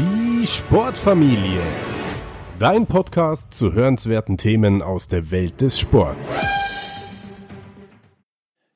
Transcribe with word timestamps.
Die 0.00 0.46
Sportfamilie. 0.46 1.60
Dein 2.58 2.86
Podcast 2.86 3.52
zu 3.52 3.74
hörenswerten 3.74 4.38
Themen 4.38 4.80
aus 4.80 5.08
der 5.08 5.30
Welt 5.30 5.60
des 5.60 5.78
Sports. 5.78 6.38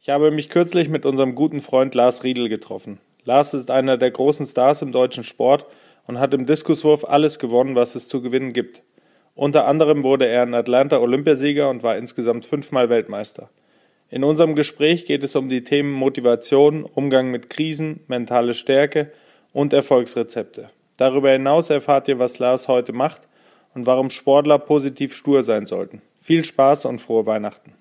Ich 0.02 0.10
habe 0.10 0.30
mich 0.30 0.50
kürzlich 0.50 0.90
mit 0.90 1.06
unserem 1.06 1.34
guten 1.34 1.62
Freund 1.62 1.94
Lars 1.94 2.24
Riedel 2.24 2.50
getroffen. 2.50 2.98
Lars 3.24 3.54
ist 3.54 3.70
einer 3.70 3.96
der 3.96 4.10
großen 4.10 4.44
Stars 4.44 4.82
im 4.82 4.92
deutschen 4.92 5.24
Sport 5.24 5.64
und 6.06 6.20
hat 6.20 6.34
im 6.34 6.44
Diskuswurf 6.44 7.06
alles 7.06 7.38
gewonnen, 7.38 7.74
was 7.74 7.94
es 7.94 8.06
zu 8.06 8.20
gewinnen 8.20 8.52
gibt. 8.52 8.82
Unter 9.34 9.66
anderem 9.66 10.02
wurde 10.02 10.26
er 10.26 10.42
in 10.42 10.52
Atlanta 10.52 10.98
Olympiasieger 10.98 11.70
und 11.70 11.82
war 11.82 11.96
insgesamt 11.96 12.44
fünfmal 12.44 12.90
Weltmeister. 12.90 13.48
In 14.10 14.24
unserem 14.24 14.54
Gespräch 14.54 15.06
geht 15.06 15.24
es 15.24 15.34
um 15.36 15.48
die 15.48 15.64
Themen 15.64 15.92
Motivation, 15.92 16.84
Umgang 16.84 17.30
mit 17.30 17.48
Krisen, 17.48 18.00
mentale 18.08 18.52
Stärke 18.52 19.10
und 19.54 19.72
Erfolgsrezepte. 19.72 20.68
Darüber 20.96 21.30
hinaus 21.30 21.70
erfahrt 21.70 22.08
ihr, 22.08 22.18
was 22.18 22.38
Lars 22.38 22.68
heute 22.68 22.92
macht 22.92 23.22
und 23.74 23.86
warum 23.86 24.10
Sportler 24.10 24.58
positiv 24.58 25.14
stur 25.14 25.42
sein 25.42 25.66
sollten. 25.66 26.02
Viel 26.20 26.44
Spaß 26.44 26.86
und 26.86 27.00
frohe 27.00 27.26
Weihnachten. 27.26 27.74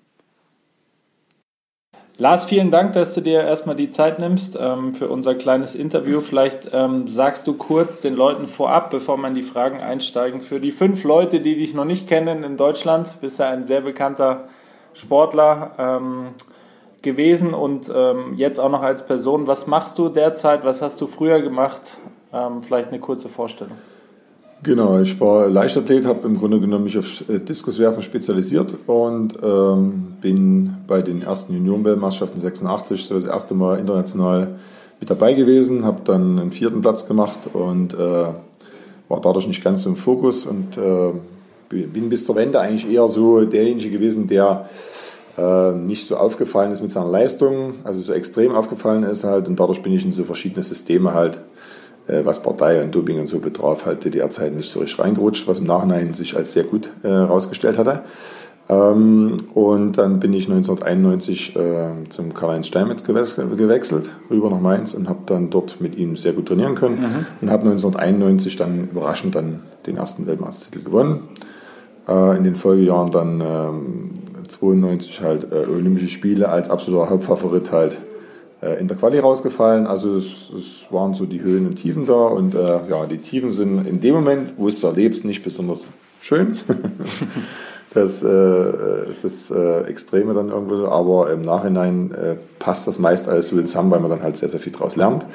Lars, 2.16 2.44
vielen 2.44 2.70
Dank, 2.70 2.92
dass 2.92 3.12
du 3.14 3.20
dir 3.20 3.42
erstmal 3.42 3.74
die 3.74 3.90
Zeit 3.90 4.20
nimmst 4.20 4.56
ähm, 4.60 4.94
für 4.94 5.08
unser 5.08 5.34
kleines 5.34 5.74
Interview. 5.74 6.20
Vielleicht 6.20 6.70
ähm, 6.72 7.08
sagst 7.08 7.48
du 7.48 7.54
kurz 7.54 8.00
den 8.02 8.14
Leuten 8.14 8.46
vorab, 8.46 8.90
bevor 8.90 9.22
in 9.24 9.34
die 9.34 9.42
Fragen 9.42 9.80
einsteigen, 9.80 10.40
für 10.40 10.60
die 10.60 10.70
fünf 10.70 11.02
Leute, 11.02 11.40
die 11.40 11.56
dich 11.56 11.74
noch 11.74 11.84
nicht 11.84 12.06
kennen 12.06 12.44
in 12.44 12.56
Deutschland, 12.56 13.20
bist 13.20 13.40
du 13.40 13.46
ein 13.46 13.64
sehr 13.64 13.80
bekannter 13.80 14.48
Sportler 14.92 15.72
ähm, 15.76 16.28
gewesen 17.02 17.52
und 17.52 17.90
ähm, 17.92 18.34
jetzt 18.36 18.60
auch 18.60 18.70
noch 18.70 18.82
als 18.82 19.04
Person. 19.04 19.48
Was 19.48 19.66
machst 19.66 19.98
du 19.98 20.08
derzeit? 20.08 20.64
Was 20.64 20.82
hast 20.82 21.00
du 21.00 21.08
früher 21.08 21.40
gemacht? 21.42 21.96
Ähm, 22.34 22.62
vielleicht 22.62 22.88
eine 22.88 22.98
kurze 22.98 23.28
Vorstellung. 23.28 23.76
Genau, 24.64 24.98
ich 24.98 25.20
war 25.20 25.46
Leichtathlet, 25.46 26.06
habe 26.06 26.26
im 26.26 26.38
Grunde 26.38 26.58
genommen 26.58 26.84
mich 26.84 26.98
auf 26.98 27.28
äh, 27.28 27.38
Diskuswerfen 27.38 28.02
spezialisiert 28.02 28.74
und 28.86 29.34
ähm, 29.42 30.14
bin 30.20 30.76
bei 30.88 31.02
den 31.02 31.22
ersten 31.22 31.52
Juniorenweltmeisterschaften 31.52 32.40
86 32.40 33.04
so 33.04 33.14
das 33.14 33.26
erste 33.26 33.54
Mal 33.54 33.78
international 33.78 34.54
mit 35.00 35.10
dabei 35.10 35.34
gewesen, 35.34 35.84
habe 35.84 36.00
dann 36.04 36.38
einen 36.38 36.50
vierten 36.50 36.80
Platz 36.80 37.06
gemacht 37.06 37.40
und 37.52 37.94
äh, 37.94 37.96
war 37.96 39.20
dadurch 39.20 39.46
nicht 39.46 39.62
ganz 39.62 39.82
so 39.82 39.90
im 39.90 39.96
Fokus 39.96 40.46
und 40.46 40.78
äh, 40.78 41.12
bin 41.68 42.08
bis 42.08 42.24
zur 42.24 42.36
Wende 42.36 42.58
eigentlich 42.58 42.90
eher 42.90 43.08
so 43.08 43.44
derjenige 43.44 43.90
gewesen, 43.90 44.26
der 44.26 44.68
äh, 45.36 45.72
nicht 45.72 46.06
so 46.06 46.16
aufgefallen 46.16 46.72
ist 46.72 46.80
mit 46.80 46.90
seiner 46.90 47.10
Leistung, 47.10 47.74
also 47.84 48.00
so 48.00 48.12
extrem 48.12 48.52
aufgefallen 48.52 49.02
ist 49.02 49.24
halt 49.24 49.46
und 49.46 49.60
dadurch 49.60 49.82
bin 49.82 49.92
ich 49.92 50.04
in 50.04 50.12
so 50.12 50.24
verschiedene 50.24 50.62
Systeme 50.62 51.12
halt 51.12 51.40
was 52.06 52.42
Partei 52.42 52.82
und 52.82 52.94
Doping 52.94 53.20
und 53.20 53.26
so 53.26 53.38
betraf, 53.38 53.86
halt 53.86 54.04
DDR-Zeit 54.04 54.54
nicht 54.54 54.70
so 54.70 54.80
richtig 54.80 54.98
reingerutscht, 54.98 55.48
was 55.48 55.58
im 55.58 55.66
Nachhinein 55.66 56.14
sich 56.14 56.36
als 56.36 56.52
sehr 56.52 56.64
gut 56.64 56.90
herausgestellt 57.02 57.76
äh, 57.76 57.78
hatte. 57.78 58.02
Ähm, 58.68 59.36
und 59.52 59.98
dann 59.98 60.20
bin 60.20 60.32
ich 60.32 60.48
1991 60.48 61.54
äh, 61.54 62.08
zum 62.08 62.32
Karl-Heinz 62.32 62.66
Steinmetz 62.66 63.02
gewechselt, 63.02 64.10
rüber 64.30 64.48
nach 64.48 64.60
Mainz 64.60 64.94
und 64.94 65.08
habe 65.08 65.20
dann 65.26 65.50
dort 65.50 65.80
mit 65.80 65.96
ihm 65.96 66.16
sehr 66.16 66.32
gut 66.32 66.48
trainieren 66.48 66.74
können 66.74 67.00
mhm. 67.00 67.26
und 67.42 67.50
habe 67.50 67.64
1991 67.64 68.56
dann 68.56 68.88
überraschend 68.90 69.34
dann 69.34 69.60
den 69.86 69.96
ersten 69.98 70.26
Weltmeistertitel 70.26 70.84
gewonnen. 70.84 71.28
Äh, 72.08 72.38
in 72.38 72.44
den 72.44 72.54
Folgejahren 72.54 73.10
dann 73.10 73.40
ähm, 73.40 74.10
92 74.48 75.20
halt 75.20 75.52
äh, 75.52 75.66
Olympische 75.70 76.08
Spiele 76.08 76.48
als 76.48 76.70
absoluter 76.70 77.10
Hauptfavorit 77.10 77.70
halt 77.70 77.94
äh, 77.94 78.13
in 78.80 78.88
der 78.88 78.96
Quali 78.96 79.18
rausgefallen. 79.18 79.86
Also 79.86 80.16
es, 80.16 80.50
es, 80.56 80.86
waren 80.90 81.14
so 81.14 81.26
die 81.26 81.42
Höhen 81.42 81.66
und 81.66 81.76
Tiefen 81.76 82.06
da 82.06 82.26
und 82.26 82.54
äh, 82.54 82.88
ja, 82.88 83.06
die 83.06 83.18
Tiefen 83.18 83.50
sind 83.50 83.86
in 83.86 84.00
dem 84.00 84.14
Moment, 84.14 84.54
wo 84.56 84.68
es 84.68 84.82
erlebst, 84.82 85.24
nicht 85.24 85.42
besonders 85.42 85.86
schön. 86.20 86.56
das 87.94 88.22
äh, 88.22 89.08
ist 89.08 89.24
das 89.24 89.50
äh, 89.50 89.82
Extreme 89.82 90.34
dann 90.34 90.50
irgendwo 90.50 90.86
aber 90.86 91.32
im 91.32 91.42
Nachhinein 91.42 92.12
äh, 92.12 92.36
passt 92.58 92.86
das 92.86 92.98
meist 92.98 93.28
alles 93.28 93.48
so 93.48 93.60
zusammen, 93.60 93.90
weil 93.90 94.00
man 94.00 94.10
dann 94.10 94.22
halt 94.22 94.36
sehr, 94.36 94.48
sehr 94.48 94.60
viel 94.60 94.72
daraus 94.72 94.96
lernt. 94.96 95.26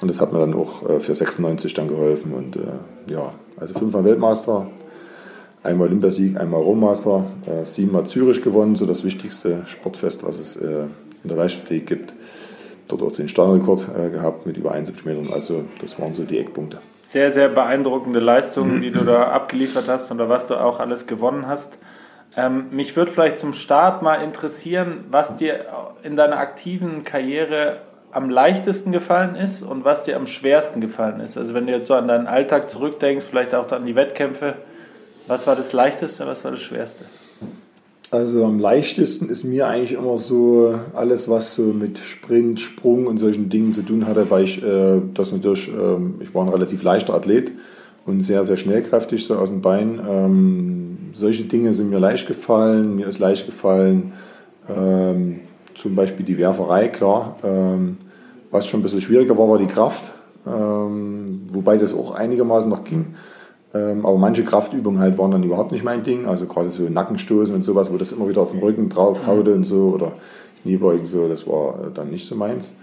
Und 0.00 0.08
das 0.08 0.20
hat 0.20 0.32
mir 0.32 0.40
dann 0.40 0.54
auch 0.54 0.88
äh, 0.88 1.00
für 1.00 1.14
96 1.14 1.74
dann 1.74 1.88
geholfen 1.88 2.32
und 2.32 2.58
ja, 3.06 3.32
also 3.56 3.74
fünfmal 3.74 4.04
Weltmeister, 4.04 4.66
einmal 5.62 5.88
Olympiasieg, 5.88 6.40
einmal 6.40 6.60
Rohmaster, 6.60 7.24
siebenmal 7.64 8.04
Zürich 8.04 8.42
gewonnen, 8.42 8.74
so 8.74 8.86
das 8.86 9.04
wichtigste 9.04 9.62
Sportfest, 9.66 10.24
was 10.24 10.40
es 10.40 10.56
in 10.56 10.88
der 11.24 11.36
Leichtathletik 11.36 11.86
gibt 11.86 12.14
dort 12.88 13.02
auch 13.02 13.12
den 13.12 13.28
Startrekord 13.28 13.88
äh, 13.96 14.10
gehabt 14.10 14.46
mit 14.46 14.56
über 14.56 14.72
71 14.72 15.04
Metern. 15.06 15.32
Also 15.32 15.64
das 15.80 15.98
waren 16.00 16.14
so 16.14 16.24
die 16.24 16.38
Eckpunkte. 16.38 16.78
Sehr, 17.02 17.30
sehr 17.30 17.48
beeindruckende 17.48 18.20
Leistungen, 18.20 18.80
die 18.80 18.90
du 18.90 19.04
da 19.04 19.28
abgeliefert 19.28 19.84
hast 19.88 20.10
und 20.10 20.18
was 20.18 20.48
du 20.48 20.54
auch 20.54 20.80
alles 20.80 21.06
gewonnen 21.06 21.46
hast. 21.46 21.74
Ähm, 22.36 22.66
mich 22.70 22.96
würde 22.96 23.12
vielleicht 23.12 23.38
zum 23.38 23.52
Start 23.52 24.02
mal 24.02 24.16
interessieren, 24.16 25.04
was 25.10 25.36
dir 25.36 25.66
in 26.02 26.16
deiner 26.16 26.38
aktiven 26.38 27.04
Karriere 27.04 27.78
am 28.10 28.30
leichtesten 28.30 28.92
gefallen 28.92 29.36
ist 29.36 29.62
und 29.62 29.84
was 29.84 30.04
dir 30.04 30.16
am 30.16 30.26
schwersten 30.26 30.80
gefallen 30.80 31.20
ist. 31.20 31.36
Also 31.36 31.54
wenn 31.54 31.66
du 31.66 31.72
jetzt 31.72 31.88
so 31.88 31.94
an 31.94 32.08
deinen 32.08 32.26
Alltag 32.26 32.70
zurückdenkst, 32.70 33.24
vielleicht 33.28 33.54
auch 33.54 33.70
an 33.72 33.86
die 33.86 33.96
Wettkämpfe, 33.96 34.54
was 35.26 35.46
war 35.46 35.56
das 35.56 35.72
leichteste, 35.72 36.26
was 36.26 36.44
war 36.44 36.50
das 36.50 36.60
schwerste? 36.60 37.04
Also 38.12 38.44
am 38.44 38.58
leichtesten 38.58 39.30
ist 39.30 39.42
mir 39.42 39.68
eigentlich 39.68 39.94
immer 39.94 40.18
so 40.18 40.74
alles, 40.92 41.30
was 41.30 41.54
so 41.54 41.62
mit 41.62 41.96
Sprint, 41.96 42.60
Sprung 42.60 43.06
und 43.06 43.16
solchen 43.16 43.48
Dingen 43.48 43.72
zu 43.72 43.80
tun 43.80 44.06
hatte, 44.06 44.30
weil 44.30 44.44
ich 44.44 44.62
äh, 44.62 45.00
das 45.14 45.32
natürlich, 45.32 45.68
äh, 45.68 45.96
ich 46.20 46.34
war 46.34 46.44
ein 46.44 46.50
relativ 46.50 46.82
leichter 46.82 47.14
Athlet 47.14 47.52
und 48.04 48.20
sehr, 48.20 48.44
sehr 48.44 48.58
schnellkräftig 48.58 49.24
so 49.24 49.36
aus 49.36 49.48
dem 49.48 49.62
Bein. 49.62 49.98
Ähm, 50.06 50.98
solche 51.14 51.44
Dinge 51.44 51.72
sind 51.72 51.88
mir 51.88 52.00
leicht 52.00 52.28
gefallen. 52.28 52.96
Mir 52.96 53.06
ist 53.06 53.18
leicht 53.18 53.46
gefallen, 53.46 54.12
ähm, 54.68 55.40
zum 55.74 55.94
Beispiel 55.94 56.26
die 56.26 56.36
Werferei, 56.36 56.88
klar. 56.88 57.36
Ähm, 57.42 57.96
was 58.50 58.66
schon 58.66 58.80
ein 58.80 58.82
bisschen 58.82 59.00
schwieriger 59.00 59.38
war, 59.38 59.48
war 59.48 59.58
die 59.58 59.64
Kraft, 59.64 60.12
ähm, 60.46 61.48
wobei 61.50 61.78
das 61.78 61.94
auch 61.94 62.10
einigermaßen 62.10 62.68
noch 62.68 62.84
ging. 62.84 63.14
Ähm, 63.74 64.04
aber 64.04 64.18
manche 64.18 64.44
Kraftübungen 64.44 65.00
halt 65.00 65.16
waren 65.18 65.30
dann 65.30 65.42
überhaupt 65.42 65.72
nicht 65.72 65.84
mein 65.84 66.02
Ding. 66.02 66.26
Also 66.26 66.46
gerade 66.46 66.70
so 66.70 66.82
Nackenstoßen 66.82 67.54
und 67.54 67.62
sowas, 67.62 67.92
wo 67.92 67.96
das 67.96 68.12
immer 68.12 68.28
wieder 68.28 68.42
auf 68.42 68.50
den 68.50 68.60
Rücken 68.60 68.88
drauf 68.88 69.26
haute 69.26 69.50
mhm. 69.50 69.56
und 69.58 69.64
so 69.64 69.92
oder 69.94 70.12
Kniebeugen 70.62 71.06
so, 71.06 71.28
das 71.28 71.46
war 71.46 71.74
äh, 71.74 71.90
dann 71.92 72.10
nicht 72.10 72.26
so 72.26 72.34
meins. 72.34 72.74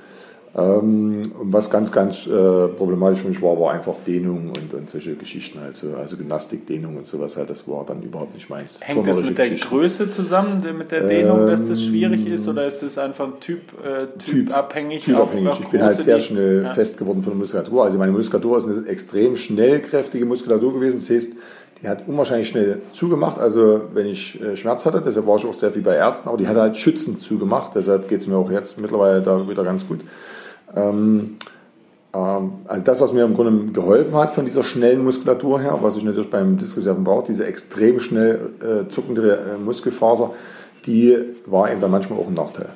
Ähm, 0.55 1.31
was 1.41 1.69
ganz, 1.69 1.91
ganz 1.91 2.25
äh, 2.25 2.67
problematisch 2.69 3.21
für 3.21 3.27
mich 3.27 3.39
war, 3.39 3.59
war 3.59 3.73
einfach 3.73 3.97
Dehnung 4.05 4.51
und, 4.55 4.73
und 4.73 4.89
solche 4.89 5.15
Geschichten, 5.15 5.59
also, 5.59 5.93
also 5.95 6.17
Gymnastik, 6.17 6.65
Dehnung 6.65 6.97
und 6.97 7.05
sowas 7.05 7.37
halt, 7.37 7.51
das 7.51 7.67
war 7.67 7.85
dann 7.85 8.01
überhaupt 8.01 8.33
nicht 8.33 8.49
meins. 8.49 8.79
Hängt 8.81 9.05
das 9.05 9.21
mit 9.21 9.37
der 9.37 9.51
Größe 9.51 10.11
zusammen, 10.11 10.63
mit 10.75 10.91
der 10.91 11.07
Dehnung, 11.07 11.41
ähm, 11.41 11.47
dass 11.47 11.67
das 11.67 11.83
schwierig 11.83 12.25
ist 12.25 12.47
oder 12.47 12.65
ist 12.65 12.81
das 12.81 12.97
einfach 12.97 13.29
typ, 13.39 13.61
äh, 13.83 14.07
typabhängig? 14.23 15.03
Typ, 15.03 15.15
typabhängig. 15.15 15.59
ich 15.59 15.67
bin 15.67 15.83
halt 15.83 15.99
sehr 15.99 16.19
schnell 16.19 16.63
ja. 16.63 16.73
fest 16.73 16.97
geworden 16.97 17.21
von 17.21 17.33
der 17.33 17.39
Muskulatur. 17.39 17.83
Also 17.83 17.99
meine 17.99 18.11
Muskulatur 18.11 18.57
ist 18.57 18.65
eine 18.65 18.87
extrem 18.87 19.35
schnellkräftige 19.35 20.25
Muskulatur 20.25 20.73
gewesen. 20.73 20.97
Das 20.97 21.11
heißt, 21.11 21.33
die 21.81 21.87
hat 21.87 22.07
unwahrscheinlich 22.07 22.47
schnell 22.47 22.81
zugemacht. 22.91 23.39
Also 23.39 23.81
wenn 23.93 24.05
ich 24.05 24.41
äh, 24.41 24.55
Schmerz 24.55 24.85
hatte, 24.85 25.01
deshalb 25.01 25.27
war 25.27 25.37
ich 25.37 25.45
auch 25.45 25.53
sehr 25.53 25.71
viel 25.71 25.81
bei 25.81 25.95
Ärzten, 25.95 26.27
aber 26.27 26.37
die 26.37 26.47
hat 26.47 26.57
halt 26.57 26.77
schützend 26.77 27.21
zugemacht. 27.21 27.71
Deshalb 27.75 28.09
geht 28.09 28.19
es 28.19 28.27
mir 28.27 28.35
auch 28.37 28.51
jetzt 28.51 28.79
mittlerweile 28.79 29.21
da 29.21 29.47
wieder 29.47 29.63
ganz 29.63 29.87
gut. 29.87 30.01
Ähm, 30.75 31.37
ähm, 32.13 32.51
also 32.67 32.83
das, 32.83 33.01
was 33.01 33.13
mir 33.13 33.23
im 33.23 33.33
Grunde 33.33 33.71
geholfen 33.71 34.15
hat 34.15 34.31
von 34.31 34.45
dieser 34.45 34.63
schnellen 34.63 35.03
Muskulatur 35.03 35.61
her, 35.61 35.79
was 35.81 35.95
ich 35.95 36.03
natürlich 36.03 36.29
beim 36.29 36.57
Diskuswerfen 36.57 37.03
brauche, 37.03 37.27
diese 37.27 37.45
extrem 37.45 37.99
schnell 37.99 38.49
äh, 38.61 38.89
zuckende 38.89 39.37
äh, 39.37 39.57
Muskelfaser, 39.57 40.31
die 40.85 41.17
war 41.45 41.71
eben 41.71 41.81
dann 41.81 41.91
manchmal 41.91 42.19
auch 42.19 42.27
ein 42.27 42.33
Nachteil, 42.33 42.69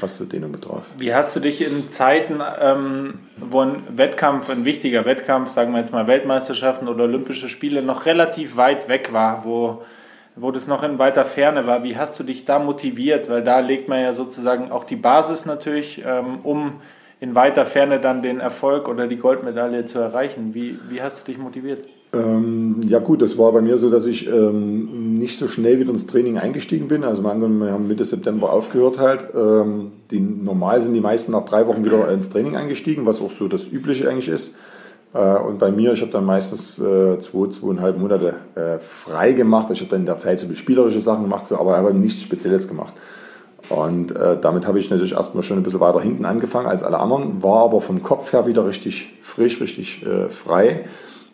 was 0.00 0.16
so 0.16 0.24
Dehnung 0.24 0.52
betraf. 0.52 0.86
Wie 0.98 1.14
hast 1.14 1.34
du 1.34 1.40
dich 1.40 1.60
in 1.60 1.88
Zeiten, 1.88 2.40
ähm, 2.60 3.20
wo 3.36 3.60
ein 3.60 3.82
Wettkampf, 3.96 4.48
ein 4.50 4.64
wichtiger 4.64 5.04
Wettkampf, 5.04 5.50
sagen 5.50 5.72
wir 5.72 5.78
jetzt 5.78 5.92
mal 5.92 6.06
Weltmeisterschaften 6.06 6.88
oder 6.88 7.04
Olympische 7.04 7.48
Spiele, 7.48 7.82
noch 7.82 8.06
relativ 8.06 8.56
weit 8.56 8.88
weg 8.88 9.12
war, 9.12 9.44
wo 9.44 9.82
wo 10.40 10.50
das 10.50 10.66
noch 10.66 10.82
in 10.82 10.98
weiter 10.98 11.24
Ferne 11.24 11.66
war, 11.66 11.82
wie 11.82 11.96
hast 11.96 12.18
du 12.18 12.24
dich 12.24 12.44
da 12.44 12.58
motiviert? 12.58 13.28
Weil 13.28 13.42
da 13.42 13.60
legt 13.60 13.88
man 13.88 14.00
ja 14.00 14.12
sozusagen 14.12 14.70
auch 14.70 14.84
die 14.84 14.96
Basis 14.96 15.46
natürlich, 15.46 16.02
ähm, 16.06 16.40
um 16.42 16.80
in 17.20 17.34
weiter 17.34 17.66
Ferne 17.66 17.98
dann 17.98 18.22
den 18.22 18.40
Erfolg 18.40 18.88
oder 18.88 19.08
die 19.08 19.16
Goldmedaille 19.16 19.86
zu 19.86 19.98
erreichen. 19.98 20.54
Wie, 20.54 20.78
wie 20.88 21.02
hast 21.02 21.20
du 21.20 21.32
dich 21.32 21.38
motiviert? 21.38 21.88
Ähm, 22.12 22.80
ja 22.86 23.00
gut, 23.00 23.20
das 23.20 23.36
war 23.36 23.52
bei 23.52 23.60
mir 23.60 23.76
so, 23.76 23.90
dass 23.90 24.06
ich 24.06 24.26
ähm, 24.26 25.14
nicht 25.14 25.36
so 25.36 25.46
schnell 25.46 25.78
wieder 25.78 25.90
ins 25.90 26.06
Training 26.06 26.38
eingestiegen 26.38 26.88
bin. 26.88 27.04
Also 27.04 27.22
wir 27.22 27.30
haben 27.30 27.88
Mitte 27.88 28.04
September 28.04 28.50
aufgehört 28.50 28.98
halt. 28.98 29.26
Ähm, 29.34 29.92
die, 30.10 30.20
normal 30.20 30.80
sind 30.80 30.94
die 30.94 31.02
meisten 31.02 31.32
nach 31.32 31.44
drei 31.44 31.66
Wochen 31.66 31.84
wieder 31.84 32.10
ins 32.10 32.30
Training 32.30 32.56
eingestiegen, 32.56 33.04
was 33.04 33.20
auch 33.20 33.30
so 33.30 33.46
das 33.46 33.68
Übliche 33.68 34.08
eigentlich 34.08 34.28
ist. 34.28 34.54
Äh, 35.12 35.36
und 35.36 35.58
bei 35.58 35.70
mir, 35.70 35.92
ich 35.92 36.00
habe 36.00 36.10
dann 36.10 36.24
meistens 36.24 36.78
äh, 36.78 37.18
zwei, 37.18 37.48
zweieinhalb 37.48 37.98
Monate 37.98 38.34
äh, 38.54 38.78
frei 38.78 39.32
gemacht. 39.32 39.68
Ich 39.70 39.80
habe 39.80 39.90
dann 39.90 40.00
in 40.00 40.06
der 40.06 40.18
Zeit 40.18 40.40
so 40.40 40.52
spielerische 40.54 41.00
Sachen 41.00 41.24
gemacht, 41.24 41.44
so, 41.44 41.58
aber 41.58 41.76
habe 41.76 41.92
nichts 41.92 42.22
Spezielles 42.22 42.68
gemacht. 42.68 42.94
Und 43.68 44.16
äh, 44.16 44.38
damit 44.40 44.66
habe 44.66 44.78
ich 44.78 44.88
natürlich 44.88 45.12
erstmal 45.12 45.42
schon 45.42 45.58
ein 45.58 45.62
bisschen 45.62 45.80
weiter 45.80 46.00
hinten 46.00 46.24
angefangen 46.24 46.68
als 46.68 46.82
alle 46.82 46.98
anderen, 46.98 47.42
war 47.42 47.64
aber 47.64 47.82
vom 47.82 48.02
Kopf 48.02 48.32
her 48.32 48.46
wieder 48.46 48.66
richtig 48.66 49.10
frisch, 49.20 49.60
richtig 49.60 50.06
äh, 50.06 50.30
frei. 50.30 50.86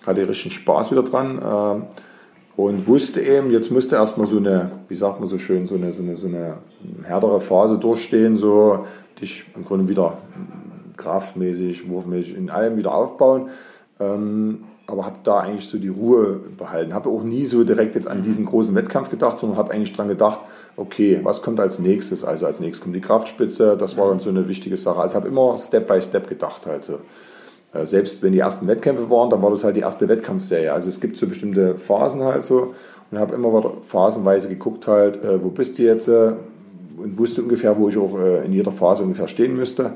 Hatte 0.07 0.29
richtig 0.29 0.55
Spaß 0.55 0.91
wieder 0.91 1.03
dran 1.03 1.39
äh, 1.39 2.61
und 2.61 2.87
wusste 2.87 3.21
eben, 3.21 3.51
jetzt 3.51 3.71
musste 3.71 3.97
erstmal 3.97 4.27
so 4.27 4.37
eine, 4.37 4.71
wie 4.89 4.95
sagt 4.95 5.21
man 5.21 5.29
so 5.29 5.39
schön, 5.39 5.67
so 5.67 5.75
eine, 5.75 5.93
so 5.93 6.03
eine, 6.03 6.17
so 6.17 6.29
eine 6.29 6.59
härtere 7.05 7.41
Phase 7.41 7.79
durchstehen, 7.79 8.37
so 8.37 8.87
dich 9.21 9.45
im 9.57 9.65
Grunde 9.65 9.89
wieder 9.89 10.19
kraftmäßig, 10.97 11.89
wurfmäßig 11.89 12.37
in 12.37 12.51
allem 12.51 12.77
wieder 12.77 12.95
aufbauen. 12.95 13.51
Ähm, 13.99 14.65
aber 14.87 15.07
habe 15.07 15.19
da 15.25 15.41
eigentlich 15.41 15.67
so 15.67 15.79
die 15.79 15.89
Ruhe 15.89 16.41
behalten. 16.59 16.93
Habe 16.93 17.09
auch 17.09 17.23
nie 17.23 17.47
so 17.47 17.65
direkt 17.65 17.95
jetzt 17.95 18.07
an 18.07 18.23
diesen 18.23 18.45
großen 18.45 18.75
Wettkampf 18.75 19.09
gedacht, 19.09 19.39
sondern 19.39 19.57
habe 19.57 19.73
eigentlich 19.73 19.95
dran 19.95 20.09
gedacht, 20.09 20.41
okay, 20.77 21.21
was 21.23 21.41
kommt 21.41 21.59
als 21.59 21.79
nächstes? 21.79 22.23
Also 22.23 22.45
als 22.45 22.61
nächstes 22.61 22.83
kommt 22.83 22.95
die 22.95 23.01
Kraftspitze, 23.01 23.79
das 23.79 23.97
war 23.97 24.11
dann 24.11 24.19
so 24.19 24.29
eine 24.29 24.47
wichtige 24.47 24.77
Sache. 24.77 25.01
Also 25.01 25.15
habe 25.17 25.29
immer 25.29 25.57
Step 25.59 25.89
by 25.89 26.01
Step 26.03 26.29
gedacht 26.29 26.67
halt 26.67 26.85
so. 26.85 26.95
Äh, 26.95 26.99
selbst 27.85 28.23
wenn 28.23 28.33
die 28.33 28.39
ersten 28.39 28.67
Wettkämpfe 28.67 29.11
waren, 29.11 29.31
dann 29.31 29.43
war 29.43 29.51
das 29.51 29.65
halt 29.65 29.77
die 29.77 29.81
erste 29.81 30.09
Wettkampfserie. 30.09 30.73
Also 30.73 30.89
es 30.89 31.01
gibt 31.01 31.17
so 31.17 31.27
bestimmte 31.27 31.77
Phasen 31.77 32.23
halt 32.23 32.45
so 32.45 32.75
und 33.11 33.19
habe 33.19 33.35
immer 33.35 33.73
phasenweise 33.87 34.49
geguckt 34.49 34.87
halt, 34.87 35.23
äh, 35.23 35.43
wo 35.43 35.49
bist 35.49 35.79
du 35.79 35.83
jetzt 35.83 36.09
äh, 36.09 36.33
und 36.97 37.19
wusste 37.19 37.43
ungefähr, 37.43 37.77
wo 37.79 37.89
ich 37.89 37.99
auch 37.99 38.17
in 38.45 38.53
jeder 38.53 38.71
Phase 38.71 39.03
ungefähr 39.03 39.29
stehen 39.29 39.57
müsste. 39.57 39.93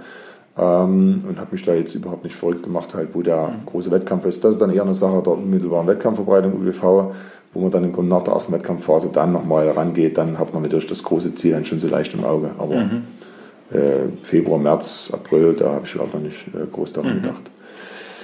Ähm, 0.58 1.22
und 1.28 1.38
habe 1.38 1.52
mich 1.52 1.64
da 1.64 1.72
jetzt 1.72 1.94
überhaupt 1.94 2.24
nicht 2.24 2.34
verrückt 2.34 2.64
gemacht, 2.64 2.92
halt, 2.92 3.10
wo 3.14 3.22
der 3.22 3.48
mhm. 3.48 3.66
große 3.66 3.90
Wettkampf 3.92 4.24
ist. 4.24 4.42
Das 4.42 4.54
ist 4.54 4.60
dann 4.60 4.72
eher 4.72 4.82
eine 4.82 4.94
Sache 4.94 5.22
der 5.22 5.34
unmittelbaren 5.34 5.86
Wettkampfverbreitung 5.86 6.54
UWV, 6.54 7.14
wo 7.54 7.60
man 7.60 7.70
dann 7.70 8.08
nach 8.08 8.22
der 8.24 8.34
ersten 8.34 8.52
Wettkampfphase 8.52 9.10
dann 9.12 9.32
nochmal 9.32 9.68
rangeht. 9.70 10.18
Dann 10.18 10.38
hat 10.38 10.52
man 10.52 10.64
natürlich 10.64 10.86
das 10.88 11.04
große 11.04 11.36
Ziel 11.36 11.52
dann 11.52 11.64
schon 11.64 11.78
so 11.78 11.86
leicht 11.86 12.12
im 12.14 12.24
Auge. 12.24 12.50
Aber 12.58 12.74
mhm. 12.74 13.04
äh, 13.70 14.08
Februar, 14.24 14.58
März, 14.58 15.10
April, 15.12 15.54
da 15.54 15.74
habe 15.74 15.84
ich 15.84 15.98
auch 15.98 16.12
noch 16.12 16.20
nicht 16.20 16.48
äh, 16.48 16.66
groß 16.72 16.92
daran 16.92 17.18
mhm. 17.18 17.22
gedacht. 17.22 17.42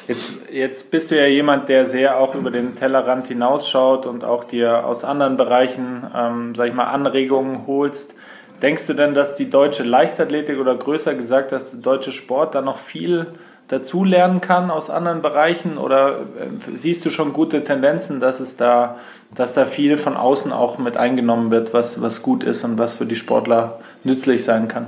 Jetzt, 0.06 0.32
jetzt 0.52 0.90
bist 0.90 1.10
du 1.10 1.16
ja 1.18 1.26
jemand, 1.26 1.68
der 1.68 1.86
sehr 1.86 2.18
auch 2.18 2.34
über 2.34 2.50
den 2.50 2.74
Tellerrand 2.74 3.28
hinausschaut 3.28 4.04
und 4.04 4.24
auch 4.24 4.44
dir 4.44 4.84
aus 4.84 5.02
anderen 5.02 5.36
Bereichen, 5.36 6.06
ähm, 6.14 6.54
sag 6.54 6.68
ich 6.68 6.74
mal, 6.74 6.84
Anregungen 6.84 7.66
holst. 7.66 8.14
Denkst 8.60 8.86
du 8.86 8.94
denn, 8.94 9.14
dass 9.14 9.36
die 9.36 9.48
deutsche 9.48 9.82
Leichtathletik 9.82 10.58
oder 10.58 10.74
größer 10.74 11.14
gesagt, 11.14 11.52
dass 11.52 11.70
der 11.70 11.80
deutsche 11.80 12.12
Sport 12.12 12.54
da 12.54 12.60
noch 12.60 12.78
viel 12.78 13.26
dazulernen 13.68 14.42
kann 14.42 14.70
aus 14.70 14.90
anderen 14.90 15.22
Bereichen? 15.22 15.78
Oder 15.78 16.20
äh, 16.20 16.76
siehst 16.76 17.04
du 17.06 17.10
schon 17.10 17.32
gute 17.32 17.64
Tendenzen, 17.64 18.20
dass 18.20 18.40
es 18.40 18.56
da, 18.56 18.98
dass 19.34 19.54
da 19.54 19.64
viel 19.64 19.96
von 19.96 20.16
außen 20.16 20.52
auch 20.52 20.78
mit 20.78 20.98
eingenommen 20.98 21.50
wird, 21.50 21.72
was, 21.72 22.02
was 22.02 22.22
gut 22.22 22.44
ist 22.44 22.62
und 22.64 22.78
was 22.78 22.94
für 22.96 23.06
die 23.06 23.16
Sportler 23.16 23.80
nützlich 24.04 24.44
sein 24.44 24.68
kann? 24.68 24.86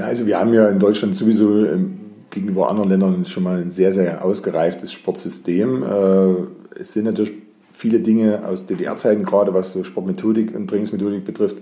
Also 0.00 0.26
wir 0.26 0.38
haben 0.38 0.54
ja 0.54 0.68
in 0.68 0.78
Deutschland 0.78 1.14
sowieso 1.14 1.64
ähm, 1.64 2.03
gegenüber 2.34 2.68
anderen 2.68 2.90
Ländern 2.90 3.24
schon 3.24 3.44
mal 3.44 3.60
ein 3.60 3.70
sehr, 3.70 3.92
sehr 3.92 4.24
ausgereiftes 4.24 4.92
Sportsystem. 4.92 5.82
Äh, 5.82 6.80
es 6.80 6.92
sind 6.92 7.04
natürlich 7.04 7.32
viele 7.72 8.00
Dinge 8.00 8.42
aus 8.46 8.66
DDR-Zeiten, 8.66 9.24
gerade 9.24 9.54
was 9.54 9.72
so 9.72 9.84
Sportmethodik 9.84 10.54
und 10.54 10.68
Trainingsmethodik 10.68 11.24
betrifft, 11.24 11.58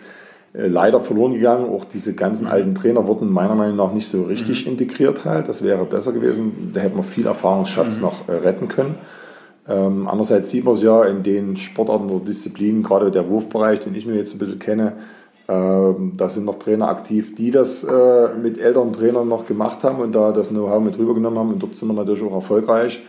äh, 0.55 0.67
leider 0.67 1.01
verloren 1.01 1.35
gegangen. 1.35 1.69
Auch 1.69 1.85
diese 1.85 2.15
ganzen 2.15 2.47
alten 2.47 2.75
Trainer 2.75 3.07
wurden 3.07 3.31
meiner 3.31 3.55
Meinung 3.55 3.77
nach 3.77 3.93
nicht 3.93 4.09
so 4.09 4.23
richtig 4.23 4.65
mhm. 4.65 4.73
integriert 4.73 5.25
halt. 5.25 5.49
Das 5.49 5.63
wäre 5.63 5.85
besser 5.85 6.13
gewesen. 6.13 6.71
Da 6.73 6.81
hätte 6.81 6.97
man 6.97 7.05
viel 7.05 7.27
Erfahrungsschatz 7.27 7.97
mhm. 7.97 8.03
noch 8.03 8.29
äh, 8.29 8.33
retten 8.33 8.69
können. 8.69 8.97
Ähm, 9.69 10.09
andererseits 10.09 10.51
sieht 10.51 10.65
man 10.65 10.75
es 10.75 10.83
ja 10.83 11.05
in 11.05 11.23
den 11.23 11.57
Sportarten 11.57 12.11
oder 12.11 12.25
Disziplinen, 12.25 12.83
gerade 12.83 13.11
der 13.11 13.29
Wurfbereich, 13.29 13.79
den 13.81 13.95
ich 13.95 14.07
nur 14.07 14.17
jetzt 14.17 14.35
ein 14.35 14.39
bisschen 14.39 14.59
kenne, 14.59 14.95
ähm, 15.53 16.13
da 16.17 16.29
sind 16.29 16.45
noch 16.45 16.59
Trainer 16.59 16.89
aktiv, 16.89 17.35
die 17.35 17.51
das 17.51 17.85
äh, 17.85 18.29
mit 18.41 18.61
älteren 18.61 18.93
Trainern 18.93 19.29
noch 19.29 19.47
gemacht 19.47 19.85
haben 19.85 19.99
und 19.99 20.13
da 20.13 20.33
das 20.33 20.49
Know-how 20.49 20.83
mit 20.83 20.99
rübergenommen 20.99 21.39
haben. 21.39 21.53
Und 21.53 21.63
dort 21.63 21.75
sind 21.75 21.89
wir 21.89 21.95
natürlich 21.95 22.23
auch 22.23 22.35
erfolgreich. 22.35 23.03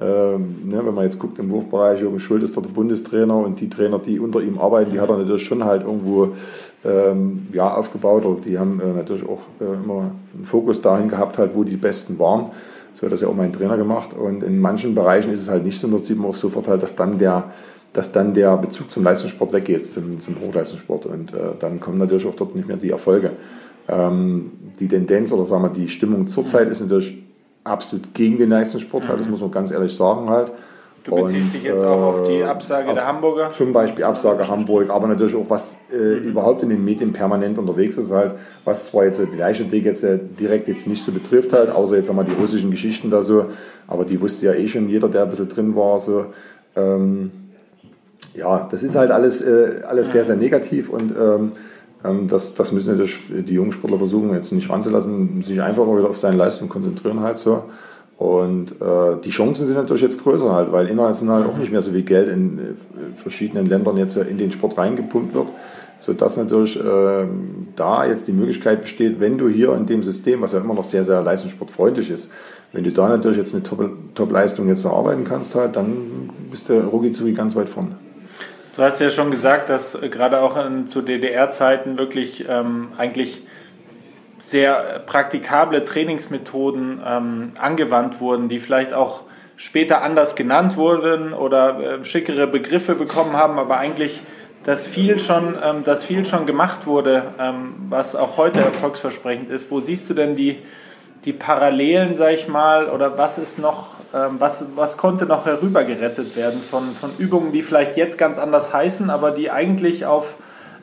Ähm, 0.00 0.56
ne, 0.64 0.80
wenn 0.84 0.94
man 0.94 1.04
jetzt 1.04 1.18
guckt 1.18 1.38
im 1.38 1.50
Wurfbereich, 1.50 2.00
Jürgen 2.00 2.20
Schuld 2.20 2.42
ist 2.42 2.56
dort 2.56 2.64
der 2.64 2.70
Bundestrainer 2.72 3.36
und 3.36 3.60
die 3.60 3.68
Trainer, 3.68 3.98
die 3.98 4.18
unter 4.18 4.40
ihm 4.40 4.58
arbeiten, 4.58 4.92
die 4.92 5.00
hat 5.00 5.10
er 5.10 5.18
natürlich 5.18 5.44
schon 5.44 5.62
halt 5.62 5.82
irgendwo 5.82 6.28
ähm, 6.86 7.48
ja, 7.52 7.74
aufgebaut 7.74 8.24
oder 8.24 8.40
die 8.40 8.58
haben 8.58 8.80
äh, 8.80 8.94
natürlich 8.96 9.28
auch 9.28 9.42
äh, 9.60 9.64
immer 9.64 10.10
einen 10.34 10.44
Fokus 10.44 10.80
dahin 10.80 11.08
gehabt, 11.08 11.36
halt, 11.36 11.50
wo 11.54 11.64
die 11.64 11.76
Besten 11.76 12.18
waren. 12.18 12.46
So 12.94 13.02
hat 13.02 13.12
das 13.12 13.20
ja 13.20 13.28
auch 13.28 13.36
mein 13.36 13.52
Trainer 13.52 13.76
gemacht 13.76 14.14
und 14.14 14.42
in 14.42 14.58
manchen 14.58 14.94
Bereichen 14.94 15.32
ist 15.32 15.42
es 15.42 15.50
halt 15.50 15.64
nicht 15.64 15.78
so, 15.78 15.86
dort 15.86 16.04
sieht 16.04 16.16
man 16.16 16.30
auch 16.30 16.34
sofort 16.34 16.66
halt, 16.66 16.82
dass 16.82 16.96
dann 16.96 17.18
der, 17.18 17.50
dass 17.92 18.12
dann 18.12 18.34
der 18.34 18.56
Bezug 18.56 18.90
zum 18.90 19.04
Leistungssport 19.04 19.52
weggeht, 19.52 19.90
zum, 19.90 20.20
zum 20.20 20.40
Hochleistungssport 20.40 21.06
und 21.06 21.34
äh, 21.34 21.38
dann 21.58 21.80
kommen 21.80 21.98
natürlich 21.98 22.26
auch 22.26 22.36
dort 22.36 22.54
nicht 22.54 22.68
mehr 22.68 22.76
die 22.76 22.90
Erfolge. 22.90 23.32
Ähm, 23.88 24.52
die 24.78 24.88
Tendenz 24.88 25.32
oder 25.32 25.44
sagen 25.44 25.62
wir 25.64 25.70
die 25.70 25.88
Stimmung 25.88 26.26
zurzeit 26.26 26.68
ist 26.68 26.80
natürlich 26.80 27.22
absolut 27.64 28.14
gegen 28.14 28.38
den 28.38 28.50
Leistungssport, 28.50 29.08
halt, 29.08 29.18
das 29.18 29.26
mhm. 29.26 29.32
muss 29.32 29.40
man 29.40 29.50
ganz 29.50 29.70
ehrlich 29.70 29.94
sagen 29.94 30.28
halt. 30.30 30.52
Du 31.04 31.14
beziehst 31.14 31.46
und, 31.46 31.54
dich 31.54 31.62
jetzt 31.62 31.82
auch 31.82 32.02
auf 32.02 32.28
die 32.28 32.40
äh, 32.40 32.44
Absage 32.44 32.92
der 32.92 33.06
Hamburger? 33.06 33.50
Zum 33.52 33.72
Beispiel 33.72 34.04
Absage 34.04 34.46
Hamburg, 34.46 34.90
aber 34.90 35.08
natürlich 35.08 35.34
auch 35.34 35.48
was 35.48 35.78
äh, 35.90 35.96
mhm. 35.96 36.28
überhaupt 36.28 36.62
in 36.62 36.68
den 36.68 36.84
Medien 36.84 37.12
permanent 37.12 37.58
unterwegs 37.58 37.96
ist 37.96 38.10
halt, 38.10 38.34
was 38.64 38.86
zwar 38.86 39.04
jetzt 39.04 39.20
die 39.20 39.36
Leichtathletik 39.36 39.86
jetzt 39.86 40.04
äh, 40.04 40.18
direkt 40.18 40.68
jetzt 40.68 40.86
nicht 40.86 41.02
so 41.02 41.10
betrifft 41.10 41.54
halt, 41.54 41.70
außer 41.70 41.96
jetzt 41.96 42.10
einmal 42.10 42.26
die 42.26 42.34
russischen 42.34 42.70
Geschichten 42.70 43.10
da 43.10 43.22
so, 43.22 43.46
aber 43.88 44.04
die 44.04 44.20
wusste 44.20 44.46
ja 44.46 44.52
eh 44.52 44.68
schon 44.68 44.88
jeder, 44.88 45.08
der 45.08 45.22
ein 45.22 45.30
bisschen 45.30 45.48
drin 45.48 45.74
war 45.74 46.00
so. 46.00 46.26
Ähm, 46.76 47.30
ja, 48.34 48.68
das 48.70 48.82
ist 48.82 48.94
halt 48.94 49.10
alles, 49.10 49.42
äh, 49.42 49.82
alles 49.86 50.12
sehr, 50.12 50.24
sehr 50.24 50.36
negativ 50.36 50.88
und 50.88 51.12
ähm, 51.12 51.52
ähm, 52.04 52.28
das, 52.28 52.54
das 52.54 52.72
müssen 52.72 52.90
natürlich 52.90 53.18
die 53.28 53.54
jungen 53.54 53.72
Sportler 53.72 53.98
versuchen, 53.98 54.32
jetzt 54.34 54.52
nicht 54.52 54.70
ranzulassen, 54.70 55.42
sich 55.42 55.60
einfach 55.60 55.86
mal 55.86 55.98
wieder 55.98 56.10
auf 56.10 56.18
seine 56.18 56.36
Leistung 56.36 56.68
konzentrieren 56.68 57.20
halt 57.20 57.38
so. 57.38 57.64
Und 58.16 58.72
äh, 58.82 59.16
die 59.24 59.30
Chancen 59.30 59.66
sind 59.66 59.76
natürlich 59.76 60.02
jetzt 60.02 60.22
größer 60.22 60.52
halt, 60.52 60.72
weil 60.72 60.88
international 60.88 61.44
auch 61.46 61.56
nicht 61.56 61.72
mehr 61.72 61.80
so 61.80 61.90
viel 61.90 62.02
Geld 62.02 62.28
in 62.28 62.58
äh, 62.58 63.16
verschiedenen 63.16 63.64
Ländern 63.64 63.96
jetzt 63.96 64.16
in 64.16 64.36
den 64.36 64.50
Sport 64.50 64.76
reingepumpt 64.76 65.32
wird, 65.32 65.48
sodass 65.96 66.36
natürlich 66.36 66.78
äh, 66.78 67.24
da 67.76 68.04
jetzt 68.04 68.28
die 68.28 68.32
Möglichkeit 68.32 68.82
besteht, 68.82 69.20
wenn 69.20 69.38
du 69.38 69.48
hier 69.48 69.74
in 69.74 69.86
dem 69.86 70.02
System, 70.02 70.42
was 70.42 70.52
ja 70.52 70.58
immer 70.58 70.74
noch 70.74 70.84
sehr, 70.84 71.02
sehr 71.02 71.22
leistungssportfreundlich 71.22 72.10
ist, 72.10 72.30
wenn 72.72 72.84
du 72.84 72.92
da 72.92 73.08
natürlich 73.08 73.38
jetzt 73.38 73.54
eine 73.54 73.62
Top-Leistung 73.62 74.68
jetzt 74.68 74.84
erarbeiten 74.84 75.24
kannst 75.24 75.54
halt, 75.54 75.76
dann 75.76 76.30
bist 76.50 76.68
du 76.68 76.78
rucki 76.78 77.10
ganz 77.32 77.56
weit 77.56 77.70
vorne. 77.70 77.96
Du 78.76 78.82
hast 78.82 79.00
ja 79.00 79.10
schon 79.10 79.30
gesagt, 79.30 79.68
dass 79.68 80.00
äh, 80.00 80.08
gerade 80.08 80.40
auch 80.40 80.56
in, 80.56 80.86
zu 80.86 81.02
DDR-Zeiten 81.02 81.98
wirklich 81.98 82.46
ähm, 82.48 82.92
eigentlich 82.96 83.42
sehr 84.38 85.02
praktikable 85.06 85.84
Trainingsmethoden 85.84 87.00
ähm, 87.04 87.52
angewandt 87.58 88.20
wurden, 88.20 88.48
die 88.48 88.60
vielleicht 88.60 88.92
auch 88.92 89.22
später 89.56 90.02
anders 90.02 90.36
genannt 90.36 90.76
wurden 90.76 91.32
oder 91.32 92.00
äh, 92.00 92.04
schickere 92.04 92.46
Begriffe 92.46 92.94
bekommen 92.94 93.32
haben, 93.34 93.58
aber 93.58 93.78
eigentlich 93.78 94.22
dass 94.64 94.86
viel 94.86 95.18
schon, 95.18 95.56
ähm, 95.62 95.84
dass 95.84 96.04
viel 96.04 96.26
schon 96.26 96.46
gemacht 96.46 96.86
wurde, 96.86 97.34
ähm, 97.38 97.74
was 97.88 98.14
auch 98.14 98.36
heute 98.36 98.60
erfolgsversprechend 98.60 99.50
ist. 99.50 99.70
Wo 99.70 99.80
siehst 99.80 100.08
du 100.10 100.14
denn 100.14 100.36
die, 100.36 100.58
die 101.24 101.32
Parallelen, 101.32 102.14
sag 102.14 102.32
ich 102.32 102.48
mal, 102.48 102.88
oder 102.88 103.18
was 103.18 103.38
ist 103.38 103.58
noch, 103.58 103.94
ähm, 104.14 104.36
was, 104.38 104.64
was 104.74 104.96
konnte 104.96 105.26
noch 105.26 105.46
herübergerettet 105.46 106.36
werden 106.36 106.60
von, 106.60 106.92
von 106.92 107.10
Übungen, 107.18 107.52
die 107.52 107.62
vielleicht 107.62 107.96
jetzt 107.96 108.16
ganz 108.16 108.38
anders 108.38 108.72
heißen, 108.72 109.10
aber 109.10 109.30
die 109.30 109.50
eigentlich 109.50 110.06
auf, 110.06 110.36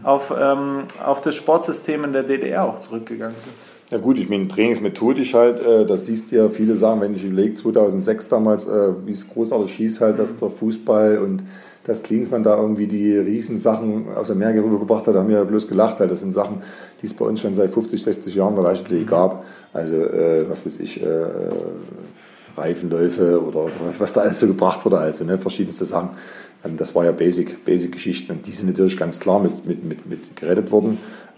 auf, 0.04 0.34
ähm, 0.38 0.82
auf 1.04 1.22
das 1.22 1.36
Sportsystem 1.36 2.04
in 2.04 2.14
der 2.14 2.24
DDR 2.24 2.66
auch 2.66 2.80
zurückgegangen 2.80 3.36
sind? 3.38 3.54
Ja 3.90 4.00
gut, 4.00 4.20
ich 4.20 4.30
meine, 4.30 4.50
trainingsmethodisch 4.50 5.34
halt, 5.34 5.62
äh, 5.62 5.86
das 5.86 6.06
siehst 6.06 6.32
du 6.32 6.36
ja 6.36 6.50
viele 6.50 6.76
sagen, 6.76 7.02
wenn 7.02 7.16
ich 7.16 7.24
überlege, 7.24 7.56
2006 7.56 8.28
damals, 8.28 8.68
äh, 8.68 9.06
wie 9.06 9.12
es 9.12 9.28
großartig 9.30 9.72
hieß 9.74 10.02
halt, 10.02 10.20
dass 10.20 10.36
der 10.36 10.50
Fußball 10.50 11.20
und 11.20 11.44
dass 11.88 12.04
Klinsmann 12.04 12.44
da 12.44 12.58
irgendwie 12.58 12.86
die 12.86 13.18
Riesensachen 13.18 14.14
aus 14.14 14.30
Amerika 14.30 14.62
rübergebracht 14.62 15.08
hat, 15.08 15.16
haben 15.16 15.30
wir 15.30 15.38
ja 15.38 15.44
bloß 15.46 15.68
gelacht. 15.70 16.00
Das 16.02 16.20
sind 16.20 16.34
Sachen, 16.34 16.62
die 17.02 17.08
es 17.08 17.14
bei 17.14 17.26
uns 17.26 17.40
schon 17.40 17.54
seit 17.54 17.72
50, 17.72 18.04
60 18.04 18.36
Jahren 18.36 18.56
bei 18.56 18.62
Leichtathletik 18.62 19.08
gab. 19.08 19.46
Also, 19.74 19.96
äh, 19.96 20.50
was 20.50 20.66
weiß 20.66 20.80
ich, 20.82 21.02
äh, 21.02 21.26
Reifenläufe 22.58 23.42
oder 23.42 23.68
was, 23.86 24.00
was, 24.00 24.14
da 24.14 24.22
alles 24.22 24.40
so 24.40 24.48
gebracht 24.48 24.84
wurde, 24.84 24.98
also 24.98 25.24
ne, 25.24 25.38
verschiedenste 25.38 25.86
Sachen. 25.86 26.10
Ähm, 26.66 26.76
das 26.76 26.94
war 26.94 27.06
ja 27.06 27.12
Basic, 27.14 27.64
Basic-Geschichten 27.64 28.34
und 28.34 28.48
die 28.48 28.52
sind 28.52 28.68
natürlich 28.68 28.98
ganz 28.98 29.20
klar 29.20 29.42
mit, 29.42 29.66
mit, 29.66 29.86
mit, 29.86 30.06
mit 30.06 30.36
gerettet 30.36 30.72
worden. 30.72 30.98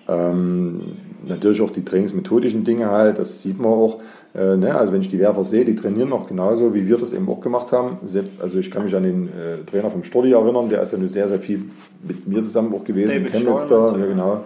Ähm, 0.09 0.81
natürlich 1.27 1.61
auch 1.61 1.69
die 1.69 1.83
trainingsmethodischen 1.85 2.63
Dinge 2.63 2.89
halt, 2.89 3.19
das 3.19 3.41
sieht 3.41 3.59
man 3.59 3.71
auch. 3.71 3.99
Äh, 4.33 4.57
ne? 4.57 4.75
Also 4.75 4.93
wenn 4.93 5.01
ich 5.01 5.09
die 5.09 5.19
Werfer 5.19 5.43
sehe, 5.43 5.65
die 5.65 5.75
trainieren 5.75 6.09
noch 6.09 6.27
genauso, 6.27 6.73
wie 6.73 6.87
wir 6.87 6.97
das 6.97 7.13
eben 7.13 7.27
auch 7.29 7.41
gemacht 7.41 7.71
haben. 7.71 7.97
Also 8.39 8.59
ich 8.59 8.71
kann 8.71 8.83
mich 8.83 8.95
an 8.95 9.03
den 9.03 9.27
äh, 9.27 9.63
Trainer 9.69 9.91
vom 9.91 10.03
Stordi 10.03 10.31
erinnern, 10.31 10.69
der 10.69 10.81
ist 10.81 10.91
ja 10.91 10.97
nur 10.97 11.09
sehr, 11.09 11.27
sehr 11.27 11.39
viel 11.39 11.61
mit 12.07 12.27
mir 12.27 12.41
zusammen 12.43 12.73
auch 12.73 12.83
gewesen, 12.83 13.09
David 13.09 13.31
Chemnitz 13.31 13.65
da, 13.67 13.97
ja 13.97 14.05
genau, 14.05 14.41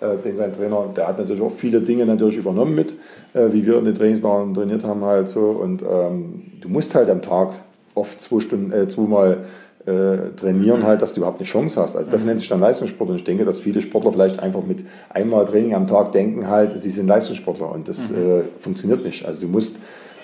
ja. 0.00 0.12
Äh, 0.12 0.16
den 0.18 0.36
sein 0.36 0.52
Trainer, 0.52 0.86
der 0.94 1.08
hat 1.08 1.18
natürlich 1.18 1.42
auch 1.42 1.50
viele 1.50 1.80
Dinge 1.80 2.06
natürlich 2.06 2.38
übernommen 2.38 2.74
mit, 2.74 2.94
äh, 3.34 3.52
wie 3.52 3.66
wir 3.66 3.78
in 3.78 3.84
den 3.84 3.94
Trainingslagern 3.94 4.54
trainiert 4.54 4.84
haben 4.84 5.04
halt 5.04 5.28
so 5.28 5.50
und 5.50 5.82
ähm, 5.82 6.42
du 6.60 6.68
musst 6.68 6.94
halt 6.94 7.10
am 7.10 7.22
Tag 7.22 7.54
oft 7.94 8.20
zwei 8.20 8.40
Stunden, 8.40 8.72
äh, 8.72 8.88
zweimal 8.88 9.44
äh, 9.86 10.34
trainieren 10.36 10.84
halt, 10.84 11.00
dass 11.02 11.14
du 11.14 11.20
überhaupt 11.20 11.38
eine 11.38 11.46
Chance 11.46 11.80
hast. 11.80 11.96
Also 11.96 12.10
das 12.10 12.22
mhm. 12.22 12.28
nennt 12.28 12.40
sich 12.40 12.48
dann 12.48 12.60
Leistungssport 12.60 13.10
und 13.10 13.16
ich 13.16 13.24
denke, 13.24 13.44
dass 13.44 13.60
viele 13.60 13.80
Sportler 13.80 14.12
vielleicht 14.12 14.40
einfach 14.40 14.64
mit 14.64 14.84
einmal 15.10 15.44
Training 15.46 15.74
am 15.74 15.86
Tag 15.86 16.12
denken 16.12 16.48
halt, 16.48 16.78
sie 16.78 16.90
sind 16.90 17.06
Leistungssportler 17.06 17.70
und 17.70 17.88
das 17.88 18.10
mhm. 18.10 18.16
äh, 18.16 18.42
funktioniert 18.58 19.04
nicht. 19.04 19.24
Also 19.24 19.42
du 19.42 19.48
musst 19.48 19.76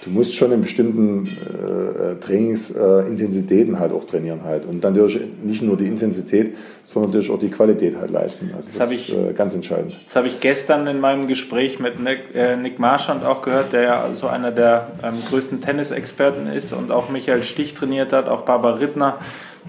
du 0.05 0.11
musst 0.11 0.35
schon 0.35 0.53
in 0.53 0.61
bestimmten 0.61 1.27
äh, 1.27 2.17
Trainingsintensitäten 2.21 3.75
äh, 3.75 3.79
halt 3.79 3.93
auch 3.93 4.05
trainieren 4.05 4.41
halt. 4.45 4.67
Und 4.67 4.83
dann 4.83 4.95
natürlich 4.95 5.21
nicht 5.43 5.63
nur 5.63 5.77
die 5.77 5.87
Intensität, 5.87 6.57
sondern 6.83 7.11
natürlich 7.11 7.31
auch 7.31 7.39
die 7.39 7.51
Qualität 7.51 7.97
halt 7.97 8.11
leisten. 8.11 8.51
Also 8.55 8.67
das, 8.69 8.79
das 8.79 8.93
ist 8.93 9.09
ich, 9.09 9.17
äh, 9.17 9.33
ganz 9.33 9.55
entscheidend. 9.55 9.97
Das 10.05 10.17
habe 10.17 10.27
ich 10.27 10.41
gestern 10.41 10.87
in 10.87 11.01
meinem 11.01 11.29
Gespräch 11.29 11.79
mit 11.79 12.01
Nick, 12.01 12.35
äh, 12.35 12.57
Nick 12.57 12.79
Marschand 12.79 13.25
auch 13.25 13.43
gehört, 13.43 13.73
der 13.73 13.83
ja 13.83 14.11
so 14.13 14.27
einer 14.27 14.51
der 14.51 14.89
ähm, 15.03 15.15
größten 15.29 15.61
Tennisexperten 15.61 16.49
ist 16.49 16.73
und 16.73 16.91
auch 16.91 17.09
Michael 17.09 17.43
Stich 17.43 17.75
trainiert 17.75 18.13
hat, 18.13 18.29
auch 18.29 18.43
Barbara 18.43 18.75
Rittner 18.75 19.19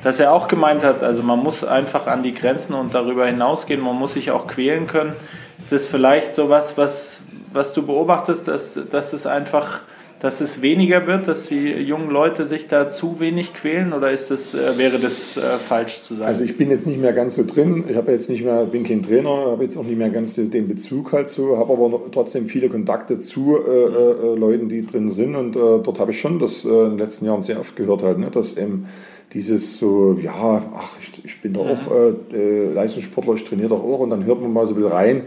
dass 0.02 0.20
er 0.20 0.34
auch 0.34 0.48
gemeint 0.48 0.84
hat, 0.84 1.04
also 1.04 1.24
man 1.24 1.40
muss 1.40 1.64
einfach 1.64 2.08
an 2.08 2.24
die 2.24 2.34
Grenzen 2.34 2.74
und 2.74 2.94
darüber 2.94 3.26
hinausgehen, 3.26 3.80
man 3.82 3.96
muss 3.96 4.14
sich 4.14 4.32
auch 4.32 4.48
quälen 4.48 4.88
können. 4.88 5.14
Ist 5.58 5.72
das 5.72 5.88
vielleicht 5.88 6.34
so 6.34 6.50
was, 6.50 6.78
was, 6.78 7.74
du 7.74 7.86
beobachtest, 7.86 8.48
dass, 8.48 8.80
dass 8.90 9.14
es 9.14 9.26
einfach 9.28 9.82
dass 10.24 10.40
es 10.40 10.62
weniger 10.62 11.06
wird, 11.06 11.28
dass 11.28 11.48
die 11.48 11.68
jungen 11.70 12.10
Leute 12.10 12.46
sich 12.46 12.70
da 12.70 12.88
zu 12.88 13.20
wenig 13.20 13.54
quälen 13.54 13.92
oder 13.92 14.10
ist 14.10 14.32
das, 14.32 14.54
äh, 14.54 14.78
wäre 14.78 14.98
das 14.98 15.36
äh, 15.36 15.42
falsch 15.58 16.02
zu 16.04 16.16
sagen? 16.16 16.26
Also 16.26 16.46
ich 16.46 16.56
bin 16.56 16.72
jetzt 16.72 16.88
nicht 16.88 17.02
mehr 17.02 17.12
ganz 17.12 17.36
so 17.36 17.44
drin, 17.46 17.84
ich 17.90 17.98
habe 17.98 18.14
jetzt 18.14 18.30
nicht 18.30 18.42
mehr, 18.42 18.64
bin 18.64 18.86
kein 18.86 19.04
Trainer, 19.04 19.52
habe 19.52 19.66
jetzt 19.66 19.76
auch 19.76 19.84
nicht 19.84 19.98
mehr 19.98 20.10
ganz 20.10 20.36
den 20.36 20.70
Bezug 20.70 21.12
halt 21.12 21.28
zu, 21.28 21.58
habe 21.58 21.74
aber 21.74 22.00
trotzdem 22.14 22.46
viele 22.46 22.70
Kontakte 22.70 23.20
zu 23.20 23.58
äh, 23.58 23.70
äh, 23.70 24.36
Leuten, 24.38 24.70
die 24.70 24.86
drin 24.86 25.10
sind 25.10 25.36
und 25.36 25.58
äh, 25.58 25.60
dort 25.60 26.00
habe 26.00 26.12
ich 26.12 26.22
schon 26.22 26.40
das 26.40 26.64
äh, 26.64 26.70
in 26.70 26.92
den 26.92 27.00
letzten 27.00 27.26
Jahren 27.26 27.42
sehr 27.42 27.60
oft 27.60 27.76
gehört 27.76 28.02
halt, 28.02 28.18
ne, 28.18 28.32
dass 28.32 28.56
eben 28.56 28.88
dieses 29.34 29.78
so, 29.78 30.18
ja, 30.22 30.62
ach, 30.76 30.98
ich, 31.00 31.26
ich 31.26 31.42
bin 31.42 31.54
doch 31.54 31.68
auch 31.68 32.14
Leistungssportler, 32.32 33.34
ich 33.34 33.44
trainiere 33.44 33.70
doch 33.70 33.84
auch 33.84 34.00
und 34.00 34.10
dann 34.10 34.26
hört 34.26 34.42
man 34.42 34.54
mal 34.54 34.66
so 34.66 34.74
ein 34.74 34.82
bisschen 34.82 34.92
rein, 34.92 35.24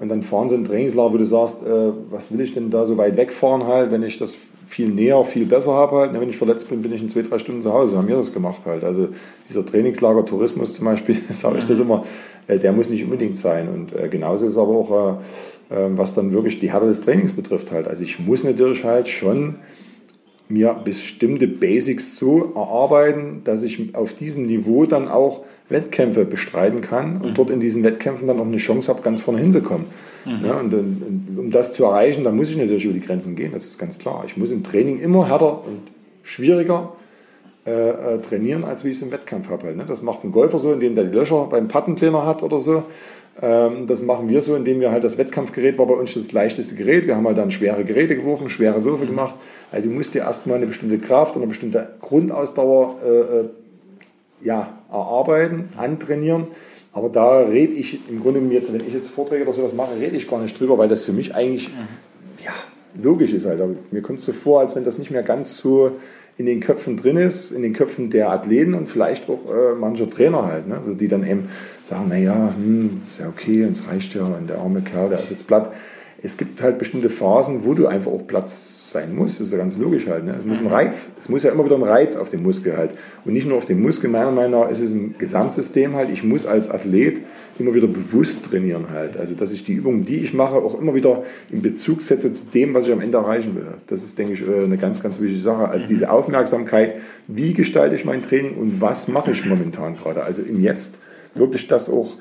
und 0.00 0.08
dann 0.08 0.22
fahren 0.22 0.48
sie 0.48 0.54
in 0.54 0.64
Trainingslager, 0.64 1.12
wo 1.12 1.18
du 1.18 1.26
sagst, 1.26 1.62
äh, 1.62 1.92
was 2.10 2.32
will 2.32 2.40
ich 2.40 2.54
denn 2.54 2.70
da 2.70 2.86
so 2.86 2.96
weit 2.96 3.18
wegfahren 3.18 3.66
halt, 3.66 3.92
wenn 3.92 4.02
ich 4.02 4.16
das 4.16 4.38
viel 4.66 4.88
näher, 4.88 5.22
viel 5.24 5.44
besser 5.44 5.74
habe 5.74 5.96
halt. 5.96 6.18
Wenn 6.18 6.26
ich 6.26 6.38
verletzt 6.38 6.70
bin, 6.70 6.80
bin 6.80 6.90
ich 6.94 7.02
in 7.02 7.10
zwei, 7.10 7.20
drei 7.20 7.36
Stunden 7.36 7.60
zu 7.60 7.70
Hause. 7.70 7.98
Haben 7.98 8.08
wir 8.08 8.16
das 8.16 8.32
gemacht 8.32 8.62
halt. 8.64 8.82
Also 8.82 9.08
dieser 9.46 9.64
Trainingslager 9.64 10.24
Tourismus 10.24 10.72
zum 10.72 10.86
Beispiel, 10.86 11.18
sage 11.28 11.58
ich 11.58 11.66
das 11.66 11.78
immer, 11.78 12.06
äh, 12.46 12.58
der 12.58 12.72
muss 12.72 12.88
nicht 12.88 13.04
unbedingt 13.04 13.36
sein. 13.36 13.68
Und 13.68 13.94
äh, 13.94 14.08
genauso 14.08 14.46
ist 14.46 14.56
aber 14.56 14.70
auch, 14.70 15.20
äh, 15.70 15.76
ähm, 15.84 15.98
was 15.98 16.14
dann 16.14 16.32
wirklich 16.32 16.58
die 16.60 16.72
Härte 16.72 16.86
des 16.86 17.02
Trainings 17.02 17.34
betrifft 17.34 17.70
halt. 17.70 17.86
Also 17.86 18.02
ich 18.02 18.18
muss 18.18 18.42
natürlich 18.42 18.82
halt 18.84 19.06
schon 19.06 19.56
mir 20.50 20.74
bestimmte 20.84 21.46
Basics 21.46 22.16
so 22.16 22.52
erarbeiten, 22.54 23.42
dass 23.44 23.62
ich 23.62 23.94
auf 23.94 24.14
diesem 24.14 24.46
Niveau 24.46 24.86
dann 24.86 25.08
auch 25.08 25.44
Wettkämpfe 25.68 26.24
bestreiten 26.24 26.80
kann 26.80 27.18
und 27.18 27.30
mhm. 27.30 27.34
dort 27.34 27.50
in 27.50 27.60
diesen 27.60 27.84
Wettkämpfen 27.84 28.26
dann 28.26 28.40
auch 28.40 28.46
eine 28.46 28.56
Chance 28.56 28.88
habe, 28.88 29.02
ganz 29.02 29.22
vorne 29.22 29.40
hinzukommen. 29.40 29.86
Mhm. 30.24 30.44
Ja, 30.44 30.58
und, 30.58 30.74
und, 30.74 31.36
um 31.38 31.50
das 31.50 31.72
zu 31.72 31.84
erreichen, 31.84 32.24
dann 32.24 32.36
muss 32.36 32.50
ich 32.50 32.56
natürlich 32.56 32.84
über 32.84 32.94
die 32.94 33.00
Grenzen 33.00 33.36
gehen, 33.36 33.52
das 33.52 33.66
ist 33.66 33.78
ganz 33.78 33.98
klar. 33.98 34.24
Ich 34.26 34.36
muss 34.36 34.50
im 34.50 34.64
Training 34.64 34.98
immer 34.98 35.28
härter 35.28 35.64
und 35.64 35.82
schwieriger 36.22 36.92
äh, 37.66 38.14
äh, 38.14 38.18
trainieren, 38.20 38.64
als 38.64 38.84
wie 38.84 38.88
ich 38.88 38.96
es 38.96 39.02
im 39.02 39.12
Wettkampf 39.12 39.48
habe. 39.48 39.64
Halt, 39.64 39.76
ne? 39.76 39.84
Das 39.86 40.02
macht 40.02 40.24
ein 40.24 40.32
Golfer 40.32 40.58
so, 40.58 40.72
indem 40.72 40.94
der 40.94 41.04
die 41.04 41.16
Löcher 41.16 41.46
beim 41.50 41.68
Pattenkleiner 41.68 42.26
hat 42.26 42.42
oder 42.42 42.58
so. 42.58 42.82
Ähm, 43.40 43.86
das 43.86 44.02
machen 44.02 44.28
wir 44.28 44.42
so, 44.42 44.56
indem 44.56 44.80
wir 44.80 44.90
halt 44.90 45.04
das 45.04 45.18
Wettkampfgerät 45.18 45.78
war 45.78 45.86
bei 45.86 45.94
uns 45.94 46.14
das 46.14 46.32
leichteste 46.32 46.74
Gerät. 46.74 47.06
Wir 47.06 47.16
haben 47.16 47.26
halt 47.26 47.38
dann 47.38 47.50
schwere 47.50 47.84
Geräte 47.84 48.16
geworfen, 48.16 48.48
schwere 48.48 48.84
Würfe 48.84 49.04
mhm. 49.04 49.08
gemacht. 49.08 49.34
Also 49.72 49.88
du 49.88 49.94
musst 49.94 50.14
dir 50.14 50.20
erstmal 50.20 50.56
eine 50.56 50.66
bestimmte 50.66 50.98
Kraft 50.98 51.36
und 51.36 51.42
eine 51.42 51.48
bestimmte 51.48 51.88
Grundausdauer 52.00 52.96
äh, 53.04 53.08
äh 53.08 53.44
ja, 54.42 54.78
erarbeiten, 54.90 55.68
antrainieren. 55.76 56.46
Aber 56.92 57.08
da 57.08 57.40
rede 57.40 57.74
ich 57.74 58.08
im 58.08 58.20
Grunde 58.20 58.40
jetzt, 58.54 58.72
wenn 58.72 58.84
ich 58.86 58.94
jetzt 58.94 59.10
Vorträge 59.10 59.44
oder 59.44 59.52
sowas 59.52 59.74
mache, 59.74 60.00
rede 60.00 60.16
ich 60.16 60.28
gar 60.28 60.40
nicht 60.40 60.58
drüber, 60.58 60.78
weil 60.78 60.88
das 60.88 61.04
für 61.04 61.12
mich 61.12 61.34
eigentlich 61.34 61.68
mhm. 61.68 62.44
ja, 62.44 62.52
logisch 63.00 63.32
ist. 63.32 63.46
Halt. 63.46 63.60
Mir 63.92 64.02
kommt 64.02 64.18
es 64.18 64.24
so 64.24 64.32
vor, 64.32 64.60
als 64.60 64.74
wenn 64.74 64.84
das 64.84 64.98
nicht 64.98 65.10
mehr 65.10 65.22
ganz 65.22 65.56
so 65.56 65.92
in 66.36 66.46
den 66.46 66.60
Köpfen 66.60 66.96
drin 66.96 67.18
ist, 67.18 67.52
in 67.52 67.60
den 67.60 67.74
Köpfen 67.74 68.08
der 68.08 68.30
Athleten 68.30 68.72
und 68.72 68.88
vielleicht 68.88 69.28
auch 69.28 69.40
äh, 69.52 69.74
mancher 69.78 70.08
Trainer 70.08 70.46
halt, 70.46 70.66
ne? 70.66 70.76
also 70.76 70.94
die 70.94 71.06
dann 71.06 71.26
eben 71.26 71.50
sagen, 71.84 72.08
naja, 72.08 72.54
hm, 72.56 73.02
ist 73.06 73.20
ja 73.20 73.28
okay, 73.28 73.62
es 73.70 73.86
reicht 73.86 74.14
ja, 74.14 74.22
und 74.22 74.48
der 74.48 74.58
arme 74.58 74.80
Kerl, 74.80 75.10
der 75.10 75.22
ist 75.22 75.30
jetzt 75.30 75.46
platt. 75.46 75.70
Es 76.22 76.38
gibt 76.38 76.62
halt 76.62 76.78
bestimmte 76.78 77.10
Phasen, 77.10 77.64
wo 77.64 77.74
du 77.74 77.86
einfach 77.86 78.10
auch 78.10 78.26
Platz 78.26 78.69
sein 78.90 79.14
muss. 79.14 79.38
Das 79.38 79.46
ist 79.46 79.52
ja 79.52 79.58
ganz 79.58 79.76
logisch 79.76 80.06
halt. 80.08 80.24
Ne? 80.24 80.36
Es 80.38 80.44
muss 80.44 80.60
ein 80.60 80.66
Reiz, 80.66 81.08
es 81.18 81.28
muss 81.28 81.42
ja 81.44 81.52
immer 81.52 81.64
wieder 81.64 81.76
ein 81.76 81.82
Reiz 81.82 82.16
auf 82.16 82.28
den 82.28 82.42
Muskel 82.42 82.76
halt. 82.76 82.90
Und 83.24 83.32
nicht 83.32 83.46
nur 83.46 83.56
auf 83.56 83.64
den 83.64 83.80
Muskel, 83.80 84.10
meiner 84.10 84.32
Meinung 84.32 84.62
nach 84.62 84.70
ist 84.70 84.80
es 84.80 84.92
ein 84.92 85.14
Gesamtsystem 85.18 85.94
halt. 85.94 86.10
Ich 86.10 86.24
muss 86.24 86.44
als 86.44 86.70
Athlet 86.70 87.18
immer 87.58 87.72
wieder 87.72 87.86
bewusst 87.86 88.44
trainieren 88.46 88.86
halt. 88.90 89.16
Also 89.16 89.34
dass 89.34 89.52
ich 89.52 89.64
die 89.64 89.74
Übungen, 89.74 90.04
die 90.04 90.16
ich 90.16 90.34
mache, 90.34 90.56
auch 90.56 90.80
immer 90.80 90.94
wieder 90.94 91.22
in 91.50 91.62
Bezug 91.62 92.02
setze 92.02 92.34
zu 92.34 92.40
dem, 92.52 92.74
was 92.74 92.86
ich 92.86 92.92
am 92.92 93.00
Ende 93.00 93.18
erreichen 93.18 93.54
will. 93.54 93.66
Das 93.86 94.02
ist, 94.02 94.18
denke 94.18 94.32
ich, 94.32 94.46
äh, 94.46 94.64
eine 94.64 94.76
ganz, 94.76 95.02
ganz 95.02 95.20
wichtige 95.20 95.42
Sache. 95.42 95.68
Also 95.68 95.86
diese 95.86 96.10
Aufmerksamkeit, 96.10 96.96
wie 97.28 97.54
gestalte 97.54 97.94
ich 97.94 98.04
mein 98.04 98.22
Training 98.22 98.56
und 98.56 98.80
was 98.80 99.06
mache 99.06 99.30
ich 99.30 99.46
momentan 99.46 99.96
gerade. 99.96 100.24
Also 100.24 100.42
im 100.42 100.60
Jetzt 100.60 100.96
wirklich 101.34 101.68
das 101.68 101.88
auch 101.88 102.16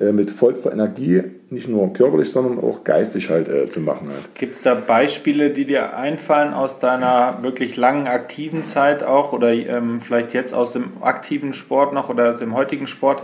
äh, 0.00 0.12
mit 0.12 0.30
vollster 0.30 0.72
Energie, 0.72 1.22
nicht 1.50 1.68
nur 1.68 1.92
körperlich, 1.92 2.30
sondern 2.30 2.62
auch 2.62 2.84
geistig 2.84 3.30
halt 3.30 3.48
äh, 3.48 3.68
zu 3.68 3.80
machen. 3.80 4.08
Halt. 4.08 4.34
Gibt 4.34 4.56
es 4.56 4.62
da 4.62 4.74
Beispiele, 4.74 5.50
die 5.50 5.64
dir 5.64 5.96
einfallen 5.96 6.52
aus 6.52 6.78
deiner 6.78 7.38
wirklich 7.42 7.76
langen 7.76 8.06
aktiven 8.06 8.64
Zeit 8.64 9.02
auch 9.02 9.32
oder 9.32 9.52
ähm, 9.52 10.00
vielleicht 10.00 10.34
jetzt 10.34 10.54
aus 10.54 10.72
dem 10.72 11.02
aktiven 11.02 11.52
Sport 11.52 11.92
noch 11.92 12.08
oder 12.08 12.34
dem 12.34 12.54
heutigen 12.54 12.86
Sport? 12.86 13.22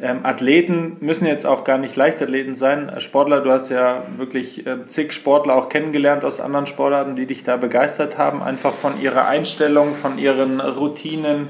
Ähm, 0.00 0.20
Athleten 0.24 0.98
müssen 1.00 1.26
jetzt 1.26 1.46
auch 1.46 1.64
gar 1.64 1.78
nicht 1.78 1.96
Leichtathleten 1.96 2.54
sein. 2.54 2.92
Sportler, 2.98 3.40
du 3.40 3.50
hast 3.50 3.70
ja 3.70 4.04
wirklich 4.18 4.66
äh, 4.66 4.86
zig 4.88 5.12
Sportler 5.12 5.54
auch 5.54 5.68
kennengelernt 5.68 6.24
aus 6.24 6.40
anderen 6.40 6.66
Sportarten, 6.66 7.16
die 7.16 7.26
dich 7.26 7.44
da 7.44 7.56
begeistert 7.56 8.18
haben, 8.18 8.42
einfach 8.42 8.74
von 8.74 9.00
ihrer 9.00 9.26
Einstellung, 9.26 9.94
von 9.94 10.18
ihren 10.18 10.60
Routinen 10.60 11.48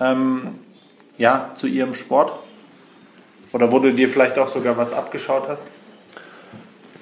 ähm, 0.00 0.54
ja, 1.18 1.50
zu 1.54 1.66
ihrem 1.66 1.94
Sport. 1.94 2.32
Oder 3.52 3.70
wo 3.70 3.78
du 3.78 3.92
dir 3.92 4.08
vielleicht 4.08 4.38
auch 4.38 4.48
sogar 4.48 4.76
was 4.76 4.92
abgeschaut 4.92 5.48
hast? 5.48 5.64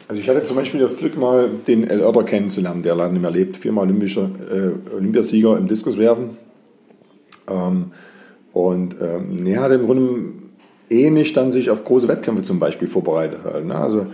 Also 0.06 0.20
ich 0.20 0.28
hatte 0.28 0.44
zum 0.44 0.56
Beispiel 0.56 0.80
das 0.80 0.96
Glück, 0.96 1.16
mal 1.16 1.48
den 1.66 1.88
El 1.88 2.02
Oerter 2.02 2.24
kennenzulernen, 2.24 2.82
der 2.82 2.94
leider 2.94 3.12
nicht 3.12 3.22
mehr 3.22 3.30
lebt, 3.30 3.56
viermal 3.56 3.84
olympischer 3.84 4.30
äh, 4.52 4.94
Olympiasieger 4.94 5.56
im 5.56 5.66
Diskuswerfen. 5.66 6.36
Ähm, 7.48 7.92
und 8.52 8.96
ähm, 9.00 9.46
er 9.46 9.62
hat 9.62 9.72
im 9.72 9.86
Grunde 9.86 10.32
ähnlich 10.90 11.32
dann 11.32 11.50
sich 11.50 11.70
auf 11.70 11.84
große 11.84 12.06
Wettkämpfe 12.06 12.42
zum 12.42 12.58
Beispiel 12.60 12.86
vorbereitet. 12.86 13.40
Halt, 13.44 13.64
ne? 13.64 13.74
Also 13.74 14.06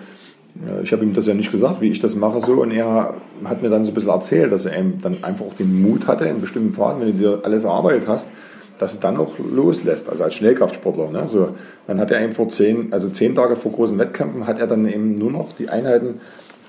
äh, 0.67 0.83
ich 0.83 0.93
habe 0.93 1.05
ihm 1.05 1.13
das 1.13 1.27
ja 1.27 1.35
nicht 1.35 1.51
gesagt, 1.51 1.81
wie 1.81 1.91
ich 1.91 1.99
das 1.99 2.15
mache 2.15 2.41
so 2.41 2.63
und 2.63 2.71
er 2.71 3.15
hat 3.45 3.63
mir 3.63 3.69
dann 3.69 3.85
so 3.85 3.91
ein 3.91 3.95
bisschen 3.95 4.11
erzählt, 4.11 4.53
dass 4.53 4.67
er 4.67 4.79
eben 4.79 5.01
dann 5.01 5.25
einfach 5.25 5.45
auch 5.45 5.55
den 5.55 5.83
Mut 5.83 6.07
hatte 6.07 6.25
in 6.27 6.41
bestimmten 6.41 6.73
Phasen, 6.73 7.01
wenn 7.01 7.09
du 7.09 7.19
dir 7.19 7.41
alles 7.45 7.65
erarbeitet 7.65 8.09
hast, 8.09 8.31
dass 8.81 8.95
er 8.95 9.01
dann 9.01 9.19
auch 9.19 9.39
loslässt, 9.39 10.09
also 10.09 10.25
als 10.25 10.35
Schnellkraftsportler. 10.35 11.11
Ne? 11.11 11.29
So, 11.29 11.51
dann 11.87 12.01
hat 12.01 12.11
er 12.11 12.23
eben 12.23 12.33
vor 12.33 12.49
zehn, 12.49 12.93
also 12.93 13.11
zehn 13.11 13.35
Tage 13.35 13.55
vor 13.55 13.73
großen 13.73 13.99
Wettkämpfen, 13.99 14.47
hat 14.47 14.59
er 14.59 14.67
dann 14.67 14.89
eben 14.89 15.17
nur 15.17 15.31
noch 15.31 15.53
die 15.53 15.69
Einheiten 15.69 16.21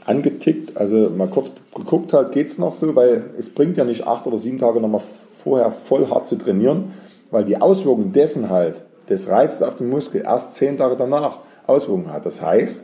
angetickt, 0.05 0.75
also 0.75 1.09
mal 1.09 1.29
kurz 1.29 1.51
geguckt 1.73 2.11
halt, 2.11 2.33
geht 2.33 2.47
es 2.47 2.57
noch 2.57 2.73
so, 2.73 2.95
weil 2.95 3.23
es 3.39 3.49
bringt 3.49 3.77
ja 3.77 3.85
nicht 3.85 4.05
acht 4.05 4.27
oder 4.27 4.37
sieben 4.37 4.59
Tage 4.59 4.81
nochmal 4.81 5.01
vorher 5.41 5.71
voll 5.71 6.09
hart 6.09 6.25
zu 6.25 6.35
trainieren, 6.35 6.93
weil 7.31 7.45
die 7.45 7.61
Auswirkungen 7.61 8.11
dessen 8.11 8.49
halt, 8.49 8.81
des 9.09 9.29
Reizes 9.29 9.61
auf 9.63 9.77
den 9.77 9.89
Muskel, 9.89 10.23
erst 10.25 10.55
zehn 10.55 10.77
Tage 10.77 10.97
danach 10.97 11.39
Auswirkungen 11.65 12.11
hat. 12.11 12.25
Das 12.25 12.41
heißt, 12.41 12.83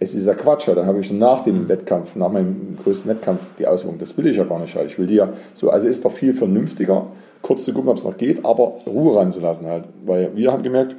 es 0.00 0.14
ist 0.14 0.26
ja 0.26 0.34
Quatsch, 0.34 0.66
halt. 0.66 0.78
dann 0.78 0.86
habe 0.86 0.98
ich 0.98 1.12
nach 1.12 1.44
dem 1.44 1.68
Wettkampf, 1.68 2.16
nach 2.16 2.30
meinem 2.30 2.76
größten 2.82 3.08
Wettkampf 3.10 3.40
die 3.58 3.66
Auswirkungen. 3.66 3.98
Das 3.98 4.16
will 4.16 4.26
ich 4.26 4.36
ja 4.36 4.44
gar 4.44 4.58
nicht. 4.58 4.74
Halt. 4.74 4.90
Ich 4.90 4.98
will 4.98 5.06
die 5.06 5.16
ja 5.16 5.28
so, 5.54 5.70
also 5.70 5.86
ist 5.86 6.04
doch 6.04 6.12
viel 6.12 6.34
vernünftiger, 6.34 7.06
kurz 7.48 7.64
zu 7.64 7.72
gucken, 7.72 7.88
ob 7.88 7.96
es 7.96 8.04
noch 8.04 8.18
geht, 8.18 8.44
aber 8.44 8.74
Ruhe 8.86 9.16
ranzulassen 9.16 9.66
halt. 9.66 9.84
Weil 10.04 10.36
wir 10.36 10.52
haben 10.52 10.62
gemerkt, 10.62 10.96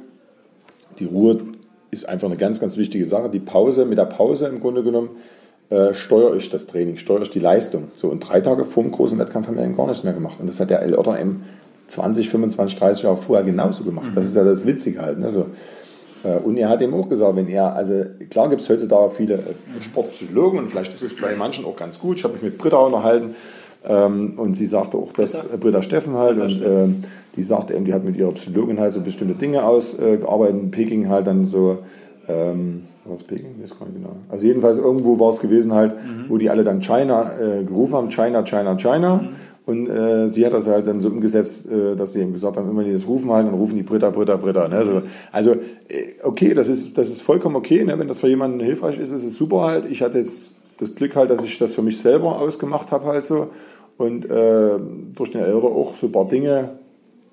die 0.98 1.04
Ruhe 1.04 1.40
ist 1.92 2.08
einfach 2.08 2.26
eine 2.26 2.36
ganz, 2.36 2.60
ganz 2.60 2.76
wichtige 2.76 3.06
Sache. 3.06 3.30
Die 3.30 3.38
Pause, 3.38 3.84
mit 3.84 3.98
der 3.98 4.06
Pause 4.06 4.48
im 4.48 4.58
Grunde 4.58 4.82
genommen, 4.82 5.10
äh, 5.70 5.94
steuere 5.94 6.34
ich 6.34 6.50
das 6.50 6.66
Training, 6.66 6.96
steuere 6.96 7.22
ich 7.22 7.30
die 7.30 7.38
Leistung. 7.38 7.92
So, 7.94 8.08
und 8.08 8.18
drei 8.18 8.40
Tage 8.40 8.64
vor 8.64 8.82
dem 8.82 8.90
großen 8.90 9.16
Wettkampf 9.16 9.46
haben 9.46 9.56
wir 9.56 9.62
eben 9.62 9.76
gar 9.76 9.86
nichts 9.86 10.02
mehr 10.02 10.12
gemacht. 10.12 10.38
Und 10.40 10.48
das 10.48 10.58
hat 10.58 10.70
der 10.70 10.82
L. 10.82 10.96
Otter 10.96 11.16
M 11.20 11.44
20, 11.86 12.28
25, 12.28 12.76
30 12.78 13.04
Jahre 13.04 13.16
vorher 13.16 13.44
genauso 13.44 13.84
gemacht. 13.84 14.10
Mhm. 14.10 14.14
Das 14.16 14.26
ist 14.26 14.34
ja 14.34 14.42
das 14.42 14.66
Witzige 14.66 15.02
halt. 15.02 15.20
Ne? 15.20 15.30
So, 15.30 15.46
äh, 16.24 16.36
und 16.36 16.56
er 16.56 16.68
hat 16.68 16.82
eben 16.82 16.94
auch 16.94 17.08
gesagt, 17.08 17.36
wenn 17.36 17.48
er, 17.48 17.76
also 17.76 18.04
klar 18.28 18.48
gibt 18.48 18.60
es 18.60 18.68
heutzutage 18.68 19.12
viele 19.12 19.34
äh, 19.34 19.80
Sportpsychologen 19.80 20.58
und 20.58 20.68
vielleicht 20.68 20.92
ist 20.92 21.02
es 21.02 21.16
bei 21.16 21.36
manchen 21.36 21.64
auch 21.64 21.76
ganz 21.76 22.00
gut. 22.00 22.18
Ich 22.18 22.24
habe 22.24 22.34
mich 22.34 22.42
mit 22.42 22.58
Britta 22.58 22.78
unterhalten, 22.78 23.36
ähm, 23.88 24.34
und 24.36 24.54
sie 24.54 24.66
sagte 24.66 24.96
auch, 24.96 25.12
dass 25.12 25.32
Britta, 25.32 25.56
Britta 25.56 25.82
Steffen 25.82 26.14
halt, 26.14 26.36
Britta 26.36 26.44
und 26.44 26.50
Steffen. 26.50 26.84
Ähm, 26.84 26.96
die 27.36 27.42
sagte 27.42 27.74
eben, 27.74 27.84
die 27.84 27.94
hat 27.94 28.04
mit 28.04 28.16
ihrer 28.16 28.32
Psychologin 28.32 28.80
halt 28.80 28.92
so 28.92 29.00
bestimmte 29.00 29.34
Dinge 29.34 29.64
ausgearbeitet, 29.64 30.60
in 30.60 30.70
Peking 30.70 31.08
halt 31.08 31.26
dann 31.26 31.46
so, 31.46 31.78
ähm, 32.28 32.82
was 33.04 33.22
Peking? 33.22 33.54
Ich 33.56 33.62
weiß 33.70 33.78
gar 33.78 33.86
nicht 33.86 33.96
genau. 33.96 34.16
Also 34.28 34.44
jedenfalls 34.44 34.78
irgendwo 34.78 35.18
war 35.18 35.30
es 35.30 35.40
gewesen 35.40 35.72
halt, 35.72 35.94
mhm. 35.94 36.26
wo 36.28 36.38
die 36.38 36.50
alle 36.50 36.64
dann 36.64 36.80
China 36.80 37.32
äh, 37.38 37.64
gerufen 37.64 37.94
haben, 37.94 38.08
China, 38.10 38.42
China, 38.42 38.76
China. 38.76 39.16
Mhm. 39.16 39.28
Und 39.66 39.88
äh, 39.88 40.28
sie 40.28 40.44
hat 40.44 40.52
das 40.52 40.66
halt 40.66 40.86
dann 40.86 41.00
so 41.00 41.08
umgesetzt, 41.08 41.64
äh, 41.70 41.94
dass 41.94 42.12
sie 42.12 42.20
eben 42.20 42.32
gesagt 42.32 42.56
haben, 42.56 42.68
immer 42.68 42.82
die 42.82 42.92
das 42.92 43.06
rufen 43.06 43.30
halt, 43.30 43.46
dann 43.46 43.54
rufen 43.54 43.76
die 43.76 43.82
Britta, 43.82 44.10
Britta, 44.10 44.36
Britta. 44.36 44.68
Ne? 44.68 44.76
Also, 44.76 45.02
also 45.30 45.52
äh, 45.52 46.14
okay, 46.22 46.54
das 46.54 46.68
ist, 46.68 46.98
das 46.98 47.10
ist 47.10 47.22
vollkommen 47.22 47.56
okay, 47.56 47.84
ne? 47.84 47.98
wenn 47.98 48.08
das 48.08 48.18
für 48.18 48.28
jemanden 48.28 48.60
hilfreich 48.60 48.98
ist, 48.98 49.12
ist 49.12 49.24
es 49.24 49.36
super 49.36 49.62
halt. 49.62 49.84
Ich 49.88 50.02
hatte 50.02 50.18
jetzt 50.18 50.54
das 50.80 50.94
Glück 50.94 51.14
halt, 51.14 51.30
dass 51.30 51.44
ich 51.44 51.58
das 51.58 51.74
für 51.74 51.82
mich 51.82 51.98
selber 51.98 52.40
ausgemacht 52.40 52.90
habe 52.90 53.06
halt 53.06 53.30
und 53.98 54.24
äh, 54.24 54.78
durch 55.14 55.30
den 55.30 55.42
Eltern 55.42 55.62
auch 55.62 55.94
so 55.96 56.06
ein 56.06 56.12
paar 56.12 56.26
Dinge 56.26 56.70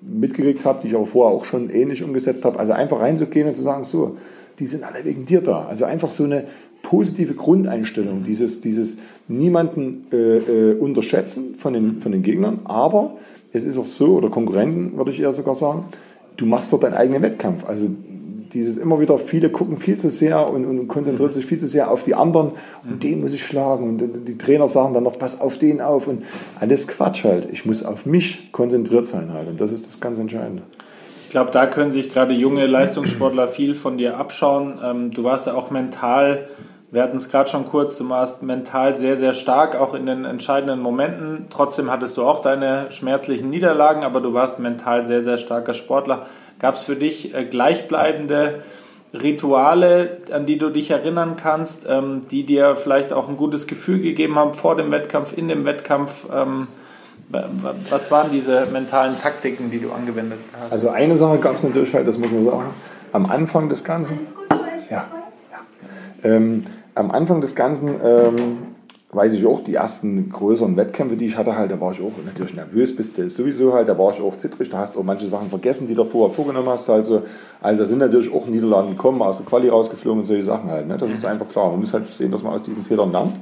mitgekriegt 0.00 0.64
habe, 0.64 0.80
die 0.82 0.88
ich 0.88 0.94
aber 0.94 1.06
vorher 1.06 1.34
auch 1.34 1.44
schon 1.44 1.70
ähnlich 1.70 2.04
umgesetzt 2.04 2.44
habe. 2.44 2.58
Also 2.58 2.72
einfach 2.72 3.00
reinzugehen 3.00 3.48
und 3.48 3.56
zu 3.56 3.62
sagen, 3.62 3.84
so, 3.84 4.16
die 4.58 4.66
sind 4.66 4.84
alle 4.84 5.04
wegen 5.04 5.24
dir 5.24 5.40
da. 5.40 5.64
Also 5.64 5.86
einfach 5.86 6.10
so 6.10 6.24
eine 6.24 6.44
positive 6.82 7.34
Grundeinstellung, 7.34 8.22
dieses, 8.22 8.60
dieses 8.60 8.98
niemanden 9.26 10.06
äh, 10.12 10.16
äh, 10.16 10.78
unterschätzen 10.78 11.54
von 11.56 11.72
den, 11.72 12.00
von 12.00 12.12
den 12.12 12.22
Gegnern, 12.22 12.60
aber 12.64 13.16
es 13.52 13.64
ist 13.64 13.78
auch 13.78 13.84
so, 13.84 14.16
oder 14.16 14.30
Konkurrenten 14.30 14.96
würde 14.96 15.10
ich 15.10 15.20
eher 15.20 15.32
sogar 15.32 15.54
sagen, 15.54 15.86
du 16.36 16.46
machst 16.46 16.72
dort 16.72 16.84
deinen 16.84 16.94
eigenen 16.94 17.22
Wettkampf. 17.22 17.64
Also 17.66 17.88
dieses 18.52 18.78
immer 18.78 19.00
wieder, 19.00 19.18
viele 19.18 19.50
gucken 19.50 19.76
viel 19.76 19.96
zu 19.96 20.10
sehr 20.10 20.50
und, 20.50 20.64
und 20.64 20.88
konzentrieren 20.88 21.32
sich 21.32 21.46
viel 21.46 21.58
zu 21.58 21.66
sehr 21.66 21.90
auf 21.90 22.02
die 22.02 22.14
anderen 22.14 22.52
und 22.88 23.02
den 23.02 23.20
muss 23.20 23.32
ich 23.32 23.44
schlagen 23.44 23.88
und 23.88 24.28
die 24.28 24.38
Trainer 24.38 24.68
sagen 24.68 24.94
dann 24.94 25.04
noch, 25.04 25.18
pass 25.18 25.40
auf 25.40 25.58
den 25.58 25.80
auf 25.80 26.06
und 26.06 26.24
alles 26.58 26.88
Quatsch 26.88 27.24
halt. 27.24 27.48
Ich 27.52 27.66
muss 27.66 27.82
auf 27.82 28.06
mich 28.06 28.52
konzentriert 28.52 29.06
sein 29.06 29.32
halt 29.32 29.48
und 29.48 29.60
das 29.60 29.72
ist 29.72 29.86
das 29.86 30.00
ganz 30.00 30.18
Entscheidende. 30.18 30.62
Ich 31.24 31.32
glaube, 31.32 31.50
da 31.50 31.66
können 31.66 31.90
sich 31.90 32.10
gerade 32.10 32.32
junge 32.32 32.64
Leistungssportler 32.66 33.48
viel 33.48 33.74
von 33.74 33.98
dir 33.98 34.16
abschauen. 34.16 34.78
Ähm, 34.82 35.10
du 35.10 35.24
warst 35.24 35.46
ja 35.46 35.52
auch 35.52 35.70
mental 35.70 36.48
wir 36.90 37.02
hatten 37.02 37.18
es 37.18 37.28
gerade 37.28 37.50
schon 37.50 37.66
kurz, 37.66 37.98
du 37.98 38.08
warst 38.08 38.42
mental 38.42 38.96
sehr, 38.96 39.16
sehr 39.18 39.34
stark, 39.34 39.76
auch 39.76 39.92
in 39.92 40.06
den 40.06 40.24
entscheidenden 40.24 40.80
Momenten. 40.80 41.46
Trotzdem 41.50 41.90
hattest 41.90 42.16
du 42.16 42.22
auch 42.22 42.40
deine 42.40 42.90
schmerzlichen 42.90 43.50
Niederlagen, 43.50 44.04
aber 44.04 44.22
du 44.22 44.32
warst 44.32 44.58
mental 44.58 45.04
sehr, 45.04 45.22
sehr 45.22 45.36
starker 45.36 45.74
Sportler. 45.74 46.26
Gab 46.58 46.76
es 46.76 46.84
für 46.84 46.96
dich 46.96 47.34
äh, 47.34 47.44
gleichbleibende 47.44 48.62
Rituale, 49.12 50.18
an 50.32 50.46
die 50.46 50.56
du 50.56 50.70
dich 50.70 50.90
erinnern 50.90 51.36
kannst, 51.36 51.86
ähm, 51.86 52.22
die 52.30 52.44
dir 52.44 52.74
vielleicht 52.74 53.12
auch 53.12 53.28
ein 53.28 53.36
gutes 53.36 53.66
Gefühl 53.66 54.00
gegeben 54.00 54.36
haben 54.36 54.54
vor 54.54 54.74
dem 54.76 54.90
Wettkampf, 54.90 55.36
in 55.36 55.48
dem 55.48 55.66
Wettkampf? 55.66 56.26
Ähm, 56.32 56.68
was 57.90 58.10
waren 58.10 58.30
diese 58.32 58.66
mentalen 58.72 59.18
Taktiken, 59.18 59.70
die 59.70 59.80
du 59.80 59.92
angewendet 59.92 60.38
hast? 60.58 60.72
Also 60.72 60.88
eine 60.88 61.14
Sache 61.18 61.36
gab 61.36 61.56
es 61.56 61.62
natürlich 61.62 61.92
halt, 61.92 62.08
das 62.08 62.16
muss 62.16 62.30
man 62.30 62.46
sagen, 62.46 62.70
am 63.12 63.26
Anfang 63.26 63.68
des 63.68 63.84
Ganzen. 63.84 64.20
Ja. 64.90 65.06
Ähm, 66.22 66.64
am 66.94 67.10
Anfang 67.10 67.40
des 67.40 67.54
Ganzen 67.54 67.94
ähm, 68.02 68.36
weiß 69.12 69.32
ich 69.32 69.46
auch, 69.46 69.64
die 69.64 69.74
ersten 69.74 70.30
größeren 70.30 70.76
Wettkämpfe, 70.76 71.16
die 71.16 71.26
ich 71.26 71.36
hatte, 71.36 71.56
halt, 71.56 71.70
da 71.70 71.80
war 71.80 71.92
ich 71.92 72.00
auch 72.00 72.12
natürlich 72.26 72.54
nervös, 72.54 72.94
bist 72.94 73.16
du 73.16 73.30
sowieso 73.30 73.72
halt, 73.72 73.88
da 73.88 73.96
war 73.96 74.12
ich 74.12 74.20
auch 74.20 74.36
zittrig, 74.36 74.68
da 74.68 74.78
hast 74.78 74.94
du 74.94 75.00
auch 75.00 75.04
manche 75.04 75.26
Sachen 75.26 75.48
vergessen, 75.48 75.86
die 75.86 75.94
du 75.94 76.04
vorher 76.04 76.34
vorgenommen 76.34 76.68
hast. 76.68 76.90
Also, 76.90 77.22
also 77.60 77.82
da 77.82 77.88
sind 77.88 77.98
natürlich 77.98 78.32
auch 78.32 78.46
Niederlagen 78.46 78.90
gekommen, 78.90 79.22
aus 79.22 79.38
der 79.38 79.46
Quali 79.46 79.68
rausgeflogen 79.68 80.20
und 80.20 80.24
solche 80.26 80.42
Sachen 80.42 80.70
halt. 80.70 80.86
Ne? 80.86 80.98
Das 80.98 81.10
ist 81.10 81.24
einfach 81.24 81.48
klar. 81.48 81.70
Man 81.70 81.80
muss 81.80 81.92
halt 81.92 82.06
sehen, 82.08 82.30
dass 82.30 82.42
man 82.42 82.52
aus 82.52 82.62
diesen 82.62 82.84
Fehlern 82.84 83.10
lernt. 83.10 83.36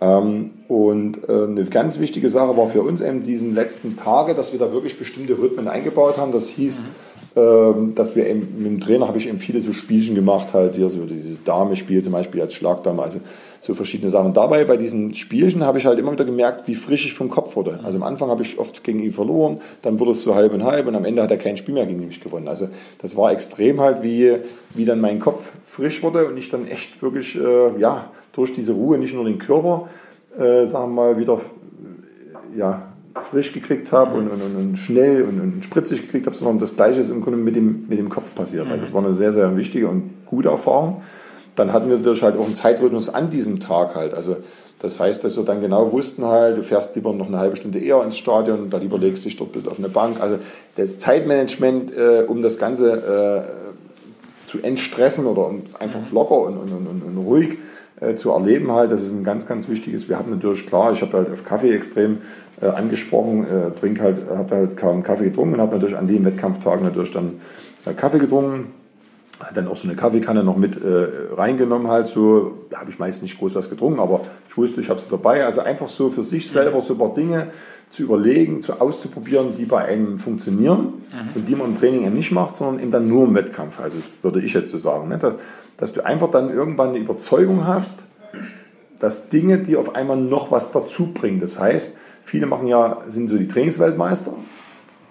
Ähm, 0.00 0.50
und 0.68 1.28
äh, 1.28 1.44
eine 1.44 1.64
ganz 1.64 1.98
wichtige 1.98 2.28
Sache 2.28 2.56
war 2.56 2.68
für 2.68 2.82
uns 2.82 3.00
eben 3.00 3.24
diesen 3.24 3.54
letzten 3.54 3.96
Tage, 3.96 4.34
dass 4.34 4.52
wir 4.52 4.60
da 4.60 4.72
wirklich 4.72 4.98
bestimmte 4.98 5.36
Rhythmen 5.36 5.66
eingebaut 5.66 6.16
haben. 6.16 6.32
Das 6.32 6.48
hieß, 6.48 6.82
mhm 6.82 7.11
dass 7.34 8.14
wir 8.14 8.26
eben, 8.26 8.54
mit 8.58 8.66
dem 8.66 8.80
Trainer 8.80 9.08
habe 9.08 9.16
ich 9.16 9.26
eben 9.26 9.38
viele 9.38 9.60
so 9.60 9.72
Spielchen 9.72 10.14
gemacht, 10.14 10.52
halt 10.52 10.74
hier 10.74 10.90
so 10.90 11.06
dieses 11.06 11.42
Dame-Spiel 11.42 12.02
zum 12.02 12.12
Beispiel 12.12 12.42
als 12.42 12.52
Schlagdame, 12.54 13.02
also 13.02 13.20
so 13.58 13.74
verschiedene 13.74 14.10
Sachen. 14.10 14.34
Dabei 14.34 14.64
bei 14.64 14.76
diesen 14.76 15.14
Spielchen 15.14 15.64
habe 15.64 15.78
ich 15.78 15.86
halt 15.86 15.98
immer 15.98 16.12
wieder 16.12 16.24
gemerkt, 16.24 16.68
wie 16.68 16.74
frisch 16.74 17.06
ich 17.06 17.14
vom 17.14 17.30
Kopf 17.30 17.56
wurde. 17.56 17.80
Also 17.84 17.96
am 17.96 18.02
Anfang 18.02 18.28
habe 18.28 18.42
ich 18.42 18.58
oft 18.58 18.84
gegen 18.84 18.98
ihn 18.98 19.12
verloren, 19.12 19.60
dann 19.80 19.98
wurde 19.98 20.10
es 20.10 20.22
so 20.22 20.34
halb 20.34 20.52
und 20.52 20.64
halb 20.64 20.86
und 20.88 20.94
am 20.94 21.06
Ende 21.06 21.22
hat 21.22 21.30
er 21.30 21.38
kein 21.38 21.56
Spiel 21.56 21.74
mehr 21.74 21.86
gegen 21.86 22.04
mich 22.06 22.20
gewonnen. 22.20 22.48
Also 22.48 22.68
das 22.98 23.16
war 23.16 23.32
extrem 23.32 23.80
halt, 23.80 24.02
wie, 24.02 24.36
wie 24.74 24.84
dann 24.84 25.00
mein 25.00 25.18
Kopf 25.18 25.52
frisch 25.64 26.02
wurde 26.02 26.26
und 26.26 26.36
ich 26.36 26.50
dann 26.50 26.66
echt 26.66 27.00
wirklich, 27.00 27.34
äh, 27.36 27.78
ja, 27.78 28.10
durch 28.32 28.52
diese 28.52 28.72
Ruhe 28.72 28.98
nicht 28.98 29.14
nur 29.14 29.24
den 29.24 29.38
Körper, 29.38 29.88
äh, 30.36 30.66
sagen 30.66 30.94
wir 30.94 31.02
mal, 31.02 31.18
wieder, 31.18 31.40
ja, 32.56 32.91
frisch 33.20 33.52
gekriegt 33.52 33.92
habe 33.92 34.16
und, 34.16 34.28
und, 34.28 34.56
und, 34.56 34.76
schnell 34.76 35.22
und, 35.22 35.40
und 35.40 35.64
spritzig 35.64 36.02
gekriegt 36.02 36.26
habe, 36.26 36.36
sondern 36.36 36.58
das 36.58 36.76
Gleiche 36.76 37.00
ist 37.00 37.10
im 37.10 37.20
Grunde 37.20 37.38
mit 37.38 37.56
dem, 37.56 37.86
mit 37.88 37.98
dem 37.98 38.08
Kopf 38.08 38.34
passiert. 38.34 38.66
Mhm. 38.66 38.80
Das 38.80 38.92
war 38.92 39.04
eine 39.04 39.14
sehr, 39.14 39.32
sehr 39.32 39.56
wichtige 39.56 39.88
und 39.88 40.26
gute 40.26 40.48
Erfahrung. 40.48 41.02
Dann 41.54 41.72
hatten 41.72 41.90
wir 41.90 41.98
natürlich 41.98 42.22
halt 42.22 42.36
auch 42.36 42.46
einen 42.46 42.54
Zeitrhythmus 42.54 43.10
an 43.10 43.28
diesem 43.28 43.60
Tag 43.60 43.94
halt. 43.94 44.14
Also 44.14 44.36
das 44.78 44.98
heißt, 44.98 45.22
dass 45.22 45.36
wir 45.36 45.44
dann 45.44 45.60
genau 45.60 45.92
wussten 45.92 46.24
halt, 46.24 46.56
du 46.56 46.62
fährst 46.62 46.96
lieber 46.96 47.12
noch 47.12 47.28
eine 47.28 47.38
halbe 47.38 47.56
Stunde 47.56 47.78
eher 47.78 48.02
ins 48.02 48.16
Stadion, 48.16 48.70
da 48.70 48.78
lieber 48.78 48.98
legst 48.98 49.24
dich 49.24 49.36
dort 49.36 49.50
ein 49.50 49.52
bisschen 49.52 49.70
auf 49.70 49.78
eine 49.78 49.88
Bank. 49.88 50.20
Also 50.20 50.38
das 50.76 50.98
Zeitmanagement, 50.98 51.94
äh, 51.96 52.24
um 52.26 52.42
das 52.42 52.58
Ganze 52.58 53.46
äh, 53.46 54.50
zu 54.50 54.60
entstressen 54.60 55.26
oder 55.26 55.46
um 55.46 55.62
es 55.66 55.74
einfach 55.74 56.00
locker 56.10 56.38
und, 56.38 56.56
und, 56.56 56.72
und, 56.72 57.02
und 57.02 57.18
ruhig 57.18 57.52
äh, 57.52 57.56
zu 58.14 58.30
erleben 58.30 58.70
halt, 58.72 58.92
das 58.92 59.02
ist 59.02 59.12
ein 59.12 59.24
ganz, 59.24 59.46
ganz 59.46 59.68
wichtiges. 59.68 60.08
Wir 60.08 60.18
hatten 60.18 60.30
natürlich 60.30 60.66
klar, 60.66 60.92
ich 60.92 61.02
habe 61.02 61.16
halt 61.18 61.32
auf 61.32 61.44
Kaffee 61.44 61.74
extrem 61.74 62.18
äh, 62.60 62.66
angesprochen, 62.66 63.44
äh, 63.44 63.70
trink 63.78 64.00
halt, 64.00 64.18
habe 64.28 64.54
halt 64.54 64.76
kaum 64.76 65.02
Kaffee 65.02 65.24
getrunken 65.24 65.54
und 65.54 65.60
habe 65.60 65.74
natürlich 65.74 65.96
an 65.96 66.06
den 66.06 66.24
Wettkampftagen 66.24 66.84
natürlich 66.84 67.10
dann 67.10 67.40
äh, 67.84 67.94
Kaffee 67.94 68.18
getrunken. 68.18 68.72
Dann 69.54 69.66
auch 69.66 69.76
so 69.76 69.88
eine 69.88 69.96
Kaffeekanne 69.96 70.44
noch 70.44 70.56
mit 70.56 70.76
äh, 70.76 71.08
reingenommen 71.34 71.88
halt 71.88 72.06
so. 72.06 72.66
Da 72.70 72.78
habe 72.78 72.90
ich 72.90 73.00
meist 73.00 73.22
nicht 73.22 73.38
groß 73.38 73.56
was 73.56 73.68
getrunken, 73.68 73.98
aber 73.98 74.20
ich 74.48 74.56
wusste, 74.56 74.80
ich 74.80 74.88
habe 74.88 75.00
es 75.00 75.08
dabei. 75.08 75.44
Also 75.44 75.62
einfach 75.62 75.88
so 75.88 76.10
für 76.10 76.22
sich 76.22 76.48
selber 76.48 76.80
so 76.80 76.94
ein 76.94 76.98
paar 76.98 77.12
Dinge 77.12 77.48
zu 77.92 78.02
überlegen, 78.02 78.60
zu 78.60 78.80
auszuprobieren, 78.80 79.56
die 79.56 79.64
bei 79.64 79.84
einem 79.84 80.18
funktionieren 80.18 80.80
mhm. 81.12 81.28
und 81.36 81.48
die 81.48 81.54
man 81.54 81.68
im 81.68 81.78
Training 81.78 82.04
eben 82.04 82.14
nicht 82.14 82.32
macht, 82.32 82.56
sondern 82.56 82.80
eben 82.80 82.90
dann 82.90 83.06
nur 83.06 83.28
im 83.28 83.34
Wettkampf. 83.34 83.78
Also 83.78 83.98
würde 84.22 84.40
ich 84.40 84.52
jetzt 84.54 84.70
so 84.70 84.78
sagen, 84.78 85.08
ne? 85.08 85.18
dass, 85.18 85.36
dass 85.76 85.92
du 85.92 86.04
einfach 86.04 86.30
dann 86.30 86.50
irgendwann 86.50 86.88
eine 86.88 86.98
Überzeugung 86.98 87.66
hast, 87.66 88.00
dass 88.98 89.28
Dinge, 89.28 89.58
die 89.58 89.76
auf 89.76 89.94
einmal 89.94 90.16
noch 90.16 90.50
was 90.50 90.72
dazu 90.72 91.12
bringen. 91.12 91.38
Das 91.38 91.60
heißt, 91.60 91.96
Viele 92.24 92.46
machen 92.46 92.66
ja, 92.66 92.98
sind 93.08 93.28
so 93.28 93.36
die 93.36 93.48
Trainingsweltmeister. 93.48 94.32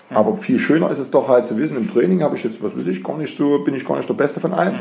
Aber 0.10 0.38
viel 0.38 0.60
schöner 0.60 0.90
ist 0.90 1.00
es 1.00 1.10
doch 1.10 1.30
halt 1.30 1.48
zu 1.48 1.58
wissen, 1.58 1.78
im 1.78 1.90
Training 1.90 2.22
habe 2.22 2.36
ich 2.36 2.44
jetzt, 2.44 2.62
was 2.62 2.78
weiß 2.78 2.88
ich, 2.88 3.04
gar 3.04 3.18
nicht 3.18 3.36
so, 3.36 3.60
bin 3.60 3.74
ich 3.74 3.86
gar 3.86 3.96
nicht 3.96 4.10
der 4.10 4.14
Beste 4.14 4.40
von 4.40 4.54
allen. 4.54 4.76
Mhm. 4.76 4.80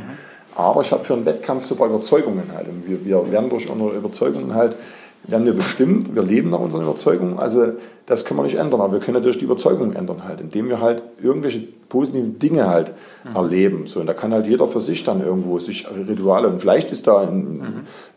Aber 0.56 0.80
ich 0.80 0.90
habe 0.90 1.04
für 1.04 1.14
einen 1.14 1.24
Wettkampf 1.24 1.64
super 1.64 1.86
Überzeugungen 1.86 2.50
halt. 2.54 2.68
Und 2.68 2.88
wir, 2.88 3.04
wir 3.04 3.30
werden 3.30 3.48
durch 3.48 3.70
unsere 3.70 3.96
Überzeugungen 3.96 4.54
halt 4.54 4.76
werden 5.24 5.44
wir 5.44 5.52
bestimmt, 5.52 6.14
wir 6.14 6.22
leben 6.22 6.50
nach 6.50 6.60
unseren 6.60 6.82
Überzeugungen, 6.82 7.38
also 7.38 7.72
das 8.06 8.24
können 8.24 8.40
wir 8.40 8.44
nicht 8.44 8.56
ändern, 8.56 8.80
aber 8.80 8.94
wir 8.94 9.00
können 9.00 9.16
natürlich 9.16 9.38
die 9.38 9.44
Überzeugungen 9.44 9.94
ändern 9.94 10.24
halt, 10.24 10.40
indem 10.40 10.68
wir 10.68 10.80
halt 10.80 11.02
irgendwelche 11.22 11.60
positiven 11.88 12.38
Dinge 12.38 12.68
halt 12.68 12.92
mhm. 13.24 13.36
erleben. 13.36 13.86
So, 13.86 14.00
und 14.00 14.06
da 14.06 14.14
kann 14.14 14.32
halt 14.32 14.46
jeder 14.46 14.66
für 14.66 14.80
sich 14.80 15.04
dann 15.04 15.24
irgendwo 15.24 15.58
sich 15.58 15.86
Rituale, 15.90 16.48
und 16.48 16.60
vielleicht 16.60 16.90
ist 16.90 17.06
da 17.06 17.20
ein, 17.20 17.58
mhm. 17.58 17.64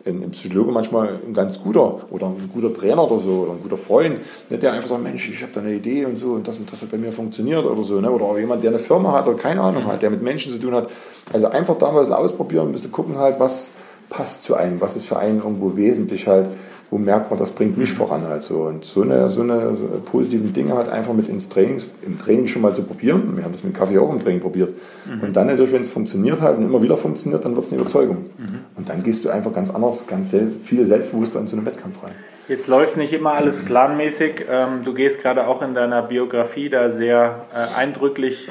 ein, 0.06 0.24
ein 0.24 0.32
Psychologe 0.32 0.72
manchmal 0.72 1.20
ein 1.28 1.34
ganz 1.34 1.62
guter 1.62 2.12
oder 2.12 2.28
ein 2.28 2.50
guter 2.54 2.74
Trainer 2.74 3.04
oder 3.04 3.22
so 3.22 3.44
oder 3.44 3.52
ein 3.52 3.62
guter 3.62 3.78
Freund, 3.78 4.20
ne, 4.50 4.58
der 4.58 4.72
einfach 4.72 4.90
sagt, 4.90 5.04
Mensch, 5.04 5.30
ich 5.30 5.42
habe 5.42 5.52
da 5.54 5.62
eine 5.62 5.74
Idee 5.74 6.06
und 6.06 6.16
so 6.16 6.32
und 6.32 6.48
das 6.48 6.58
und 6.58 6.72
das 6.72 6.82
hat 6.82 6.90
bei 6.90 6.98
mir 6.98 7.12
funktioniert 7.12 7.66
oder 7.66 7.84
so, 7.84 8.00
ne? 8.00 8.10
oder 8.10 8.26
auch 8.26 8.38
jemand, 8.38 8.64
der 8.64 8.72
eine 8.72 8.80
Firma 8.80 9.12
hat 9.12 9.28
oder 9.28 9.38
keine 9.38 9.62
Ahnung 9.62 9.84
mhm. 9.84 9.88
halt, 9.88 10.02
der 10.02 10.10
mit 10.10 10.24
Menschen 10.24 10.54
zu 10.54 10.60
tun 10.60 10.74
hat. 10.74 10.90
Also 11.32 11.48
einfach 11.48 11.78
da 11.78 11.92
mal 11.92 12.14
ausprobieren, 12.14 12.68
ein 12.68 12.72
bisschen 12.72 12.92
gucken 12.92 13.18
halt, 13.18 13.40
was 13.40 13.74
passt 14.10 14.44
zu 14.44 14.56
einem, 14.56 14.80
was 14.80 14.96
ist 14.96 15.06
für 15.06 15.18
einen 15.18 15.40
irgendwo 15.40 15.76
wesentlich 15.76 16.28
halt, 16.28 16.50
wo 16.90 16.98
merkt 16.98 17.32
man, 17.32 17.40
das 17.40 17.52
bringt 17.52 17.78
mich 17.78 17.92
voran 17.92 18.28
halt 18.28 18.44
so. 18.44 18.62
Und 18.64 18.86
so 18.86 19.02
eine, 19.02 19.30
so 19.30 19.42
eine 19.42 19.76
so 19.76 19.86
positiven 20.06 20.54
Dinge 20.54 20.76
halt 20.76 20.90
einfach 20.90 21.14
mit 21.14 21.28
ins 21.28 21.50
Training, 21.50 21.82
im 22.04 22.20
Training 22.20 22.48
schon 22.48 22.62
mal 22.62 22.74
zu 22.74 22.84
probieren. 22.84 23.36
Wir 23.36 23.44
haben 23.44 23.52
das 23.52 23.64
mit 23.64 23.74
Kaffee 23.74 23.98
auch 23.98 24.12
im 24.12 24.20
Training 24.20 24.42
probiert. 24.42 24.74
Mhm. 25.06 25.22
Und 25.22 25.36
dann 25.36 25.48
natürlich, 25.48 25.74
wenn 25.74 25.82
es 25.82 25.92
funktioniert 25.92 26.42
halt 26.42 26.58
und 26.58 26.64
immer 26.64 26.82
wieder 26.82 26.98
funktioniert, 26.98 27.46
dann 27.46 27.56
wird 27.56 27.66
es 27.66 27.72
eine 27.72 27.82
Überzeugung. 27.82 28.18
Mhm. 28.38 28.60
Und 28.76 28.90
dann 28.90 29.02
gehst 29.04 29.26
du 29.26 29.30
einfach 29.30 29.54
ganz 29.54 29.70
anders, 29.70 30.06
ganz 30.08 30.32
sel 30.32 30.52
viel 30.64 30.86
selbstbewusster 30.86 31.40
in 31.40 31.48
so 31.48 31.56
einen 31.56 31.66
Wettkampf 31.66 32.04
rein. 32.04 32.14
Jetzt 32.48 32.68
läuft 32.68 32.98
nicht 32.98 33.14
immer 33.14 33.32
alles 33.32 33.60
planmäßig. 33.60 34.46
Ähm, 34.50 34.84
du 34.84 34.94
gehst 34.94 35.22
gerade 35.22 35.48
auch 35.48 35.62
in 35.62 35.74
deiner 35.74 36.02
Biografie 36.02 36.70
da 36.70 36.90
sehr 36.90 37.46
äh, 37.54 37.80
eindrücklich 37.80 38.50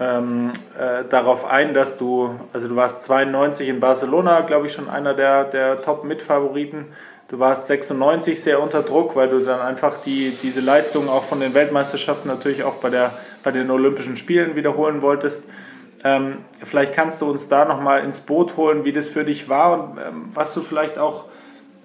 ähm, 0.00 0.52
äh, 0.78 1.04
darauf 1.08 1.44
ein, 1.44 1.74
dass 1.74 1.98
du, 1.98 2.34
also 2.52 2.68
du 2.68 2.76
warst 2.76 3.04
92 3.04 3.68
in 3.68 3.80
Barcelona, 3.80 4.40
glaube 4.40 4.66
ich, 4.66 4.72
schon 4.72 4.88
einer 4.88 5.14
der, 5.14 5.44
der 5.44 5.82
Top-Mitfavoriten. 5.82 6.86
Du 7.34 7.40
warst 7.40 7.66
96 7.66 8.40
sehr 8.40 8.62
unter 8.62 8.82
Druck, 8.82 9.16
weil 9.16 9.28
du 9.28 9.40
dann 9.40 9.58
einfach 9.58 9.98
die, 9.98 10.38
diese 10.40 10.60
Leistung 10.60 11.08
auch 11.08 11.24
von 11.24 11.40
den 11.40 11.52
Weltmeisterschaften 11.52 12.28
natürlich 12.28 12.62
auch 12.62 12.74
bei, 12.74 12.90
der, 12.90 13.10
bei 13.42 13.50
den 13.50 13.72
Olympischen 13.72 14.16
Spielen 14.16 14.54
wiederholen 14.54 15.02
wolltest. 15.02 15.42
Ähm, 16.04 16.36
vielleicht 16.62 16.92
kannst 16.92 17.20
du 17.22 17.28
uns 17.28 17.48
da 17.48 17.64
nochmal 17.64 18.04
ins 18.04 18.20
Boot 18.20 18.56
holen, 18.56 18.84
wie 18.84 18.92
das 18.92 19.08
für 19.08 19.24
dich 19.24 19.48
war 19.48 19.72
und 19.72 19.98
ähm, 19.98 20.28
was 20.32 20.54
du 20.54 20.60
vielleicht 20.60 20.96
auch 20.96 21.24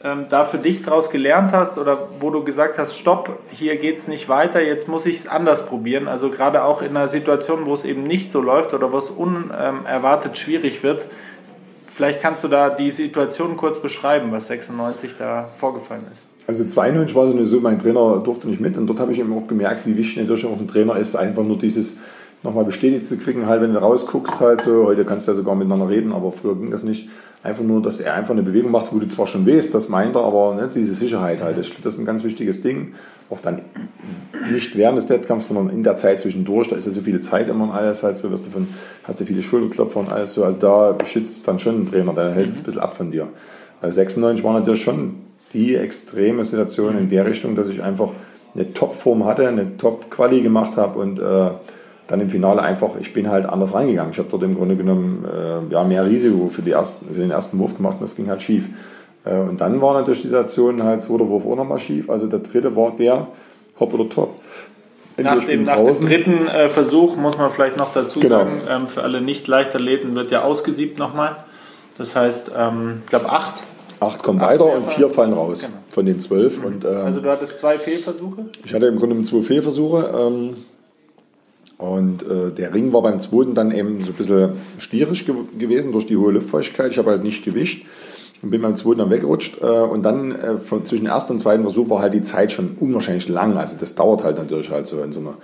ähm, 0.04 0.28
da 0.30 0.46
für 0.46 0.60
dich 0.60 0.84
daraus 0.84 1.10
gelernt 1.10 1.52
hast 1.52 1.80
oder 1.80 2.10
wo 2.20 2.30
du 2.30 2.44
gesagt 2.44 2.78
hast, 2.78 2.96
stopp, 2.96 3.40
hier 3.50 3.78
geht 3.78 3.98
es 3.98 4.08
nicht 4.08 4.30
weiter, 4.30 4.62
jetzt 4.62 4.88
muss 4.88 5.08
ich 5.08 5.16
es 5.16 5.28
anders 5.28 5.66
probieren. 5.66 6.08
Also 6.08 6.30
gerade 6.30 6.64
auch 6.64 6.84
in 6.84 6.96
einer 6.96 7.08
Situation, 7.08 7.66
wo 7.66 7.74
es 7.74 7.86
eben 7.86 8.04
nicht 8.04 8.32
so 8.32 8.40
läuft 8.40 8.76
oder 8.76 8.92
wo 8.92 9.00
es 9.00 9.10
unerwartet 9.10 10.38
schwierig 10.38 10.84
wird, 10.84 11.08
Vielleicht 12.00 12.22
kannst 12.22 12.46
du 12.46 12.48
da 12.48 12.70
die 12.70 12.92
Situation 12.92 13.58
kurz 13.58 13.82
beschreiben, 13.82 14.32
was 14.32 14.48
96 14.48 15.18
da 15.20 15.50
vorgefallen 15.60 16.04
ist. 16.14 16.28
Also 16.48 16.64
92 16.64 17.14
war 17.14 17.26
es 17.26 17.50
so, 17.50 17.60
mein 17.60 17.78
Trainer 17.78 18.22
durfte 18.24 18.48
nicht 18.48 18.62
mit 18.62 18.78
und 18.78 18.88
dort 18.88 19.02
habe 19.02 19.12
ich 19.12 19.20
eben 19.20 19.34
auch 19.34 19.46
gemerkt, 19.48 19.86
wie 19.86 19.98
wichtig 19.98 20.16
natürlich 20.16 20.46
auch 20.46 20.58
ein 20.58 20.70
Trainer 20.70 20.96
ist, 20.96 21.18
einfach 21.18 21.44
nur 21.44 21.58
dieses 21.58 21.98
nochmal 22.42 22.64
bestätigt 22.64 23.06
zu 23.06 23.18
kriegen, 23.18 23.48
halt 23.48 23.62
wenn 23.62 23.74
du 23.74 23.82
rausguckst 23.82 24.40
halt 24.40 24.62
so, 24.62 24.86
heute 24.86 25.04
kannst 25.04 25.28
du 25.28 25.32
ja 25.32 25.36
sogar 25.36 25.56
miteinander 25.56 25.90
reden, 25.90 26.14
aber 26.14 26.32
früher 26.32 26.56
ging 26.56 26.72
das 26.72 26.84
nicht. 26.84 27.10
Einfach 27.42 27.64
nur, 27.64 27.82
dass 27.82 28.02
er 28.02 28.16
einfach 28.16 28.32
eine 28.32 28.44
Bewegung 28.44 28.72
macht, 28.72 28.94
wo 28.94 29.00
du 29.00 29.08
zwar 29.08 29.26
schon 29.26 29.48
weißt, 29.48 29.74
das 29.74 29.88
meint 29.88 30.16
er, 30.16 30.24
aber 30.24 30.56
ne, 30.56 30.70
diese 30.74 30.94
Sicherheit 30.94 31.42
halt, 31.42 31.58
das, 31.58 31.70
das 31.82 31.94
ist 31.94 32.00
ein 32.00 32.06
ganz 32.06 32.24
wichtiges 32.26 32.62
Ding. 32.62 32.96
Auch 33.30 33.40
dann 33.40 33.62
nicht 34.52 34.76
während 34.76 34.98
des 34.98 35.08
Wettkampfs, 35.08 35.48
sondern 35.48 35.70
in 35.70 35.84
der 35.84 35.96
Zeit 35.96 36.20
zwischendurch, 36.20 36.68
da 36.68 36.76
ist 36.76 36.86
ja 36.86 36.92
so 36.92 37.00
viel 37.00 37.22
Zeit 37.22 37.48
immer 37.48 37.66
und 37.66 37.72
alles 37.72 38.04
halt 38.04 38.18
so, 38.18 38.30
wirst 38.30 38.46
du 38.46 38.50
von, 38.50 38.68
hast 39.06 39.22
du 39.22 39.26
viele 39.26 39.42
Schulterklopfer 39.42 40.02
und 40.02 40.10
alles 40.10 40.34
so, 40.34 40.44
also 40.44 40.58
da 40.58 40.92
beschützt 40.92 41.48
dann 41.48 41.60
schon 41.60 41.84
ein 41.84 41.86
Trainer, 41.86 42.14
der 42.14 42.32
hält 42.32 42.50
es 42.50 42.58
ein 42.58 42.64
bisschen 42.64 42.82
ab 42.82 42.98
von 42.98 43.12
dir. 43.12 43.30
Also 43.82 43.96
96 43.96 44.44
war 44.44 44.60
natürlich 44.60 44.84
schon 44.84 45.16
die 45.54 45.76
extreme 45.76 46.44
Situation 46.44 46.98
in 46.98 47.10
der 47.10 47.26
Richtung, 47.26 47.56
dass 47.56 47.70
ich 47.70 47.82
einfach 47.82 48.12
eine 48.54 48.74
Topform 48.74 49.26
hatte, 49.26 49.48
eine 49.48 49.78
Top-Quali 49.78 50.42
gemacht 50.42 50.76
habe 50.76 51.00
und 51.00 51.20
äh, 51.20 51.52
dann 52.10 52.22
im 52.22 52.30
Finale 52.30 52.62
einfach, 52.62 52.96
ich 53.00 53.14
bin 53.14 53.30
halt 53.30 53.46
anders 53.46 53.74
reingegangen. 53.74 54.12
Ich 54.12 54.18
habe 54.18 54.30
dort 54.32 54.42
im 54.42 54.56
Grunde 54.56 54.76
genommen 54.76 55.26
äh, 55.26 55.72
ja, 55.72 55.84
mehr 55.84 56.06
Risiko 56.06 56.50
für, 56.50 56.68
ersten, 56.70 57.14
für 57.14 57.22
den 57.22 57.30
ersten 57.30 57.58
Wurf 57.60 57.78
gemacht 57.78 57.98
und 58.00 58.04
das 58.04 58.16
ging 58.16 58.28
halt 58.28 58.42
schief. 58.42 58.68
Äh, 59.26 59.38
und 59.38 59.62
dann 59.62 59.80
war 59.80 59.94
natürlich 59.94 60.24
die 60.24 60.28
Situation 60.28 60.84
halt 60.84 61.04
zweiter 61.04 61.30
Wurf 61.30 61.46
auch 61.46 61.56
nochmal 61.56 61.78
schief. 61.78 62.10
Also 62.10 62.26
der 62.26 62.40
dritte 62.40 62.76
war 62.76 62.92
der 62.98 63.28
Hop 63.80 63.94
oder 63.94 64.10
Top. 64.10 64.42
Nach 65.18 65.44
dem, 65.44 65.66
nach 65.66 65.76
dem, 65.76 66.02
dritten 66.02 66.48
äh, 66.48 66.70
Versuch 66.70 67.16
muss 67.16 67.38
man 67.38 67.52
vielleicht 67.52 67.78
noch 67.78 67.94
dazu 67.94 68.22
genau. 68.22 68.40
sagen, 68.40 68.62
ähm, 68.68 68.88
für 68.88 69.04
alle 69.04 69.22
Nicht-Leichtathleten 69.22 70.16
wird 70.16 70.32
ja 70.32 70.44
ausgesiebt 70.44 70.98
nochmal. 70.98 71.36
Das 71.98 72.16
heißt, 72.16 72.52
ähm, 72.58 73.02
ich 73.04 73.10
glaube 73.10 73.30
acht. 73.30 73.62
Acht 74.00 74.24
kommen 74.24 74.40
acht 74.40 74.52
weiter 74.52 74.74
und 74.74 74.88
vier 74.88 75.10
fallen 75.10 75.34
raus 75.34 75.62
genau. 75.62 75.74
von 75.90 76.06
den 76.06 76.22
zwölf. 76.22 76.58
Mhm. 76.58 76.66
Und, 76.66 76.86
ähm, 76.86 76.98
also 77.04 77.20
du 77.20 77.30
hattest 77.30 77.60
zwei 77.60 77.78
Fehlversuche? 77.78 78.46
Ich 78.66 78.74
hatte 78.74 78.88
im 78.88 78.98
Grunde 78.98 79.22
zwei 79.24 79.44
Fehlversuche. 79.44 80.10
Ähm, 80.18 80.56
und 81.80 82.24
äh, 82.24 82.52
der 82.52 82.74
Ring 82.74 82.92
war 82.92 83.02
beim 83.02 83.22
zweiten 83.22 83.56
dann 83.56 83.72
eben 83.72 84.02
so 84.02 84.08
ein 84.08 84.14
bisschen 84.14 84.50
stierisch 84.80 85.26
ge 85.26 85.34
gewesen 85.58 85.94
durch 85.94 86.06
die 86.06 86.18
hohe 86.18 86.34
Luftfeuchtigkeit. 86.34 86.92
Ich 86.92 86.98
habe 86.98 87.10
halt 87.10 87.24
nicht 87.24 87.46
gewischt 87.46 87.86
und 88.42 88.50
bin 88.50 88.62
beim 88.62 88.76
zweiten 88.76 89.00
dann 89.00 89.10
weggerutscht. 89.10 89.62
Äh, 89.62 89.66
und 89.66 90.04
dann 90.04 90.34
äh, 90.34 90.58
von, 90.58 90.86
zwischen 90.86 91.06
ersten 91.06 91.34
und 91.34 91.40
zweiten 91.40 91.62
Versuch 91.62 91.90
war 91.90 92.02
halt 92.02 92.14
die 92.14 92.22
Zeit 92.22 92.52
schon 92.52 92.72
unwahrscheinlich 92.82 93.30
lang. 93.30 93.56
Also 93.56 93.78
das 93.80 93.96
dauert 93.96 94.26
halt 94.26 94.38
natürlich 94.38 94.70
halt 94.72 94.88
so 94.88 95.02
in 95.02 95.14
so, 95.14 95.22
einer, 95.22 95.38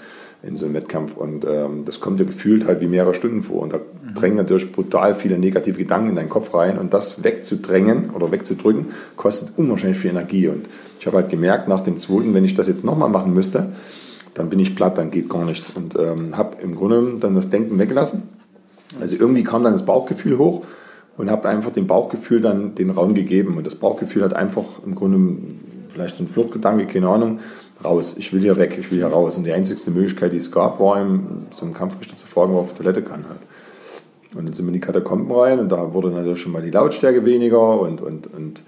in 0.43 0.57
so 0.57 0.65
einem 0.65 0.75
Wettkampf. 0.75 1.15
Und 1.15 1.45
ähm, 1.45 1.85
das 1.85 2.01
kommt 2.01 2.19
dir 2.19 2.25
gefühlt 2.25 2.67
halt 2.67 2.81
wie 2.81 2.87
mehrere 2.87 3.13
Stunden 3.13 3.41
vor. 3.41 3.61
Und 3.61 3.71
da 3.71 3.77
mhm. 3.77 4.15
drängen 4.15 4.35
natürlich 4.35 4.73
brutal 4.73 5.15
viele 5.15 5.39
negative 5.39 5.77
Gedanken 5.77 6.09
in 6.09 6.15
deinen 6.17 6.29
Kopf 6.29 6.53
rein. 6.53 6.77
Und 6.77 6.93
das 6.93 7.23
wegzudrängen 7.23 8.09
oder 8.09 8.33
wegzudrücken, 8.33 8.87
kostet 9.15 9.53
unwahrscheinlich 9.55 9.99
viel 9.99 10.11
Energie. 10.11 10.49
Und 10.49 10.67
ich 10.99 11.07
habe 11.07 11.15
halt 11.15 11.29
gemerkt 11.29 11.69
nach 11.69 11.79
dem 11.79 11.97
zweiten, 11.97 12.33
wenn 12.33 12.43
ich 12.43 12.55
das 12.55 12.67
jetzt 12.67 12.83
nochmal 12.83 13.07
machen 13.07 13.33
müsste, 13.33 13.69
dann 14.35 14.49
bin 14.49 14.59
ich 14.59 14.75
platt, 14.75 14.97
dann 14.97 15.09
geht 15.09 15.29
gar 15.29 15.45
nichts. 15.45 15.71
Und 15.71 15.95
ähm, 15.97 16.37
habe 16.37 16.61
im 16.61 16.75
Grunde 16.75 17.17
dann 17.19 17.33
das 17.33 17.49
Denken 17.49 17.79
weggelassen. 17.79 18.23
Also 19.01 19.15
irgendwie 19.15 19.43
kam 19.43 19.63
dann 19.63 19.73
das 19.73 19.85
Bauchgefühl 19.85 20.37
hoch 20.37 20.65
und 21.17 21.31
habe 21.31 21.49
einfach 21.49 21.71
dem 21.71 21.87
Bauchgefühl 21.87 22.41
dann 22.41 22.75
den 22.75 22.91
Raum 22.91 23.15
gegeben. 23.15 23.57
Und 23.57 23.65
das 23.65 23.75
Bauchgefühl 23.75 24.23
hat 24.23 24.33
einfach 24.33 24.65
im 24.85 24.93
Grunde 24.93 25.37
vielleicht 25.89 26.19
ein 26.19 26.27
Fluchtgedanke, 26.27 26.85
keine 26.85 27.07
Ahnung, 27.07 27.39
raus. 27.83 28.15
Ich 28.17 28.33
will 28.33 28.41
hier 28.41 28.57
weg, 28.57 28.77
ich 28.77 28.91
will 28.91 28.99
hier 28.99 29.07
raus. 29.07 29.37
Und 29.37 29.45
die 29.45 29.53
einzigste 29.53 29.89
Möglichkeit, 29.91 30.33
die 30.33 30.37
es 30.37 30.51
gab, 30.51 30.79
war 30.79 31.01
ihm 31.01 31.47
so 31.55 31.65
einen 31.65 31.73
Kampfrichter 31.73 32.17
zu 32.17 32.27
fragen, 32.27 32.51
ob 32.51 32.57
er 32.57 32.61
auf 32.61 32.73
Toilette 32.73 33.01
kann 33.01 33.25
halt. 33.27 33.39
Und 34.35 34.45
dann 34.45 34.53
sind 34.53 34.65
wir 34.65 34.69
in 34.69 34.73
die 34.73 34.79
Katakomben 34.81 35.31
rein 35.31 35.59
und 35.59 35.71
da 35.71 35.93
wurde 35.93 36.09
natürlich 36.09 36.41
schon 36.41 36.51
mal 36.51 36.61
die 36.61 36.71
Lautstärke 36.71 37.23
weniger 37.23 37.79
und, 37.79 38.01
und, 38.01 38.27
und 38.27 38.63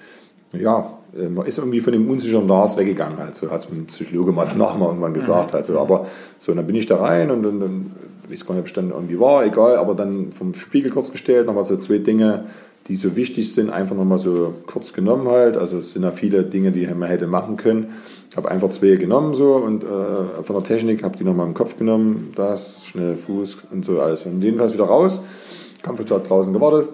ja, 0.53 0.96
man 1.13 1.45
ist 1.45 1.57
irgendwie 1.57 1.79
von 1.79 1.93
dem 1.93 2.09
unsicheren 2.09 2.47
Lars 2.47 2.77
weggegangen. 2.77 3.17
Also 3.19 3.49
hat 3.49 3.65
es 3.65 3.71
ein 3.71 3.85
Psychologe 3.85 4.31
mal 4.31 4.47
danach 4.51 4.77
mal 4.77 4.87
irgendwann 4.87 5.13
gesagt. 5.13 5.53
Also, 5.55 5.79
aber 5.79 6.07
so, 6.37 6.53
dann 6.53 6.67
bin 6.67 6.75
ich 6.75 6.85
da 6.85 6.97
rein 6.97 7.31
und 7.31 7.43
dann, 7.43 7.91
ich 8.25 8.31
weiß 8.31 8.45
gar 8.45 8.55
nicht, 8.55 8.61
ob 8.61 8.67
ich 8.67 8.73
dann 8.73 8.91
irgendwie 8.91 9.19
war, 9.19 9.45
egal, 9.45 9.77
aber 9.77 9.95
dann 9.95 10.31
vom 10.31 10.53
Spiegel 10.53 10.91
kurz 10.91 11.11
gestellt, 11.11 11.47
nochmal 11.47 11.65
so 11.65 11.77
zwei 11.77 11.97
Dinge, 11.97 12.45
die 12.87 12.95
so 12.95 13.15
wichtig 13.15 13.53
sind, 13.53 13.69
einfach 13.69 13.95
nochmal 13.95 14.19
so 14.19 14.53
kurz 14.65 14.93
genommen 14.93 15.27
halt. 15.27 15.57
Also 15.57 15.79
es 15.79 15.93
sind 15.93 16.03
ja 16.03 16.11
viele 16.11 16.43
Dinge, 16.43 16.71
die 16.71 16.87
man 16.87 17.09
hätte 17.09 17.27
machen 17.27 17.57
können. 17.57 17.95
Ich 18.29 18.37
habe 18.37 18.49
einfach 18.49 18.69
zwei 18.69 18.95
genommen 18.95 19.33
so 19.35 19.55
und 19.55 19.83
äh, 19.83 20.43
von 20.43 20.55
der 20.55 20.63
Technik 20.63 21.03
habe 21.03 21.17
die 21.17 21.23
nochmal 21.23 21.47
im 21.47 21.53
Kopf 21.53 21.77
genommen, 21.77 22.31
das, 22.35 22.85
schnell 22.85 23.15
Fuß 23.15 23.57
und 23.71 23.83
so 23.83 23.99
alles. 23.99 24.25
Und 24.25 24.41
jedenfalls 24.41 24.73
wieder 24.73 24.85
raus, 24.85 25.21
Kampfstadt 25.81 26.29
draußen 26.29 26.53
gewartet, 26.53 26.89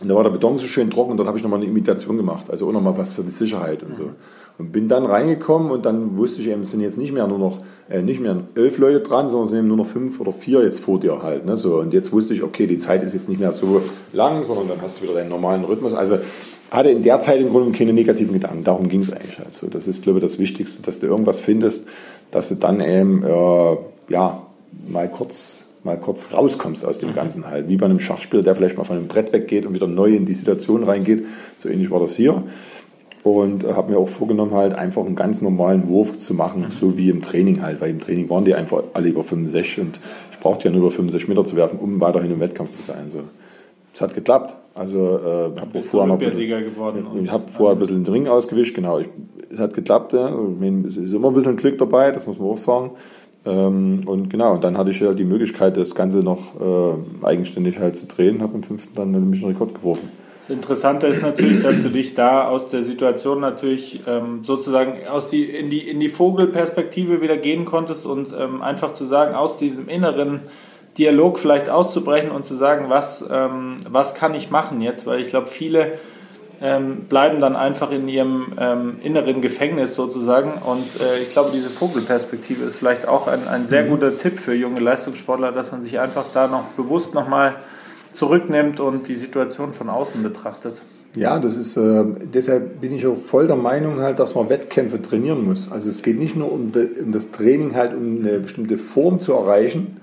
und 0.00 0.08
da 0.08 0.14
war 0.14 0.22
der 0.22 0.30
Beton 0.30 0.58
so 0.58 0.66
schön 0.66 0.90
trocken 0.90 1.10
und 1.10 1.16
dort 1.16 1.26
habe 1.26 1.38
ich 1.38 1.42
nochmal 1.42 1.60
eine 1.60 1.68
Imitation 1.68 2.16
gemacht, 2.16 2.46
also 2.50 2.68
auch 2.68 2.72
nochmal 2.72 2.96
was 2.96 3.12
für 3.12 3.22
die 3.22 3.32
Sicherheit 3.32 3.82
und 3.82 3.94
so. 3.94 4.10
Und 4.56 4.72
bin 4.72 4.88
dann 4.88 5.06
reingekommen 5.06 5.70
und 5.70 5.86
dann 5.86 6.16
wusste 6.16 6.40
ich 6.40 6.48
eben, 6.48 6.62
es 6.62 6.72
sind 6.72 6.80
jetzt 6.80 6.98
nicht 6.98 7.12
mehr 7.12 7.26
nur 7.28 7.38
noch, 7.38 7.58
äh, 7.88 8.02
nicht 8.02 8.20
mehr 8.20 8.36
elf 8.56 8.78
Leute 8.78 9.00
dran, 9.00 9.28
sondern 9.28 9.44
es 9.44 9.50
sind 9.50 9.60
eben 9.60 9.68
nur 9.68 9.76
noch 9.76 9.86
fünf 9.86 10.20
oder 10.20 10.32
vier 10.32 10.62
jetzt 10.62 10.80
vor 10.80 10.98
dir 10.98 11.22
halt. 11.22 11.46
Ne? 11.46 11.56
So, 11.56 11.78
und 11.78 11.92
jetzt 11.92 12.12
wusste 12.12 12.34
ich, 12.34 12.42
okay, 12.42 12.66
die 12.66 12.78
Zeit 12.78 13.02
ist 13.04 13.14
jetzt 13.14 13.28
nicht 13.28 13.40
mehr 13.40 13.52
so 13.52 13.82
lang, 14.12 14.42
sondern 14.42 14.68
dann 14.68 14.82
hast 14.82 14.98
du 14.98 15.04
wieder 15.04 15.14
deinen 15.14 15.30
normalen 15.30 15.64
Rhythmus. 15.64 15.94
Also 15.94 16.18
hatte 16.70 16.90
in 16.90 17.02
der 17.02 17.20
Zeit 17.20 17.40
im 17.40 17.50
Grunde 17.50 17.76
keine 17.76 17.92
negativen 17.92 18.32
Gedanken. 18.32 18.64
Darum 18.64 18.88
ging 18.88 19.00
es 19.00 19.12
eigentlich. 19.12 19.38
Also 19.44 19.68
das 19.68 19.86
ist, 19.86 20.02
glaube 20.02 20.18
ich, 20.18 20.24
das 20.24 20.38
Wichtigste, 20.38 20.82
dass 20.82 20.98
du 21.00 21.06
irgendwas 21.06 21.40
findest, 21.40 21.86
dass 22.30 22.48
du 22.48 22.56
dann 22.56 22.80
eben, 22.80 23.22
äh, 23.22 23.76
ja, 24.08 24.42
mal 24.88 25.08
kurz 25.08 25.67
mal 25.88 25.98
kurz 25.98 26.32
rauskommst 26.32 26.84
aus 26.84 26.98
dem 26.98 27.10
mhm. 27.10 27.14
Ganzen 27.14 27.46
halt. 27.46 27.68
Wie 27.68 27.76
bei 27.76 27.86
einem 27.86 28.00
Schachspieler, 28.00 28.42
der 28.42 28.54
vielleicht 28.54 28.76
mal 28.76 28.84
von 28.84 28.96
einem 28.96 29.08
Brett 29.08 29.32
weggeht 29.32 29.66
und 29.66 29.74
wieder 29.74 29.86
neu 29.86 30.14
in 30.14 30.26
die 30.26 30.34
Situation 30.34 30.84
reingeht. 30.84 31.24
So 31.56 31.68
ähnlich 31.68 31.90
war 31.90 32.00
das 32.00 32.14
hier. 32.14 32.42
Und 33.24 33.64
äh, 33.64 33.72
habe 33.72 33.90
mir 33.90 33.98
auch 33.98 34.08
vorgenommen, 34.08 34.52
halt 34.52 34.74
einfach 34.74 35.04
einen 35.04 35.16
ganz 35.16 35.42
normalen 35.42 35.88
Wurf 35.88 36.18
zu 36.18 36.34
machen, 36.34 36.62
mhm. 36.62 36.70
so 36.70 36.96
wie 36.96 37.10
im 37.10 37.22
Training 37.22 37.62
halt. 37.62 37.80
Weil 37.80 37.90
im 37.90 38.00
Training 38.00 38.28
waren 38.30 38.44
die 38.44 38.54
einfach 38.54 38.82
alle 38.92 39.08
über 39.08 39.24
65 39.24 39.80
und 39.80 40.00
ich 40.30 40.38
brauchte 40.38 40.66
ja 40.66 40.70
nur 40.70 40.82
über 40.82 40.90
65 40.90 41.28
Meter 41.28 41.44
zu 41.44 41.56
werfen, 41.56 41.78
um 41.78 42.00
weiterhin 42.00 42.30
im 42.30 42.40
Wettkampf 42.40 42.70
zu 42.70 42.82
sein. 42.82 43.08
So. 43.08 43.22
Es 43.94 44.00
hat 44.00 44.14
geklappt. 44.14 44.54
Also 44.74 45.18
äh, 45.18 45.60
habe 45.60 45.82
vorher 45.82 46.06
noch 46.06 46.18
geworden. 46.20 47.06
Ich 47.24 47.32
habe 47.32 47.44
vorher 47.50 47.74
ein 47.74 47.80
bisschen 47.80 48.04
den 48.04 48.12
Ring 48.12 48.28
ausgewischt, 48.28 48.74
genau. 48.74 49.00
Ich, 49.00 49.08
es 49.50 49.58
hat 49.58 49.74
geklappt. 49.74 50.12
Ja. 50.12 50.32
Es 50.86 50.96
ist 50.96 51.12
immer 51.12 51.28
ein 51.28 51.34
bisschen 51.34 51.56
Glück 51.56 51.78
dabei, 51.78 52.12
das 52.12 52.26
muss 52.26 52.38
man 52.38 52.48
auch 52.48 52.58
sagen. 52.58 52.92
Ähm, 53.46 54.02
und 54.06 54.30
genau, 54.30 54.54
und 54.54 54.64
dann 54.64 54.76
hatte 54.76 54.90
ich 54.90 55.00
ja 55.00 55.12
die 55.12 55.24
Möglichkeit, 55.24 55.76
das 55.76 55.94
Ganze 55.94 56.18
noch 56.18 56.60
äh, 56.60 57.24
eigenständig 57.24 57.78
halt 57.78 57.96
zu 57.96 58.06
drehen, 58.06 58.42
habe 58.42 58.54
im 58.56 58.62
fünften 58.62 58.94
dann 58.94 59.14
einen 59.14 59.30
Mission 59.30 59.50
Rekord 59.50 59.74
geworfen. 59.74 60.10
Das 60.48 60.56
Interessante 60.56 61.06
ist 61.06 61.22
natürlich, 61.22 61.62
dass 61.62 61.82
du 61.82 61.90
dich 61.90 62.14
da 62.14 62.48
aus 62.48 62.70
der 62.70 62.82
Situation 62.82 63.40
natürlich 63.40 64.00
ähm, 64.06 64.40
sozusagen 64.42 65.06
aus 65.06 65.28
die, 65.28 65.44
in, 65.44 65.68
die, 65.68 65.86
in 65.86 66.00
die 66.00 66.08
Vogelperspektive 66.08 67.20
wieder 67.20 67.36
gehen 67.36 67.66
konntest 67.66 68.06
und 68.06 68.28
ähm, 68.38 68.62
einfach 68.62 68.92
zu 68.92 69.04
sagen, 69.04 69.34
aus 69.34 69.58
diesem 69.58 69.88
inneren 69.88 70.40
Dialog 70.96 71.38
vielleicht 71.38 71.68
auszubrechen 71.68 72.30
und 72.30 72.46
zu 72.46 72.56
sagen, 72.56 72.86
was, 72.88 73.28
ähm, 73.30 73.76
was 73.90 74.14
kann 74.14 74.34
ich 74.34 74.50
machen 74.50 74.80
jetzt, 74.80 75.06
weil 75.06 75.20
ich 75.20 75.28
glaube, 75.28 75.48
viele 75.48 75.98
ähm, 76.60 77.04
bleiben 77.08 77.40
dann 77.40 77.56
einfach 77.56 77.90
in 77.90 78.08
ihrem 78.08 78.52
ähm, 78.58 78.96
inneren 79.02 79.40
Gefängnis 79.40 79.94
sozusagen. 79.94 80.54
Und 80.62 81.00
äh, 81.00 81.20
ich 81.20 81.30
glaube, 81.30 81.50
diese 81.52 81.70
Vogelperspektive 81.70 82.64
ist 82.64 82.76
vielleicht 82.76 83.06
auch 83.06 83.28
ein, 83.28 83.46
ein 83.46 83.68
sehr 83.68 83.84
mhm. 83.84 83.90
guter 83.90 84.18
Tipp 84.18 84.40
für 84.40 84.54
junge 84.54 84.80
Leistungssportler, 84.80 85.52
dass 85.52 85.72
man 85.72 85.84
sich 85.84 85.98
einfach 85.98 86.26
da 86.34 86.48
noch 86.48 86.64
bewusst 86.76 87.14
nochmal 87.14 87.56
zurücknimmt 88.12 88.80
und 88.80 89.06
die 89.06 89.14
Situation 89.14 89.72
von 89.72 89.88
außen 89.88 90.22
betrachtet. 90.22 90.74
Ja, 91.14 91.38
das 91.38 91.56
ist, 91.56 91.76
äh, 91.76 92.04
deshalb 92.32 92.80
bin 92.80 92.92
ich 92.92 93.06
auch 93.06 93.16
voll 93.16 93.46
der 93.46 93.56
Meinung 93.56 94.00
halt, 94.00 94.18
dass 94.18 94.34
man 94.34 94.48
Wettkämpfe 94.48 95.00
trainieren 95.00 95.44
muss. 95.44 95.70
Also 95.70 95.88
es 95.88 96.02
geht 96.02 96.18
nicht 96.18 96.36
nur 96.36 96.52
um, 96.52 96.70
de, 96.72 97.00
um 97.00 97.12
das 97.12 97.30
Training 97.30 97.74
halt, 97.74 97.94
um 97.94 98.18
eine 98.18 98.40
bestimmte 98.40 98.78
Form 98.78 99.20
zu 99.20 99.32
erreichen, 99.32 99.98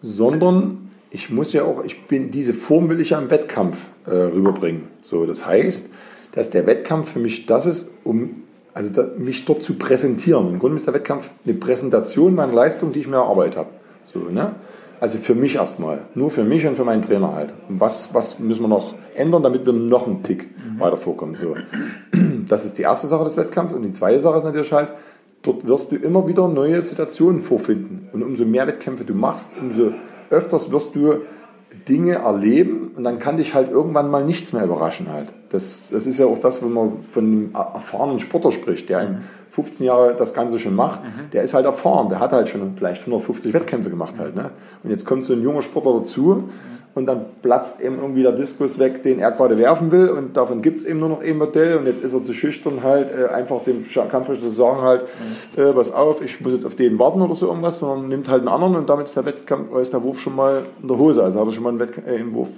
sondern 0.00 0.90
ich 1.10 1.30
muss 1.30 1.52
ja 1.52 1.64
auch, 1.64 1.84
ich 1.84 2.06
bin, 2.06 2.30
diese 2.30 2.54
Form 2.54 2.88
will 2.88 3.00
ich 3.00 3.10
ja 3.10 3.18
im 3.18 3.30
Wettkampf 3.30 3.78
äh, 4.06 4.10
rüberbringen. 4.10 4.88
So, 5.02 5.26
das 5.26 5.46
heißt, 5.46 5.90
dass 6.32 6.50
der 6.50 6.66
Wettkampf 6.66 7.12
für 7.12 7.18
mich 7.18 7.46
das 7.46 7.66
ist, 7.66 7.88
um 8.02 8.42
also 8.74 8.90
da, 8.90 9.06
mich 9.16 9.44
dort 9.44 9.62
zu 9.62 9.74
präsentieren. 9.74 10.48
Im 10.48 10.58
Grunde 10.58 10.76
ist 10.76 10.86
der 10.86 10.94
Wettkampf 10.94 11.30
eine 11.44 11.54
Präsentation 11.54 12.34
meiner 12.34 12.52
Leistung, 12.52 12.92
die 12.92 12.98
ich 12.98 13.08
mir 13.08 13.16
erarbeitet 13.16 13.56
habe. 13.56 13.68
So, 14.02 14.18
ne? 14.18 14.56
Also 15.00 15.18
für 15.18 15.34
mich 15.34 15.56
erstmal, 15.56 16.02
nur 16.14 16.30
für 16.30 16.44
mich 16.44 16.66
und 16.66 16.76
für 16.76 16.84
meinen 16.84 17.02
Trainer 17.02 17.34
halt. 17.34 17.52
Und 17.68 17.80
was, 17.80 18.12
was 18.12 18.38
müssen 18.38 18.62
wir 18.62 18.68
noch 18.68 18.94
ändern, 19.14 19.42
damit 19.42 19.66
wir 19.66 19.72
noch 19.72 20.06
einen 20.06 20.22
Tick 20.22 20.48
mhm. 20.56 20.80
weiter 20.80 20.96
vorkommen. 20.96 21.34
So. 21.34 21.54
Das 22.46 22.66
ist 22.66 22.76
die 22.76 22.82
erste 22.82 23.06
Sache 23.06 23.24
des 23.24 23.38
Wettkampfs. 23.38 23.72
Und 23.72 23.82
die 23.84 23.92
zweite 23.92 24.20
Sache 24.20 24.36
ist 24.36 24.44
natürlich 24.44 24.70
halt, 24.70 24.92
dort 25.42 25.66
wirst 25.66 25.90
du 25.90 25.96
immer 25.96 26.28
wieder 26.28 26.46
neue 26.46 26.82
Situationen 26.82 27.40
vorfinden. 27.40 28.10
Und 28.12 28.22
umso 28.22 28.44
mehr 28.44 28.66
Wettkämpfe 28.66 29.04
du 29.04 29.14
machst, 29.14 29.52
umso 29.58 29.92
öfters 30.28 30.70
wirst 30.70 30.94
du 30.94 31.22
Dinge 31.88 32.14
erleben 32.14 32.92
und 32.94 33.04
dann 33.04 33.18
kann 33.18 33.36
dich 33.36 33.54
halt 33.54 33.70
irgendwann 33.70 34.10
mal 34.10 34.24
nichts 34.24 34.52
mehr 34.52 34.64
überraschen 34.64 35.10
halt. 35.10 35.32
Das, 35.54 35.88
das 35.92 36.08
ist 36.08 36.18
ja 36.18 36.26
auch 36.26 36.38
das, 36.38 36.60
wenn 36.64 36.72
man 36.72 37.04
von 37.04 37.24
einem 37.24 37.50
erfahrenen 37.54 38.18
Sportler 38.18 38.50
spricht, 38.50 38.88
der 38.88 39.20
15 39.50 39.86
Jahre 39.86 40.16
das 40.18 40.34
Ganze 40.34 40.58
schon 40.58 40.74
macht, 40.74 41.04
mhm. 41.04 41.30
der 41.32 41.44
ist 41.44 41.54
halt 41.54 41.64
erfahren, 41.64 42.08
der 42.08 42.18
hat 42.18 42.32
halt 42.32 42.48
schon 42.48 42.74
vielleicht 42.76 43.02
150 43.02 43.52
Wettkämpfe 43.52 43.88
gemacht 43.88 44.14
halt. 44.18 44.34
Ne? 44.34 44.50
Und 44.82 44.90
jetzt 44.90 45.06
kommt 45.06 45.24
so 45.24 45.32
ein 45.32 45.42
junger 45.42 45.62
Sportler 45.62 45.94
dazu 45.94 46.48
und 46.96 47.06
dann 47.06 47.26
platzt 47.40 47.80
eben 47.80 48.00
irgendwie 48.00 48.22
der 48.22 48.32
Diskus 48.32 48.80
weg, 48.80 49.04
den 49.04 49.20
er 49.20 49.30
gerade 49.30 49.56
werfen 49.56 49.92
will 49.92 50.08
und 50.08 50.36
davon 50.36 50.60
gibt 50.60 50.80
es 50.80 50.84
eben 50.84 50.98
nur 50.98 51.08
noch 51.08 51.22
ein 51.22 51.38
Modell 51.38 51.76
und 51.76 51.86
jetzt 51.86 52.02
ist 52.02 52.14
er 52.14 52.24
zu 52.24 52.32
schüchtern 52.32 52.82
halt, 52.82 53.14
äh, 53.16 53.28
einfach 53.28 53.62
dem 53.62 53.86
Kampfrichter 53.88 54.46
zu 54.46 54.50
sagen 54.50 54.82
halt, 54.82 55.02
mhm. 55.56 55.62
äh, 55.62 55.72
pass 55.72 55.92
auf, 55.92 56.20
ich 56.20 56.40
muss 56.40 56.52
jetzt 56.52 56.66
auf 56.66 56.74
den 56.74 56.98
warten 56.98 57.22
oder 57.22 57.34
so 57.36 57.46
irgendwas, 57.46 57.78
sondern 57.78 58.08
nimmt 58.08 58.28
halt 58.28 58.40
einen 58.40 58.48
anderen 58.48 58.74
und 58.74 58.88
damit 58.88 59.06
ist 59.06 59.16
der 59.16 59.24
Wettkampf, 59.24 59.72
ist 59.76 59.92
der 59.92 60.02
Wurf 60.02 60.18
schon 60.18 60.34
mal 60.34 60.64
in 60.82 60.88
der 60.88 60.98
Hose, 60.98 61.22
also 61.22 61.38
hat 61.38 61.46
er 61.46 61.52
schon 61.52 61.62
mal 61.62 61.70
einen, 61.70 61.78
Wettkampf, 61.78 62.08
äh, 62.08 62.16
einen 62.16 62.34
Wurf 62.34 62.48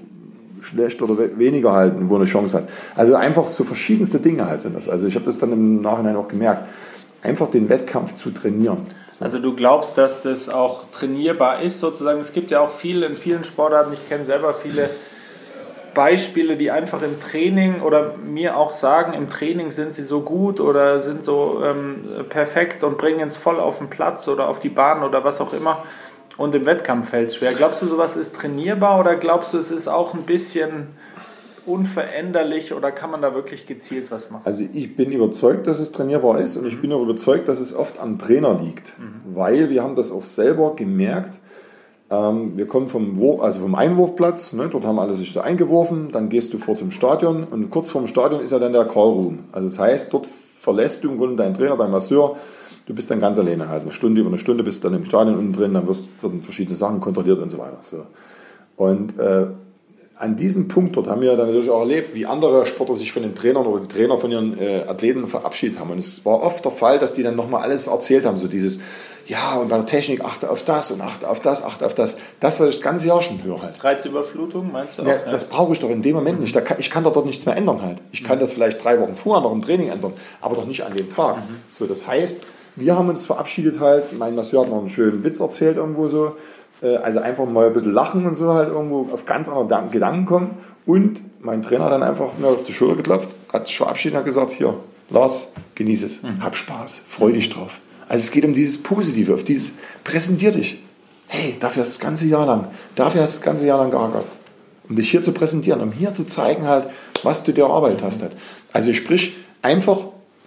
schlecht 0.61 1.03
oder 1.03 1.16
weniger 1.38 1.73
halten, 1.73 2.09
wo 2.09 2.16
eine 2.16 2.25
Chance 2.25 2.59
hat. 2.59 2.69
Also 2.95 3.14
einfach 3.14 3.49
so 3.49 3.64
verschiedenste 3.64 4.19
Dinge 4.19 4.47
halt 4.47 4.62
sind 4.62 4.77
das. 4.77 4.88
Also 4.88 5.07
ich 5.07 5.14
habe 5.14 5.25
das 5.25 5.38
dann 5.38 5.53
im 5.53 5.81
Nachhinein 5.81 6.16
auch 6.16 6.29
gemerkt. 6.29 6.69
Einfach 7.23 7.51
den 7.51 7.69
Wettkampf 7.69 8.14
zu 8.14 8.31
trainieren. 8.31 8.79
So. 9.09 9.25
Also 9.25 9.38
du 9.38 9.55
glaubst, 9.55 9.99
dass 9.99 10.23
das 10.23 10.49
auch 10.49 10.85
trainierbar 10.92 11.62
ist 11.62 11.81
sozusagen. 11.81 12.21
Es 12.21 12.33
gibt 12.33 12.51
ja 12.51 12.61
auch 12.61 12.71
viel 12.71 13.03
in 13.03 13.16
vielen 13.16 13.45
Sportarten, 13.45 13.92
ich 13.92 14.09
kenne 14.09 14.25
selber 14.25 14.55
viele 14.55 14.90
Beispiele, 15.97 16.57
die 16.57 16.71
einfach 16.71 17.01
im 17.01 17.19
Training 17.21 17.81
oder 17.81 18.14
mir 18.23 18.59
auch 18.59 18.73
sagen, 18.73 19.14
im 19.14 19.31
Training 19.31 19.73
sind 19.73 19.95
sie 19.95 20.03
so 20.03 20.21
gut 20.21 20.61
oder 20.61 21.01
sind 21.01 21.25
so 21.25 21.62
ähm, 21.64 22.05
perfekt 22.29 22.85
und 22.85 22.99
bringen 22.99 23.27
es 23.27 23.37
voll 23.37 23.59
auf 23.59 23.79
den 23.79 23.88
Platz 23.88 24.29
oder 24.29 24.47
auf 24.49 24.61
die 24.61 24.69
Bahn 24.69 25.03
oder 25.03 25.25
was 25.25 25.40
auch 25.40 25.55
immer. 25.55 25.85
Und 26.37 26.55
im 26.55 26.66
Wettkampf 26.66 27.11
fällt 27.11 27.29
es 27.29 27.37
schwer. 27.37 27.53
Glaubst 27.53 27.83
du, 27.83 27.87
sowas 27.87 28.16
ist 28.16 28.35
trainierbar 28.35 29.01
oder 29.01 29.16
glaubst 29.16 29.55
du, 29.55 29.59
es 29.59 29.70
ist 29.70 29.88
auch 29.88 30.14
ein 30.14 30.22
bisschen 30.22 30.88
unveränderlich 31.66 32.72
oder 32.72 32.92
kann 32.92 33.11
man 33.11 33.22
da 33.22 33.35
wirklich 33.35 33.66
gezielt 33.66 34.11
was 34.11 34.31
machen? 34.31 34.42
Also 34.44 34.64
ich 34.72 34.96
bin 34.96 35.12
überzeugt, 35.12 35.66
dass 35.66 35.79
es 35.79 35.92
trainierbar 35.92 36.38
ist 36.38 36.57
und 36.57 36.66
ich 36.66 36.81
bin 36.81 36.92
auch 36.92 37.03
überzeugt, 37.03 37.49
dass 37.49 37.59
es 37.59 37.75
oft 37.75 37.99
am 37.99 38.18
Trainer 38.18 38.61
liegt, 38.61 38.99
mhm. 38.99 39.35
weil 39.35 39.70
wir 39.70 39.83
haben 39.83 39.96
das 39.96 40.12
auch 40.12 40.25
selber 40.25 40.77
gemerkt. 40.77 41.38
Ähm, 42.09 42.57
wir 42.57 42.66
kommen 42.66 42.88
vom, 42.88 43.18
Wurf, 43.18 43.40
also 43.40 43.61
vom 43.61 43.75
Einwurfplatz, 43.75 44.53
ne, 44.53 44.68
dort 44.70 44.85
haben 44.85 45.01
alle 45.01 45.14
sich 45.14 45.33
so 45.33 45.40
eingeworfen, 45.40 46.12
dann 46.12 46.29
gehst 46.29 46.55
du 46.55 46.59
vor 46.59 46.77
zum 46.77 46.92
Stadion 46.92 47.44
und 47.44 47.70
kurz 47.70 47.90
vorm 47.90 48.07
Stadion 48.07 48.42
ist 48.42 48.53
ja 48.53 48.61
dann 48.61 48.72
der 48.72 48.85
Callroom. 48.85 49.44
Also 49.51 49.68
das 49.68 49.79
heißt, 49.79 50.12
dort 50.12 50.27
verlässt 50.61 51.03
du 51.03 51.11
im 51.11 51.18
Grunde 51.18 51.37
deinen 51.37 51.55
Trainer, 51.55 51.77
deinen 51.77 51.90
Masseur, 51.90 52.37
du 52.87 52.94
bist 52.94 53.11
dann 53.11 53.20
ganz 53.20 53.38
alleine 53.38 53.68
halt. 53.68 53.83
Eine 53.83 53.92
Stunde 53.92 54.20
über 54.20 54.31
eine 54.31 54.38
Stunde 54.38 54.64
bist 54.64 54.83
du 54.83 54.88
dann 54.88 54.99
im 54.99 55.05
Stadion 55.05 55.37
unten 55.37 55.53
drin, 55.53 55.75
dann 55.75 55.87
wirst, 55.87 56.05
werden 56.22 56.40
verschiedene 56.42 56.77
Sachen 56.77 57.01
kontrolliert 57.01 57.40
und 57.40 57.51
so 57.51 57.59
weiter. 57.59 57.79
So. 57.81 58.07
Und 58.77 59.18
äh, 59.18 59.46
an 60.18 60.37
diesem 60.37 60.68
Punkt 60.68 60.96
dort 60.96 61.09
haben 61.09 61.20
wir 61.20 61.37
dann 61.37 61.46
natürlich 61.49 61.68
auch 61.68 61.81
erlebt, 61.81 62.14
wie 62.14 62.25
andere 62.25 62.64
Sportler 62.64 62.96
sich 62.96 63.12
von 63.12 63.22
den 63.22 63.35
Trainern 63.35 63.66
oder 63.66 63.83
die 63.83 63.88
Trainer 63.88 64.16
von 64.16 64.31
ihren 64.31 64.59
äh, 64.59 64.85
Athleten 64.87 65.29
verabschiedet 65.29 65.79
haben. 65.79 65.90
Und 65.90 65.99
es 65.99 66.25
war 66.25 66.42
oft 66.42 66.64
der 66.64 66.72
Fall, 66.72 66.99
dass 66.99 67.12
die 67.12 67.22
dann 67.22 67.37
nochmal 67.37 67.62
alles 67.62 67.87
erzählt 67.87 68.25
haben, 68.25 68.38
so 68.38 68.49
dieses, 68.49 68.81
ja, 69.27 69.57
und 69.57 69.68
bei 69.68 69.77
der 69.77 69.85
Technik 69.87 70.25
achte 70.25 70.49
auf 70.49 70.62
das 70.62 70.90
und 70.90 71.03
achte 71.03 71.29
auf 71.29 71.40
das, 71.40 71.62
achte 71.62 71.85
auf 71.85 71.92
das. 71.92 72.16
Das, 72.40 72.61
was 72.61 72.68
ich 72.68 72.77
das 72.77 72.83
ganze 72.83 73.09
Jahr 73.09 73.20
schon 73.20 73.42
höre 73.42 73.61
halt. 73.61 73.83
Reizüberflutung, 73.83 74.72
meinst 74.72 74.99
du 74.99 75.03
auch? 75.03 75.07
Ja. 75.07 75.18
Das 75.31 75.49
brauche 75.49 75.72
ich 75.72 75.81
doch 75.81 75.90
in 75.90 76.01
dem 76.01 76.14
Moment 76.14 76.40
nicht. 76.40 76.55
Kann, 76.64 76.79
ich 76.79 76.88
kann 76.90 77.05
da 77.05 77.11
dort 77.11 77.27
nichts 77.27 77.44
mehr 77.44 77.57
ändern 77.57 77.83
halt. 77.83 77.99
Ich 78.12 78.25
kann 78.25 78.38
mhm. 78.38 78.40
das 78.40 78.53
vielleicht 78.53 78.83
drei 78.83 78.99
Wochen 79.01 79.16
vorher 79.16 79.42
noch 79.42 79.53
im 79.53 79.61
Training 79.61 79.88
ändern, 79.88 80.12
aber 80.40 80.55
doch 80.55 80.66
nicht 80.66 80.85
an 80.85 80.94
dem 80.94 81.12
Tag. 81.12 81.37
Mhm. 81.37 81.57
So, 81.68 81.87
das 81.87 82.07
heißt, 82.07 82.40
wir 82.77 82.97
haben 82.97 83.09
uns 83.09 83.27
verabschiedet 83.27 83.81
halt. 83.81 84.17
Mein 84.19 84.35
Masseur 84.35 84.62
hat 84.62 84.71
noch 84.71 84.79
einen 84.79 84.89
schönen 84.89 85.25
Witz 85.25 85.41
erzählt 85.41 85.77
irgendwo 85.77 86.09
so. 86.09 86.37
Äh, 86.83 86.97
also 86.97 87.21
einfach 87.21 87.47
mal 87.47 87.67
ein 87.67 87.73
bisschen 87.73 87.93
lachen 87.93 88.27
und 88.27 88.35
so 88.35 88.53
halt 88.53 88.69
irgendwo 88.69 89.09
auf 89.12 89.25
ganz 89.25 89.49
andere 89.49 89.89
Gedanken 89.91 90.27
kommen. 90.27 90.51
Und 90.85 91.23
mein 91.41 91.62
Trainer 91.62 91.91
dann 91.91 92.03
einfach 92.03 92.39
mir 92.39 92.49
auf 92.49 92.62
die 92.62 92.73
Schulter 92.73 92.97
geklopft, 92.97 93.29
hat 93.53 93.67
sich 93.67 93.77
verabschiedet 93.77 94.15
und 94.15 94.19
hat 94.19 94.25
gesagt, 94.27 94.53
hier, 94.53 94.79
Lars, 95.11 95.49
genieß 95.75 96.03
es, 96.05 96.23
mhm. 96.23 96.43
hab 96.43 96.57
Spaß, 96.57 97.03
freu 97.09 97.33
dich 97.33 97.49
drauf. 97.49 97.81
Also 98.09 98.23
es 98.23 98.31
geht 98.31 98.45
um 98.45 98.55
dieses 98.55 98.81
Positive, 98.83 99.35
auf 99.35 99.43
dieses 99.43 99.73
präsentier 100.05 100.53
dich. 100.53 100.83
Hey, 101.27 101.57
dafür 101.59 101.83
hast 101.83 101.97
du 101.97 101.99
das 101.99 102.07
ganze 102.07 102.27
Jahr 102.27 102.47
lang, 102.47 102.69
dafür 102.95 103.23
hast 103.23 103.35
du 103.35 103.39
das 103.41 103.45
ganze 103.45 103.67
Jahr 103.67 103.79
lang 103.79 103.91
geackert. 103.91 104.27
Um 104.89 104.95
dich 104.95 105.11
hier 105.11 105.23
zu 105.23 105.33
präsentieren, 105.33 105.81
um 105.81 105.91
hier 105.91 106.15
zu 106.15 106.25
zeigen 106.25 106.69
halt, 106.69 106.89
was 107.25 107.43
du 107.43 107.53
dir 107.53 107.65
erarbeitet 107.65 108.05
hast. 108.05 108.23
Halt. 108.23 108.37
Also 108.73 108.93
sprich, 108.93 109.35
einfach 109.61 109.99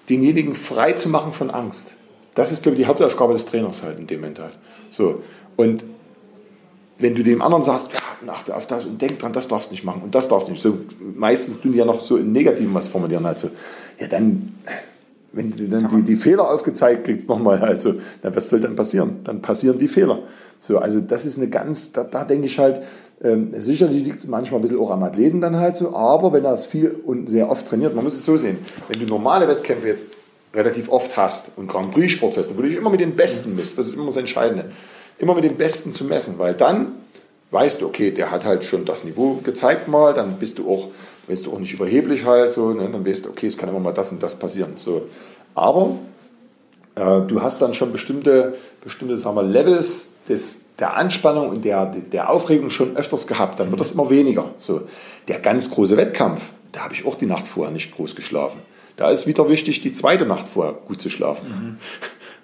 denjenigen 0.09 0.55
frei 0.55 0.93
zu 0.93 1.09
machen 1.09 1.33
von 1.33 1.49
Angst. 1.49 1.91
Das 2.39 2.53
ist, 2.53 2.63
glaube 2.63 2.77
ich, 2.77 2.83
die 2.83 2.87
Hauptaufgabe 2.87 3.33
des 3.33 3.45
Trainers 3.45 3.83
halt 3.83 3.99
in 3.99 4.07
dem 4.07 4.21
Moment 4.21 4.39
halt. 4.39 4.53
So. 4.89 5.21
Und 5.57 5.83
wenn 6.97 7.13
du 7.13 7.21
dem 7.21 7.41
anderen 7.41 7.65
sagst, 7.65 7.91
ja, 7.91 8.31
achte 8.31 8.55
auf 8.55 8.65
das 8.65 8.85
und 8.85 9.01
denk 9.01 9.19
dran, 9.19 9.33
das 9.33 9.49
darfst 9.49 9.69
du 9.69 9.73
nicht 9.73 9.83
machen 9.83 10.01
und 10.03 10.15
das 10.15 10.29
darfst 10.29 10.47
du 10.47 10.53
nicht. 10.53 10.61
So, 10.61 10.77
meistens 11.15 11.59
tun 11.59 11.73
die 11.73 11.79
ja 11.79 11.85
noch 11.85 11.99
so 11.99 12.15
im 12.15 12.31
Negativen 12.31 12.73
was 12.73 12.87
formulieren 12.87 13.25
halt 13.25 13.39
so. 13.39 13.49
Ja, 13.99 14.07
dann, 14.07 14.53
wenn 15.33 15.51
du 15.51 15.67
dann 15.67 15.89
die, 15.89 16.01
die 16.01 16.15
Fehler 16.15 16.49
aufgezeigt 16.49 17.07
kriegst 17.07 17.27
nochmal 17.27 17.59
halt 17.59 17.81
so, 17.81 17.95
na, 18.23 18.33
was 18.33 18.47
soll 18.47 18.61
dann 18.61 18.77
passieren? 18.77 19.19
Dann 19.25 19.41
passieren 19.41 19.77
die 19.77 19.89
Fehler. 19.89 20.19
So, 20.61 20.77
also 20.77 21.01
das 21.01 21.25
ist 21.25 21.37
eine 21.37 21.49
ganz, 21.49 21.91
da, 21.91 22.05
da 22.05 22.23
denke 22.23 22.45
ich 22.45 22.57
halt, 22.57 22.83
ähm, 23.21 23.53
sicherlich 23.59 24.01
liegt 24.01 24.21
es 24.21 24.27
manchmal 24.27 24.59
ein 24.59 24.61
bisschen 24.61 24.79
auch 24.79 24.91
am 24.91 25.03
Athleten 25.03 25.41
dann 25.41 25.57
halt 25.57 25.75
so, 25.75 25.93
aber 25.93 26.31
wenn 26.31 26.45
er 26.45 26.53
es 26.53 26.65
viel 26.65 27.01
und 27.05 27.27
sehr 27.27 27.49
oft 27.49 27.67
trainiert, 27.67 27.95
man 27.95 28.05
muss 28.05 28.15
es 28.15 28.23
so 28.23 28.37
sehen, 28.37 28.59
wenn 28.87 28.97
du 28.97 29.07
normale 29.07 29.45
Wettkämpfe 29.45 29.87
jetzt 29.87 30.07
relativ 30.53 30.89
oft 30.89 31.15
hast 31.17 31.51
und 31.55 31.67
Grand 31.67 31.91
Prix 31.91 32.13
Sportfeste, 32.13 32.57
wo 32.57 32.61
du 32.61 32.67
dich 32.67 32.77
immer 32.77 32.89
mit 32.89 32.99
den 32.99 33.15
Besten 33.15 33.55
misst, 33.55 33.77
das 33.77 33.87
ist 33.87 33.93
immer 33.93 34.07
das 34.07 34.17
Entscheidende 34.17 34.71
immer 35.19 35.35
mit 35.35 35.43
dem 35.43 35.57
Besten 35.57 35.93
zu 35.93 36.05
messen, 36.05 36.39
weil 36.39 36.53
dann 36.55 36.93
weißt 37.51 37.81
du, 37.81 37.87
okay, 37.87 38.11
der 38.11 38.31
hat 38.31 38.45
halt 38.45 38.63
schon 38.63 38.85
das 38.85 39.03
Niveau 39.03 39.35
gezeigt 39.43 39.87
mal, 39.87 40.13
dann 40.13 40.37
bist 40.37 40.57
du 40.57 40.69
auch, 40.69 40.87
bist 41.27 41.45
du 41.45 41.53
auch 41.53 41.59
nicht 41.59 41.73
überheblich 41.73 42.25
halt 42.25 42.51
so, 42.51 42.71
ne? 42.71 42.89
dann 42.91 43.05
weißt 43.05 43.25
du, 43.25 43.29
okay, 43.29 43.47
es 43.47 43.57
kann 43.57 43.69
immer 43.69 43.79
mal 43.79 43.91
das 43.91 44.11
und 44.11 44.23
das 44.23 44.35
passieren. 44.35 44.73
So. 44.75 45.03
Aber 45.55 45.97
äh, 46.95 47.21
du 47.27 47.41
hast 47.41 47.61
dann 47.61 47.73
schon 47.73 47.91
bestimmte, 47.91 48.55
bestimmte 48.81 49.17
sagen 49.17 49.35
wir, 49.35 49.43
Levels 49.43 50.11
des, 50.27 50.61
der 50.77 50.95
Anspannung 50.95 51.49
und 51.49 51.65
der, 51.65 51.87
der 51.87 52.29
Aufregung 52.29 52.69
schon 52.69 52.95
öfters 52.95 53.27
gehabt, 53.27 53.59
dann 53.59 53.71
wird 53.71 53.81
das 53.81 53.91
immer 53.91 54.09
weniger. 54.09 54.51
So. 54.57 54.81
Der 55.27 55.39
ganz 55.39 55.71
große 55.71 55.97
Wettkampf, 55.97 56.53
da 56.71 56.81
habe 56.81 56.93
ich 56.93 57.05
auch 57.05 57.15
die 57.15 57.25
Nacht 57.25 57.47
vorher 57.47 57.73
nicht 57.73 57.93
groß 57.95 58.15
geschlafen. 58.15 58.59
Da 58.95 59.09
ist 59.09 59.27
wieder 59.27 59.49
wichtig, 59.49 59.81
die 59.81 59.93
zweite 59.93 60.25
Nacht 60.25 60.47
vorher 60.47 60.73
gut 60.73 61.01
zu 61.01 61.09
schlafen. 61.09 61.47
Mhm. 61.47 61.77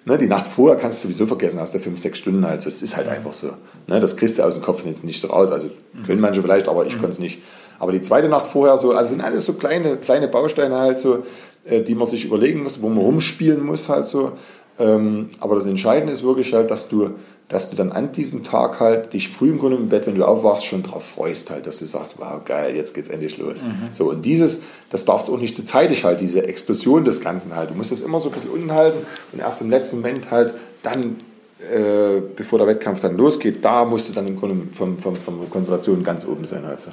Ne, 0.08 0.18
die 0.18 0.28
Nacht 0.28 0.46
vorher 0.46 0.76
kannst 0.76 1.02
du 1.02 1.08
sowieso 1.08 1.26
vergessen, 1.26 1.58
hast 1.58 1.74
du 1.74 1.80
fünf, 1.80 1.98
sechs 1.98 2.18
Stunden 2.18 2.46
halt. 2.46 2.62
So. 2.62 2.70
Das 2.70 2.80
ist 2.80 2.96
halt 2.96 3.08
einfach 3.08 3.32
so. 3.32 3.48
Ne, 3.88 3.98
das 3.98 4.16
kriegst 4.16 4.38
du 4.38 4.44
aus 4.44 4.54
dem 4.54 4.62
Kopf 4.62 4.84
jetzt 4.86 5.04
nicht 5.04 5.20
so 5.20 5.28
raus. 5.28 5.50
Also 5.50 5.68
können 6.06 6.20
manche 6.20 6.40
vielleicht, 6.40 6.68
aber 6.68 6.86
ich 6.86 6.94
mhm. 6.94 7.00
konnte 7.00 7.12
es 7.12 7.18
nicht. 7.18 7.42
Aber 7.78 7.92
die 7.92 8.00
zweite 8.00 8.28
Nacht 8.28 8.46
vorher 8.46 8.78
so, 8.78 8.92
also 8.92 9.10
sind 9.10 9.20
alles 9.20 9.44
so 9.44 9.54
kleine, 9.54 9.96
kleine 9.96 10.28
Bausteine 10.28 10.78
halt 10.78 10.98
so, 10.98 11.24
äh, 11.64 11.82
die 11.82 11.94
man 11.94 12.06
sich 12.06 12.24
überlegen 12.24 12.62
muss, 12.62 12.80
wo 12.80 12.88
man 12.88 12.98
rumspielen 12.98 13.64
muss 13.64 13.88
halt 13.88 14.06
so. 14.06 14.32
Ähm, 14.78 15.30
aber 15.40 15.56
das 15.56 15.66
Entscheidende 15.66 16.12
ist 16.12 16.22
wirklich 16.22 16.52
halt, 16.54 16.70
dass 16.70 16.88
du 16.88 17.10
dass 17.48 17.70
du 17.70 17.76
dann 17.76 17.92
an 17.92 18.10
diesem 18.10 18.42
Tag 18.42 18.80
halt 18.80 19.12
dich 19.12 19.28
früh 19.28 19.50
im 19.50 19.58
Grunde 19.58 19.76
im 19.76 19.88
Bett, 19.88 20.06
wenn 20.06 20.16
du 20.16 20.24
aufwachst, 20.24 20.64
schon 20.64 20.82
drauf 20.82 21.04
freust 21.04 21.50
halt, 21.50 21.66
dass 21.66 21.78
du 21.78 21.86
sagst, 21.86 22.14
wow, 22.18 22.44
geil, 22.44 22.74
jetzt 22.74 22.92
geht's 22.94 23.08
endlich 23.08 23.38
los. 23.38 23.62
Mhm. 23.62 23.92
So, 23.92 24.10
und 24.10 24.22
dieses, 24.22 24.62
das 24.90 25.04
darfst 25.04 25.28
du 25.28 25.34
auch 25.34 25.38
nicht 25.38 25.54
zu 25.54 25.64
zeitig 25.64 26.04
halt, 26.04 26.20
diese 26.20 26.42
Explosion 26.42 27.04
des 27.04 27.20
Ganzen 27.20 27.54
halt. 27.54 27.70
Du 27.70 27.74
musst 27.74 27.92
das 27.92 28.02
immer 28.02 28.18
so 28.18 28.30
ein 28.30 28.32
bisschen 28.32 28.50
unten 28.50 28.72
halten 28.72 29.06
und 29.32 29.38
erst 29.38 29.62
im 29.62 29.70
letzten 29.70 29.96
Moment 29.96 30.30
halt 30.32 30.54
dann, 30.82 31.16
äh, 31.60 32.20
bevor 32.34 32.58
der 32.58 32.66
Wettkampf 32.66 33.00
dann 33.00 33.16
losgeht, 33.16 33.64
da 33.64 33.84
musst 33.84 34.08
du 34.08 34.12
dann 34.12 34.26
im 34.26 34.36
Grunde 34.36 34.74
von, 34.74 34.98
von, 34.98 35.14
von 35.14 35.48
Konzentration 35.48 36.02
ganz 36.02 36.26
oben 36.26 36.44
sein 36.46 36.66
halt. 36.66 36.80
So. 36.80 36.90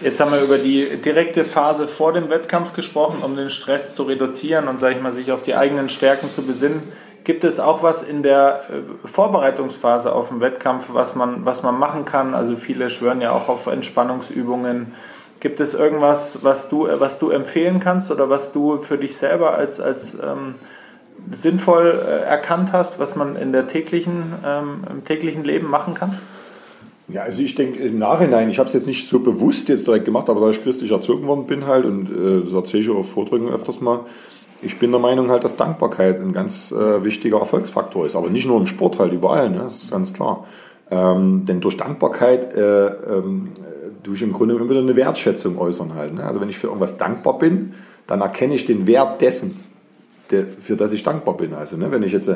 Jetzt 0.00 0.18
haben 0.20 0.32
wir 0.32 0.42
über 0.42 0.58
die 0.58 0.88
direkte 0.96 1.44
Phase 1.44 1.86
vor 1.86 2.12
dem 2.12 2.28
Wettkampf 2.28 2.72
gesprochen, 2.72 3.22
um 3.22 3.36
den 3.36 3.48
Stress 3.48 3.94
zu 3.94 4.02
reduzieren 4.02 4.66
und, 4.66 4.80
sage 4.80 4.96
ich 4.96 5.00
mal, 5.00 5.12
sich 5.12 5.30
auf 5.30 5.42
die 5.42 5.54
eigenen 5.54 5.88
Stärken 5.88 6.30
zu 6.32 6.42
besinnen. 6.42 6.82
Gibt 7.24 7.42
es 7.42 7.58
auch 7.58 7.82
was 7.82 8.02
in 8.02 8.22
der 8.22 8.64
äh, 8.70 9.08
Vorbereitungsphase 9.08 10.12
auf 10.12 10.28
den 10.28 10.40
Wettkampf, 10.40 10.86
was 10.92 11.14
man, 11.14 11.46
was 11.46 11.62
man 11.62 11.78
machen 11.78 12.04
kann? 12.04 12.34
Also 12.34 12.54
viele 12.54 12.90
schwören 12.90 13.22
ja 13.22 13.32
auch 13.32 13.48
auf 13.48 13.66
Entspannungsübungen. 13.66 14.92
Gibt 15.40 15.58
es 15.58 15.72
irgendwas, 15.74 16.44
was 16.44 16.68
du, 16.68 16.86
was 16.98 17.18
du 17.18 17.30
empfehlen 17.30 17.80
kannst 17.80 18.10
oder 18.10 18.28
was 18.28 18.52
du 18.52 18.78
für 18.78 18.98
dich 18.98 19.16
selber 19.16 19.54
als, 19.54 19.80
als 19.80 20.14
ähm, 20.14 20.54
sinnvoll 21.30 21.98
äh, 22.06 22.24
erkannt 22.24 22.72
hast, 22.72 22.98
was 22.98 23.16
man 23.16 23.36
in 23.36 23.52
der 23.52 23.66
täglichen, 23.66 24.34
ähm, 24.44 24.84
im 24.90 25.04
täglichen 25.04 25.44
Leben 25.44 25.68
machen 25.68 25.94
kann? 25.94 26.18
Ja, 27.08 27.22
also 27.22 27.42
ich 27.42 27.54
denke 27.54 27.82
im 27.82 27.98
Nachhinein, 27.98 28.48
ich 28.48 28.58
habe 28.58 28.68
es 28.68 28.74
jetzt 28.74 28.86
nicht 28.86 29.08
so 29.08 29.20
bewusst 29.20 29.68
jetzt 29.68 29.86
direkt 29.86 30.06
gemacht, 30.06 30.30
aber 30.30 30.40
da 30.40 30.50
ich 30.50 30.62
christlich 30.62 30.90
erzogen 30.90 31.26
worden 31.26 31.46
bin 31.46 31.66
halt 31.66 31.84
und 31.84 32.10
äh, 32.10 32.44
das 32.44 32.54
erzähle 32.54 32.82
ich 32.82 32.90
auch 32.90 32.96
auf 32.96 33.10
Vorträgen 33.10 33.48
öfters 33.50 33.80
mal, 33.80 34.00
ich 34.64 34.78
bin 34.78 34.90
der 34.90 35.00
Meinung 35.00 35.30
halt, 35.30 35.44
dass 35.44 35.56
Dankbarkeit 35.56 36.20
ein 36.20 36.32
ganz 36.32 36.72
äh, 36.72 37.04
wichtiger 37.04 37.38
Erfolgsfaktor 37.38 38.06
ist. 38.06 38.16
Aber 38.16 38.30
nicht 38.30 38.46
nur 38.46 38.58
im 38.58 38.66
Sport, 38.66 38.98
halt 38.98 39.12
überall, 39.12 39.50
ne? 39.50 39.58
das 39.58 39.84
ist 39.84 39.90
ganz 39.90 40.12
klar. 40.12 40.46
Ähm, 40.90 41.44
denn 41.46 41.60
durch 41.60 41.76
Dankbarkeit 41.76 42.54
äh, 42.54 42.86
ähm, 42.86 43.52
tue 44.02 44.14
ich 44.14 44.22
im 44.22 44.32
Grunde 44.32 44.54
immer 44.54 44.68
wieder 44.68 44.80
eine 44.80 44.96
Wertschätzung 44.96 45.58
äußern 45.58 45.94
halt. 45.94 46.14
Ne? 46.14 46.24
Also 46.24 46.40
wenn 46.40 46.48
ich 46.48 46.58
für 46.58 46.66
irgendwas 46.66 46.96
dankbar 46.96 47.38
bin, 47.38 47.74
dann 48.06 48.20
erkenne 48.20 48.54
ich 48.54 48.66
den 48.66 48.86
Wert 48.86 49.20
dessen 49.20 49.58
für 50.60 50.76
das 50.76 50.92
ich 50.92 51.02
dankbar 51.02 51.36
bin. 51.36 51.54
Also 51.54 51.76
ne, 51.76 51.90
wenn 51.90 52.02
ich 52.02 52.12
jetzt 52.12 52.30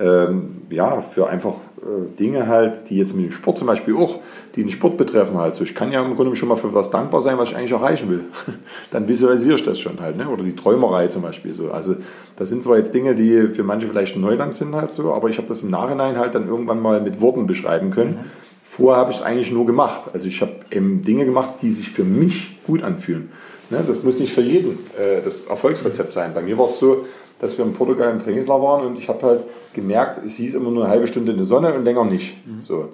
ähm, 0.00 0.62
ja 0.70 1.00
für 1.02 1.28
einfach 1.28 1.54
äh, 1.78 2.16
Dinge 2.18 2.46
halt, 2.46 2.88
die 2.88 2.96
jetzt 2.96 3.14
mit 3.14 3.26
dem 3.26 3.32
Sport 3.32 3.58
zum 3.58 3.66
Beispiel 3.66 3.94
auch, 3.96 4.20
die 4.54 4.62
den 4.62 4.70
Sport 4.70 4.96
betreffen 4.96 5.36
halt, 5.36 5.54
so 5.54 5.62
ich 5.62 5.74
kann 5.74 5.92
ja 5.92 6.04
im 6.04 6.14
Grunde 6.14 6.34
schon 6.34 6.48
mal 6.48 6.56
für 6.56 6.72
was 6.74 6.90
dankbar 6.90 7.20
sein, 7.20 7.38
was 7.38 7.50
ich 7.50 7.56
eigentlich 7.56 7.72
erreichen 7.72 8.10
will. 8.10 8.24
Dann 8.90 9.06
visualisiere 9.06 9.56
ich 9.56 9.62
das 9.62 9.78
schon 9.78 10.00
halt, 10.00 10.16
ne? 10.16 10.28
oder 10.28 10.42
die 10.42 10.56
Träumerei 10.56 11.08
zum 11.08 11.22
Beispiel 11.22 11.52
so. 11.52 11.70
Also 11.70 11.96
das 12.36 12.48
sind 12.48 12.62
zwar 12.62 12.78
jetzt 12.78 12.94
Dinge, 12.94 13.14
die 13.14 13.48
für 13.48 13.62
manche 13.62 13.86
vielleicht 13.86 14.16
Neuland 14.16 14.54
sind 14.54 14.74
halt 14.74 14.90
so, 14.90 15.12
aber 15.12 15.28
ich 15.28 15.38
habe 15.38 15.48
das 15.48 15.62
im 15.62 15.70
Nachhinein 15.70 16.18
halt 16.18 16.34
dann 16.34 16.48
irgendwann 16.48 16.80
mal 16.80 17.00
mit 17.00 17.20
Worten 17.20 17.46
beschreiben 17.46 17.90
können. 17.90 18.12
Mhm. 18.12 18.30
Vorher 18.68 19.00
habe 19.00 19.10
ich 19.10 19.18
es 19.18 19.22
eigentlich 19.22 19.52
nur 19.52 19.64
gemacht. 19.64 20.10
Also 20.12 20.26
ich 20.26 20.42
habe 20.42 20.52
eben 20.70 21.02
Dinge 21.02 21.24
gemacht, 21.24 21.50
die 21.62 21.72
sich 21.72 21.90
für 21.90 22.04
mich 22.04 22.58
gut 22.64 22.82
anfühlen. 22.82 23.30
Ne? 23.70 23.82
Das 23.86 24.02
muss 24.02 24.18
nicht 24.18 24.32
für 24.32 24.42
jeden 24.42 24.78
äh, 24.98 25.22
das 25.24 25.46
Erfolgsrezept 25.46 26.12
sein. 26.12 26.32
Bei 26.34 26.42
mir 26.42 26.58
war 26.58 26.66
es 26.66 26.78
so, 26.78 27.06
dass 27.38 27.58
wir 27.58 27.64
in 27.64 27.74
Portugal 27.74 28.10
im 28.10 28.22
Trainingslager 28.22 28.62
waren 28.62 28.86
und 28.86 28.98
ich 28.98 29.08
habe 29.08 29.26
halt 29.26 29.44
gemerkt, 29.74 30.24
es 30.24 30.36
hieß 30.36 30.54
immer 30.54 30.70
nur 30.70 30.84
eine 30.84 30.92
halbe 30.92 31.06
Stunde 31.06 31.32
in 31.32 31.38
der 31.38 31.46
Sonne 31.46 31.74
und 31.74 31.84
länger 31.84 32.04
nicht. 32.04 32.36
Mhm. 32.46 32.62
So. 32.62 32.88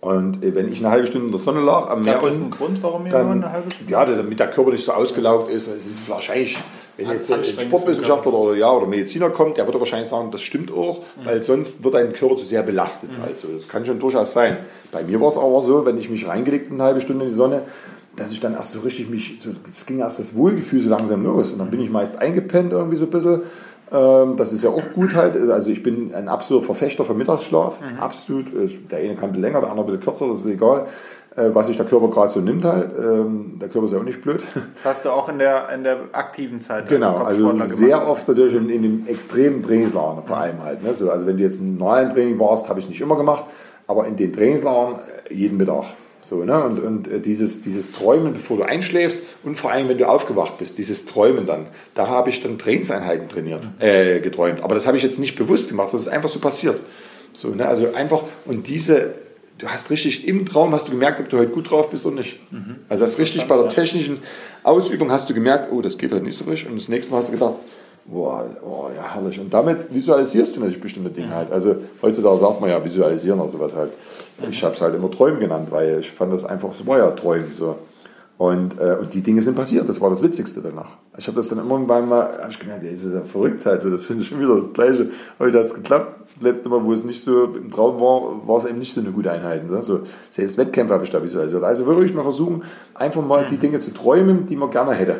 Und 0.00 0.44
äh, 0.44 0.54
wenn 0.54 0.70
ich 0.70 0.78
eine 0.78 0.90
halbe 0.90 1.06
Stunde 1.06 1.26
in 1.26 1.32
der 1.32 1.40
Sonne 1.40 1.60
lag 1.60 1.88
am 1.90 2.04
Meer, 2.04 2.14
Gab 2.14 2.26
es 2.26 2.36
einen 2.36 2.50
Grund, 2.50 2.80
warum 2.82 3.06
ihr 3.06 3.12
dann, 3.12 3.24
nur 3.24 3.32
eine 3.34 3.52
halbe 3.52 3.72
Stunde? 3.72 3.92
ja, 3.92 4.04
damit 4.04 4.38
der 4.38 4.48
Körper 4.50 4.70
nicht 4.70 4.84
so 4.84 4.92
ausgelaugt 4.92 5.50
ist. 5.50 5.66
Es 5.66 5.86
ist 5.86 6.08
wahrscheinlich, 6.08 6.58
wenn 6.96 7.10
jetzt 7.10 7.30
ein 7.30 7.38
Anstrengend 7.38 7.72
Sportwissenschaftler 7.72 8.32
oder, 8.32 8.56
ja, 8.56 8.70
oder 8.70 8.86
Mediziner 8.86 9.30
kommt, 9.30 9.56
der 9.56 9.66
würde 9.66 9.80
wahrscheinlich 9.80 10.08
sagen, 10.08 10.30
das 10.30 10.42
stimmt 10.42 10.70
auch, 10.70 11.02
weil 11.24 11.42
sonst 11.42 11.82
wird 11.82 11.94
dein 11.94 12.12
Körper 12.12 12.36
zu 12.36 12.44
sehr 12.44 12.62
belastet. 12.62 13.10
Also 13.26 13.48
das 13.48 13.66
kann 13.68 13.84
schon 13.84 13.98
durchaus 13.98 14.32
sein. 14.32 14.58
Bei 14.92 15.02
mir 15.02 15.20
war 15.20 15.28
es 15.28 15.38
aber 15.38 15.60
so, 15.62 15.84
wenn 15.84 15.98
ich 15.98 16.08
mich 16.08 16.28
reingelegt 16.28 16.70
eine 16.70 16.84
halbe 16.84 17.00
Stunde 17.00 17.24
in 17.24 17.30
die 17.30 17.36
Sonne, 17.36 17.62
dass 18.16 18.32
ich 18.32 18.40
dann 18.40 18.54
erst 18.54 18.72
so 18.72 18.80
richtig 18.80 19.08
mich, 19.10 19.36
so, 19.38 19.50
es 19.70 19.86
ging 19.86 19.98
erst 19.98 20.18
das 20.18 20.34
Wohlgefühl 20.34 20.80
so 20.80 20.88
langsam 20.90 21.22
los. 21.24 21.52
Und 21.52 21.58
dann 21.58 21.70
bin 21.70 21.80
ich 21.80 21.90
meist 21.90 22.18
eingepennt 22.18 22.72
irgendwie 22.72 22.96
so 22.96 23.04
ein 23.04 23.10
bisschen. 23.10 23.40
Ähm, 23.92 24.36
Das 24.36 24.52
ist 24.52 24.64
ja 24.64 24.70
auch 24.70 24.92
gut 24.94 25.14
halt. 25.14 25.36
Also 25.50 25.70
ich 25.70 25.82
bin 25.82 26.14
ein 26.14 26.28
absoluter 26.28 26.66
Verfechter 26.66 27.04
von 27.04 27.16
Mittagsschlaf. 27.16 27.82
Absolut. 28.00 28.46
Äh, 28.54 28.68
Der 28.90 28.98
eine 28.98 29.14
kann 29.14 29.24
ein 29.24 29.32
bisschen 29.32 29.42
länger, 29.42 29.60
der 29.60 29.70
andere 29.70 29.86
ein 29.86 29.90
bisschen 29.92 30.04
kürzer, 30.04 30.28
das 30.28 30.40
ist 30.40 30.46
egal. 30.46 30.86
Äh, 31.36 31.50
Was 31.54 31.66
sich 31.68 31.76
der 31.76 31.84
Körper 31.86 32.08
gerade 32.08 32.30
so 32.30 32.40
nimmt 32.40 32.64
halt. 32.64 32.90
Ähm, 32.98 33.58
Der 33.60 33.68
Körper 33.68 33.86
ist 33.86 33.92
ja 33.92 33.98
auch 33.98 34.02
nicht 34.04 34.22
blöd. 34.22 34.42
Das 34.54 34.84
hast 34.84 35.04
du 35.04 35.10
auch 35.10 35.28
in 35.28 35.38
der, 35.38 35.68
in 35.74 35.84
der 35.84 35.98
aktiven 36.12 36.58
Zeit 36.58 36.88
Genau, 36.88 37.18
also 37.18 37.52
sehr 37.66 38.08
oft 38.08 38.26
natürlich 38.26 38.54
in, 38.54 38.70
in 38.70 38.82
den 38.82 39.06
extremen 39.06 39.62
Trainingslagern 39.62 40.24
vor 40.24 40.38
allem 40.38 40.62
halt. 40.64 40.82
Ne? 40.82 40.94
So, 40.94 41.10
also 41.10 41.26
wenn 41.26 41.36
du 41.36 41.42
jetzt 41.44 41.60
im 41.60 41.76
normalen 41.76 42.10
Training 42.12 42.38
warst, 42.38 42.68
habe 42.68 42.80
ich 42.80 42.88
nicht 42.88 43.00
immer 43.00 43.16
gemacht, 43.16 43.44
aber 43.86 44.06
in 44.06 44.16
den 44.16 44.32
Trainingslagern 44.32 45.00
äh, 45.28 45.34
jeden 45.34 45.58
Mittag. 45.58 45.84
So, 46.28 46.42
ne? 46.42 46.64
Und, 46.64 46.80
und 46.80 47.06
äh, 47.06 47.20
dieses, 47.20 47.62
dieses 47.62 47.92
Träumen, 47.92 48.32
bevor 48.32 48.56
du 48.56 48.64
einschläfst 48.64 49.22
und 49.44 49.56
vor 49.60 49.70
allem, 49.70 49.88
wenn 49.88 49.96
du 49.96 50.08
aufgewacht 50.08 50.58
bist, 50.58 50.76
dieses 50.76 51.06
Träumen 51.06 51.46
dann, 51.46 51.66
da 51.94 52.08
habe 52.08 52.30
ich 52.30 52.42
dann 52.42 52.58
Trainingseinheiten 52.58 53.28
trainiert, 53.28 53.62
äh, 53.78 54.18
geträumt. 54.18 54.60
Aber 54.64 54.74
das 54.74 54.88
habe 54.88 54.96
ich 54.96 55.04
jetzt 55.04 55.20
nicht 55.20 55.36
bewusst 55.36 55.68
gemacht, 55.68 55.94
das 55.94 56.00
ist 56.00 56.08
einfach 56.08 56.28
so 56.28 56.40
passiert. 56.40 56.80
So, 57.32 57.50
ne? 57.50 57.68
Also 57.68 57.94
einfach, 57.94 58.24
und 58.44 58.66
diese, 58.66 59.12
du 59.58 59.68
hast 59.68 59.88
richtig 59.90 60.26
im 60.26 60.46
Traum, 60.46 60.72
hast 60.72 60.88
du 60.88 60.90
gemerkt, 60.90 61.20
ob 61.20 61.28
du 61.28 61.38
heute 61.38 61.52
gut 61.52 61.70
drauf 61.70 61.90
bist 61.90 62.04
oder 62.04 62.16
nicht. 62.16 62.40
Also 62.88 63.04
das 63.04 63.20
richtig 63.20 63.46
bei 63.46 63.56
der 63.56 63.68
technischen 63.68 64.18
Ausübung 64.64 65.12
hast 65.12 65.30
du 65.30 65.34
gemerkt, 65.34 65.70
oh, 65.70 65.80
das 65.80 65.96
geht 65.96 66.10
heute 66.10 66.24
nicht 66.24 66.36
so 66.36 66.44
richtig. 66.46 66.68
Und 66.68 66.76
das 66.76 66.88
nächste 66.88 67.12
Mal 67.12 67.20
hast 67.20 67.28
du 67.28 67.34
gedacht, 67.34 67.54
boah, 68.04 68.44
oh, 68.64 68.88
ja, 68.96 69.14
herrlich. 69.14 69.38
Und 69.38 69.54
damit 69.54 69.94
visualisierst 69.94 70.56
du 70.56 70.58
natürlich 70.60 70.80
bestimmte 70.80 71.10
Dinge 71.10 71.32
halt. 71.32 71.52
Also 71.52 71.76
heutzutage 72.02 72.38
sagt 72.38 72.60
man 72.60 72.70
ja 72.70 72.84
visualisieren 72.84 73.38
oder 73.38 73.48
sowas 73.48 73.72
halt. 73.76 73.92
Ich 74.50 74.62
habe 74.62 74.74
es 74.74 74.80
halt 74.80 74.94
immer 74.94 75.10
Träumen 75.10 75.40
genannt, 75.40 75.68
weil 75.70 76.00
ich 76.00 76.10
fand 76.10 76.32
das 76.32 76.44
einfach, 76.44 76.70
es 76.72 76.86
war 76.86 76.98
ja 76.98 77.10
Träumen 77.10 77.54
so. 77.54 77.76
Und, 78.38 78.78
äh, 78.78 78.96
und 79.00 79.14
die 79.14 79.22
Dinge 79.22 79.40
sind 79.40 79.54
passiert, 79.54 79.88
das 79.88 79.98
war 80.00 80.10
das 80.10 80.22
Witzigste 80.22 80.60
danach. 80.60 80.98
Ich 81.16 81.26
habe 81.26 81.36
das 81.36 81.48
dann 81.48 81.58
irgendwann 81.58 82.06
mal, 82.06 82.38
habe 82.38 82.50
ich 82.50 82.58
gemerkt, 82.58 82.84
ja, 82.84 82.90
das 82.90 83.02
ist 83.02 83.14
ja 83.14 83.22
verrückt 83.22 83.64
halt, 83.64 83.80
so, 83.80 83.88
das 83.88 84.04
finde 84.04 84.22
ich 84.22 84.28
schon 84.28 84.38
wieder 84.38 84.56
das 84.56 84.74
Gleiche. 84.74 85.08
Heute 85.38 85.58
hat 85.58 85.66
es 85.66 85.74
geklappt. 85.74 86.18
Das 86.34 86.42
letzte 86.42 86.68
Mal, 86.68 86.84
wo 86.84 86.92
es 86.92 87.02
nicht 87.02 87.22
so 87.22 87.44
im 87.44 87.70
Traum 87.70 87.98
war, 87.98 88.46
war 88.46 88.58
es 88.58 88.66
eben 88.66 88.78
nicht 88.78 88.92
so 88.92 89.00
eine 89.00 89.10
gute 89.10 89.32
Einheit. 89.32 89.70
Ne? 89.70 89.80
So, 89.80 90.00
selbst 90.28 90.58
Wettkämpfe 90.58 90.92
habe 90.92 91.04
ich 91.04 91.08
da 91.08 91.22
visualisiert. 91.22 91.64
Also 91.64 91.86
wirklich 91.86 92.12
mal 92.12 92.24
versuchen, 92.24 92.62
einfach 92.92 93.24
mal 93.24 93.46
die 93.46 93.56
Dinge 93.56 93.78
zu 93.78 93.94
träumen, 93.94 94.44
die 94.44 94.56
man 94.56 94.70
gerne 94.70 94.92
hätte. 94.92 95.16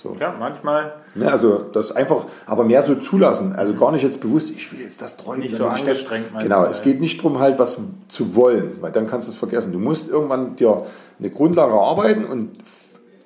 So. 0.00 0.16
Ja, 0.20 0.32
manchmal 0.38 0.92
Ne, 1.16 1.28
also 1.30 1.58
das 1.72 1.90
einfach, 1.90 2.26
aber 2.46 2.62
mehr 2.62 2.82
so 2.84 2.94
zulassen. 2.94 3.54
Also 3.56 3.74
gar 3.74 3.90
nicht 3.90 4.04
jetzt 4.04 4.20
bewusst, 4.20 4.50
ich 4.50 4.70
will 4.72 4.80
jetzt 4.80 5.02
das 5.02 5.16
träumen. 5.16 5.40
Nicht 5.40 5.56
so 5.56 5.64
das- 5.64 5.80
angestrengt, 5.80 6.32
meinst 6.32 6.44
Genau, 6.48 6.64
es 6.66 6.82
geht 6.82 7.00
nicht 7.00 7.18
darum, 7.18 7.40
halt 7.40 7.58
was 7.58 7.80
zu 8.06 8.36
wollen, 8.36 8.76
weil 8.80 8.92
dann 8.92 9.08
kannst 9.08 9.26
du 9.26 9.32
es 9.32 9.36
vergessen. 9.36 9.72
Du 9.72 9.80
musst 9.80 10.08
irgendwann 10.08 10.54
dir 10.54 10.84
eine 11.18 11.30
Grundlage 11.30 11.72
erarbeiten 11.72 12.24
und 12.24 12.50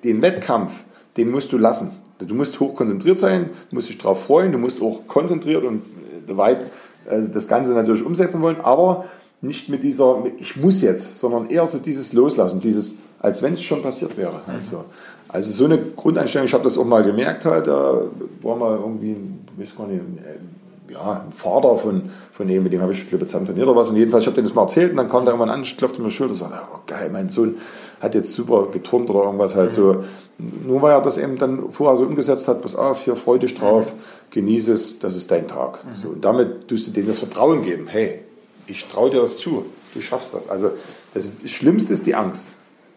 den 0.03 0.23
Wettkampf, 0.23 0.71
den 1.15 1.29
musst 1.29 1.51
du 1.51 1.59
lassen. 1.59 1.91
Du 2.17 2.33
musst 2.33 2.59
hoch 2.59 2.73
konzentriert 2.75 3.19
sein, 3.19 3.51
du 3.69 3.75
musst 3.75 3.89
dich 3.89 3.97
darauf 3.99 4.23
freuen, 4.23 4.51
du 4.51 4.57
musst 4.57 4.81
auch 4.81 5.07
konzentriert 5.07 5.63
und 5.63 5.83
äh, 6.27 6.35
weit 6.37 6.71
äh, 7.07 7.21
das 7.31 7.47
Ganze 7.47 7.73
natürlich 7.73 8.03
umsetzen 8.03 8.41
wollen, 8.41 8.61
aber 8.61 9.05
nicht 9.41 9.69
mit 9.69 9.83
dieser, 9.83 10.23
ich 10.37 10.55
muss 10.55 10.81
jetzt, 10.81 11.19
sondern 11.19 11.49
eher 11.49 11.67
so 11.67 11.77
dieses 11.77 12.13
Loslassen, 12.13 12.59
dieses, 12.61 12.95
als 13.23 13.41
wenn 13.41 13.53
es 13.53 13.63
schon 13.63 13.81
passiert 13.81 14.17
wäre. 14.17 14.41
Also, 14.45 14.83
also 15.29 15.51
so 15.51 15.65
eine 15.65 15.79
Grundeinstellung, 15.79 16.45
ich 16.45 16.53
habe 16.53 16.65
das 16.65 16.77
auch 16.77 16.85
mal 16.85 17.03
gemerkt 17.03 17.45
halt, 17.45 17.67
da 17.67 18.01
war 18.41 18.55
mal 18.57 18.77
irgendwie, 18.77 19.15
ich 19.57 19.63
weiß 19.63 19.77
gar 19.77 19.87
nicht, 19.87 20.01
ein, 20.01 20.17
äh, 20.17 20.93
ja, 20.93 21.23
ein 21.25 21.31
Vater 21.31 21.77
von, 21.77 22.11
von 22.33 22.47
dem, 22.47 22.63
mit 22.63 22.73
dem 22.73 22.81
habe 22.81 22.91
ich, 22.91 23.07
glaube 23.07 23.25
zusammen 23.25 23.45
trainiert 23.45 23.65
oder 23.65 23.77
was. 23.77 23.89
Und 23.89 23.95
jedenfalls, 23.95 24.25
ich 24.25 24.27
habe 24.27 24.35
denen 24.35 24.47
das 24.47 24.53
mal 24.53 24.63
erzählt 24.63 24.91
und 24.91 24.97
dann 24.97 25.07
kam 25.07 25.23
der 25.23 25.33
irgendwann 25.33 25.49
an, 25.49 25.63
klopfte 25.63 26.01
mir 26.01 26.09
die 26.09 26.13
Schulter 26.13 26.33
und 26.33 26.37
sagte, 26.37 26.57
oh, 26.73 26.79
geil, 26.85 27.09
mein 27.13 27.29
Sohn 27.29 27.55
hat 28.01 28.13
jetzt 28.13 28.33
super 28.33 28.67
geturnt 28.73 29.09
oder 29.09 29.23
irgendwas 29.23 29.55
halt 29.55 29.71
so. 29.71 30.03
Nur 30.37 30.81
weil 30.81 30.91
er 30.91 31.01
das 31.01 31.17
eben 31.17 31.37
dann 31.37 31.71
vorher 31.71 31.95
so 31.95 32.05
umgesetzt 32.05 32.49
hat, 32.49 32.61
pass 32.61 32.75
auf, 32.75 32.99
hier 32.99 33.15
freu 33.15 33.37
dich 33.37 33.55
drauf, 33.55 33.93
genieße 34.31 34.73
es, 34.73 34.99
das 34.99 35.15
ist 35.15 35.31
dein 35.31 35.47
Tag. 35.47 35.79
So, 35.91 36.09
und 36.09 36.25
damit 36.25 36.67
tust 36.67 36.87
du 36.87 36.91
denen 36.91 37.07
das 37.07 37.19
Vertrauen 37.19 37.63
geben, 37.63 37.87
hey, 37.87 38.19
ich 38.67 38.85
traue 38.85 39.09
dir 39.09 39.21
das 39.21 39.37
zu, 39.37 39.65
du 39.93 40.01
schaffst 40.01 40.33
das. 40.33 40.49
Also 40.49 40.71
das 41.13 41.29
Schlimmste 41.45 41.93
ist 41.93 42.05
die 42.05 42.15
Angst. 42.15 42.49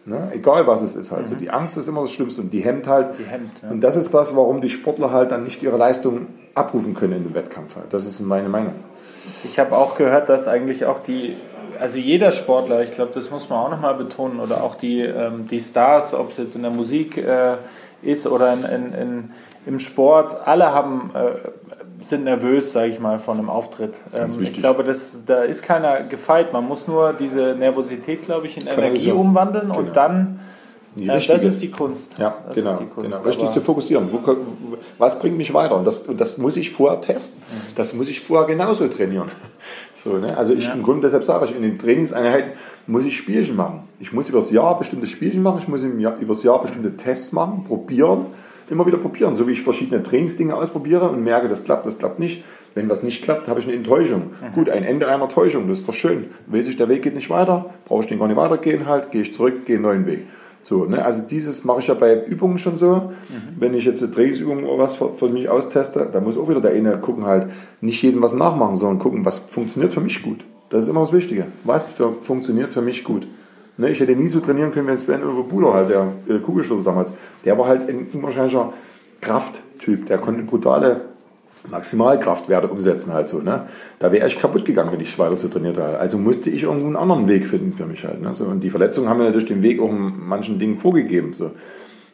Ne? 0.07 0.31
Egal 0.33 0.65
was 0.67 0.81
es 0.81 0.95
ist 0.95 1.11
halt. 1.11 1.27
So, 1.27 1.35
die 1.35 1.49
Angst 1.49 1.75
ist 1.75 1.89
immer 1.89 1.99
das 1.99 2.11
Schlimmste 2.11 2.39
und 2.39 2.53
die 2.53 2.61
hemmt 2.61 2.87
halt. 2.87 3.19
Die 3.19 3.25
hemmt, 3.25 3.51
ja. 3.61 3.69
Und 3.69 3.81
das 3.81 3.97
ist 3.97 4.13
das, 4.13 4.33
warum 4.37 4.61
die 4.61 4.69
Sportler 4.69 5.11
halt 5.11 5.31
dann 5.31 5.43
nicht 5.43 5.61
ihre 5.61 5.75
Leistung 5.75 6.27
abrufen 6.55 6.93
können 6.93 7.13
in 7.13 7.23
dem 7.25 7.33
Wettkampf. 7.33 7.75
Halt. 7.75 7.93
Das 7.93 8.05
ist 8.05 8.21
meine 8.21 8.47
Meinung. 8.47 8.73
Ich 9.43 9.59
habe 9.59 9.75
auch 9.75 9.97
gehört, 9.97 10.29
dass 10.29 10.47
eigentlich 10.47 10.85
auch 10.85 10.99
die, 10.99 11.35
also 11.77 11.97
jeder 11.97 12.31
Sportler, 12.31 12.83
ich 12.83 12.91
glaube, 12.91 13.11
das 13.13 13.31
muss 13.31 13.49
man 13.49 13.59
auch 13.59 13.69
nochmal 13.69 13.95
betonen, 13.95 14.39
oder 14.39 14.63
auch 14.63 14.75
die, 14.75 15.01
ähm, 15.01 15.45
die 15.45 15.59
Stars, 15.59 16.13
ob 16.13 16.29
es 16.29 16.37
jetzt 16.37 16.55
in 16.55 16.61
der 16.61 16.71
Musik 16.71 17.17
äh, 17.17 17.57
ist 18.01 18.27
oder 18.27 18.53
in, 18.53 18.63
in, 18.63 18.93
in, 18.93 19.31
im 19.65 19.79
Sport, 19.79 20.37
alle 20.47 20.73
haben, 20.73 21.11
äh, 21.15 21.66
sind 21.99 22.23
nervös, 22.25 22.71
sage 22.73 22.89
ich 22.91 22.99
mal, 22.99 23.19
vor 23.19 23.33
einem 23.33 23.49
Auftritt. 23.49 23.99
Ähm, 24.15 24.29
ich 24.41 24.53
glaube, 24.53 24.83
das, 24.83 25.19
da 25.25 25.41
ist 25.43 25.63
keiner 25.63 26.01
gefeit. 26.03 26.53
Man 26.53 26.65
muss 26.67 26.87
nur 26.87 27.13
diese 27.13 27.55
Nervosität, 27.57 28.23
glaube 28.23 28.47
ich, 28.47 28.55
in 28.57 28.63
Energie 28.63 28.81
Kanalisieren. 28.81 29.17
umwandeln 29.17 29.67
Genau. 29.69 29.79
und 29.79 29.95
dann, 29.95 30.39
Die 30.95 31.07
äh, 31.07 31.19
das 31.27 31.43
ist 31.43 31.61
die 31.61 31.71
Kunst. 31.71 32.17
Ja, 32.19 32.35
das 32.47 32.55
genau, 32.55 32.71
ist 32.73 32.79
die 32.81 32.85
Kunst. 32.85 33.09
genau. 33.11 33.23
Richtig 33.23 33.45
Aber- 33.45 33.53
zu 33.53 33.61
fokussieren. 33.61 34.09
Was 34.97 35.17
bringt 35.19 35.37
mich 35.37 35.53
weiter? 35.53 35.75
Und 35.75 35.85
das, 35.85 36.03
das 36.15 36.37
muss 36.37 36.55
ich 36.57 36.71
vorher 36.71 37.01
testen. 37.01 37.41
Das 37.75 37.93
muss 37.93 38.07
ich 38.09 38.21
vorher 38.21 38.47
genauso 38.47 38.87
trainieren. 38.87 39.27
So, 40.03 40.13
ne? 40.19 40.37
Also 40.37 40.53
ich, 40.53 40.67
Ja. 40.67 40.73
im 40.73 40.83
Grunde 40.83 41.01
deshalb 41.01 41.23
sage 41.23 41.45
ich, 41.45 41.55
in 41.55 41.63
den 41.63 41.79
Trainingseinheiten 41.79 42.51
muss 42.85 43.03
ich 43.03 43.17
Spielchen 43.17 43.55
machen. 43.57 43.89
Ich 43.99 44.13
muss 44.13 44.29
übers 44.29 44.51
Jahr 44.51 44.77
bestimmte 44.77 45.07
Spielchen 45.07 45.41
machen, 45.43 45.57
ich 45.57 45.67
muss 45.67 45.83
im 45.83 45.99
Jahr, 45.99 46.17
übers 46.19 46.43
Jahr 46.43 46.61
bestimmte 46.61 46.95
Tests 46.95 47.31
machen, 47.33 47.63
probieren, 47.65 48.27
immer 48.69 48.85
wieder 48.85 48.97
probieren. 48.97 49.35
So 49.35 49.47
wie 49.47 49.53
ich 49.53 49.61
verschiedene 49.61 50.03
Trainingsdinge 50.03 50.55
ausprobiere 50.55 51.09
und 51.09 51.23
merke, 51.23 51.47
das 51.47 51.63
klappt, 51.63 51.85
das 51.85 51.97
klappt 51.97 52.19
nicht. 52.19 52.43
Wenn 52.75 52.89
was 52.89 53.01
nicht 53.01 53.23
klappt, 53.23 53.47
habe 53.47 53.59
ich 53.59 53.65
eine 53.65 53.75
Enttäuschung. 53.75 54.31
Gut, 54.53 54.69
ein 54.69 54.83
Ende 54.83 55.07
einer 55.07 55.27
Täuschung, 55.29 55.67
das 55.67 55.79
ist 55.79 55.87
doch 55.87 55.93
schön. 55.93 56.27
Weiß 56.45 56.67
ich, 56.67 56.75
der 56.75 56.89
Weg 56.89 57.01
geht 57.01 57.15
nicht 57.15 57.29
weiter, 57.29 57.71
brauche 57.85 58.01
ich 58.01 58.07
den 58.07 58.19
gar 58.19 58.27
nicht 58.27 58.37
weitergehen 58.37 58.85
halt, 58.85 59.11
gehe 59.11 59.21
ich 59.21 59.33
zurück, 59.33 59.65
gehe 59.65 59.77
einen 59.77 59.83
neuen 59.83 60.05
Weg. 60.05 60.27
So, 60.61 60.83
ne? 60.83 61.03
Also 61.03 61.21
dieses 61.21 61.63
mache 61.63 61.79
ich 61.79 61.87
ja 61.87 61.93
bei 61.93 62.25
Übungen 62.25 62.59
schon 62.59 62.75
so. 62.75 63.13
Wenn 63.57 63.73
ich 63.73 63.85
jetzt 63.85 64.03
eine 64.03 64.11
Trainingsübung 64.11 64.65
oder 64.65 64.83
was 64.83 64.95
für, 64.95 65.13
für 65.13 65.29
mich 65.29 65.49
austeste, 65.49 66.09
da 66.11 66.19
muss 66.19 66.37
auch 66.37 66.49
wieder 66.49 66.61
der 66.61 66.71
eine 66.71 66.97
gucken 66.99 67.25
halt, 67.25 67.47
nicht 67.79 68.01
jedem 68.01 68.21
was 68.21 68.33
nachmachen, 68.33 68.75
sondern 68.75 68.99
gucken, 68.99 69.23
was 69.23 69.39
funktioniert 69.39 69.93
für 69.93 70.01
mich 70.01 70.21
gut. 70.21 70.45
Das 70.69 70.83
ist 70.83 70.89
immer 70.89 70.99
das 70.99 71.13
Wichtige. 71.13 71.45
Was 71.63 71.93
für, 71.93 72.13
funktioniert 72.21 72.73
für 72.73 72.81
mich 72.81 73.05
gut. 73.05 73.27
Ne? 73.77 73.89
Ich 73.89 73.99
hätte 73.99 74.15
nie 74.15 74.27
so 74.27 74.39
trainieren 74.39 74.71
können, 74.71 74.87
wenn 74.87 74.97
Sven 74.97 75.23
Uwe 75.23 75.43
Buhler 75.43 75.73
halt, 75.73 75.89
der 75.89 76.13
äh, 76.27 76.39
Kugelstoßer 76.39 76.83
damals, 76.83 77.13
der 77.45 77.57
war 77.57 77.67
halt 77.67 77.87
ein 77.89 78.07
unwahrscheinlicher 78.11 78.73
Krafttyp. 79.21 80.05
Der 80.05 80.17
konnte 80.17 80.43
brutale 80.43 81.01
Maximalkraftwerte 81.69 82.67
umsetzen 82.67 83.13
halt 83.13 83.27
so. 83.27 83.39
Ne? 83.39 83.67
Da 83.99 84.11
wäre 84.11 84.27
ich 84.27 84.39
kaputt 84.39 84.65
gegangen, 84.65 84.91
wenn 84.91 84.99
ich 84.99 85.17
weiter 85.19 85.35
so 85.35 85.47
trainiert 85.47 85.77
hätte. 85.77 85.99
Also 85.99 86.17
musste 86.17 86.49
ich 86.49 86.63
irgendwo 86.63 86.87
einen 86.87 86.95
anderen 86.95 87.27
Weg 87.27 87.45
finden 87.45 87.73
für 87.73 87.85
mich 87.85 88.03
halt. 88.05 88.21
Ne? 88.21 88.33
So, 88.33 88.45
und 88.45 88.63
die 88.63 88.69
Verletzungen 88.69 89.09
haben 89.09 89.17
mir 89.17 89.25
natürlich 89.25 89.47
den 89.47 89.63
Weg 89.63 89.81
auch 89.81 89.89
in 89.89 90.13
manchen 90.27 90.59
Dingen 90.59 90.77
vorgegeben. 90.77 91.33
So. 91.33 91.51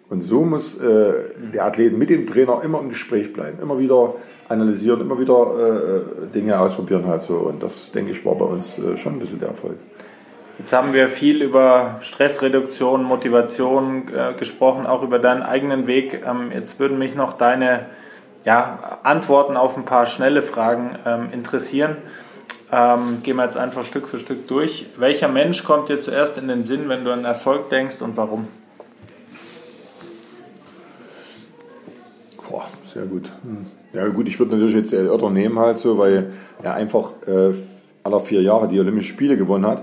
Und 0.09 0.21
so 0.21 0.43
muss 0.43 0.75
äh, 0.75 1.13
der 1.53 1.65
Athlet 1.65 1.97
mit 1.97 2.09
dem 2.09 2.25
Trainer 2.25 2.61
immer 2.63 2.79
im 2.79 2.89
Gespräch 2.89 3.33
bleiben, 3.33 3.59
immer 3.61 3.79
wieder 3.79 4.15
analysieren, 4.49 5.01
immer 5.01 5.19
wieder 5.19 5.53
äh, 5.57 6.33
Dinge 6.33 6.59
ausprobieren 6.59 7.07
halt 7.07 7.21
so. 7.21 7.35
Und 7.35 7.63
das, 7.63 7.91
denke 7.91 8.11
ich, 8.11 8.25
war 8.25 8.35
bei 8.35 8.45
uns 8.45 8.77
äh, 8.77 8.97
schon 8.97 9.13
ein 9.13 9.19
bisschen 9.19 9.39
der 9.39 9.49
Erfolg. 9.49 9.77
Jetzt 10.59 10.71
haben 10.71 10.93
wir 10.93 11.09
viel 11.09 11.41
über 11.41 11.97
Stressreduktion, 12.01 13.03
Motivation 13.03 14.07
äh, 14.13 14.33
gesprochen, 14.37 14.85
auch 14.85 15.01
über 15.01 15.17
deinen 15.17 15.41
eigenen 15.41 15.87
Weg. 15.87 16.23
Ähm, 16.25 16.51
jetzt 16.53 16.79
würden 16.79 16.99
mich 16.99 17.15
noch 17.15 17.37
deine 17.37 17.87
ja, 18.45 18.99
Antworten 19.03 19.57
auf 19.57 19.75
ein 19.77 19.85
paar 19.85 20.05
schnelle 20.05 20.43
Fragen 20.43 20.95
ähm, 21.05 21.29
interessieren. 21.31 21.97
Ähm, 22.71 23.19
gehen 23.23 23.37
wir 23.37 23.45
jetzt 23.45 23.57
einfach 23.57 23.83
Stück 23.83 24.07
für 24.07 24.19
Stück 24.19 24.47
durch. 24.47 24.87
Welcher 24.97 25.27
Mensch 25.27 25.63
kommt 25.63 25.89
dir 25.89 25.99
zuerst 25.99 26.37
in 26.37 26.47
den 26.47 26.63
Sinn, 26.63 26.87
wenn 26.87 27.03
du 27.03 27.11
an 27.11 27.25
Erfolg 27.25 27.69
denkst 27.69 28.01
und 28.01 28.15
warum? 28.15 28.47
Boah, 32.47 32.65
sehr 32.83 33.07
gut. 33.07 33.31
Hm. 33.41 33.65
Ja 33.93 34.07
gut, 34.09 34.27
ich 34.27 34.37
würde 34.37 34.51
natürlich 34.55 34.75
jetzt 34.75 34.93
Otter 34.93 35.31
nehmen 35.31 35.57
halt 35.57 35.79
so, 35.79 35.97
weil 35.97 36.33
er 36.61 36.75
einfach 36.75 37.13
äh, 37.25 37.51
aller 38.03 38.19
vier 38.19 38.43
Jahre 38.43 38.67
die 38.67 38.79
Olympischen 38.79 39.09
Spiele 39.09 39.37
gewonnen 39.37 39.65
hat. 39.65 39.81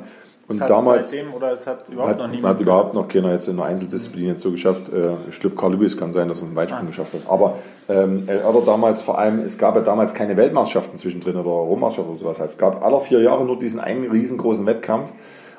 Und 0.51 0.61
hat 0.61 0.71
damals 0.71 1.11
seitdem 1.11 1.33
oder 1.33 1.53
es 1.53 1.67
hat 1.67 1.89
überhaupt 1.89 2.11
hat, 2.11 2.19
noch 2.19 2.25
hat 2.25 2.31
niemand 2.33 2.61
überhaupt 2.61 2.95
noch 2.95 3.09
keiner 3.09 3.33
jetzt 3.33 3.49
in 3.49 3.57
der 3.57 3.67
Einzeldisziplin 3.67 4.27
jetzt 4.27 4.43
so 4.43 4.51
geschafft. 4.51 4.89
Äh, 4.89 5.15
Ich 5.29 5.39
glaube, 5.41 5.57
Carl 5.57 5.73
Lewis 5.75 5.97
kann 5.97 6.13
sein, 6.13 6.29
dass 6.29 6.43
er 6.43 6.49
einen 6.49 6.57
Weitsprung 6.57 6.87
geschafft 6.87 7.15
hat. 7.15 7.23
Aber 7.29 7.55
ähm, 7.89 8.25
El 8.27 8.43
Otter 8.45 8.67
damals 8.67 9.01
vor 9.03 9.19
allem, 9.19 9.39
es 9.41 9.57
gab 9.59 9.77
ja 9.77 9.83
damals 9.83 10.13
keine 10.13 10.37
Weltmeisterschaften 10.37 10.99
zwischendrin 10.99 11.37
oder 11.37 11.51
Europameisterschaften 11.51 12.11
oder 12.11 12.19
sowas. 12.19 12.41
Es 12.41 12.59
gab 12.59 12.85
aller 12.85 13.01
vier 13.01 13.21
Jahre 13.21 13.45
nur 13.45 13.59
diesen 13.59 13.81
einen 13.81 14.11
riesengroßen 14.11 14.67
Wettkampf. 14.67 15.13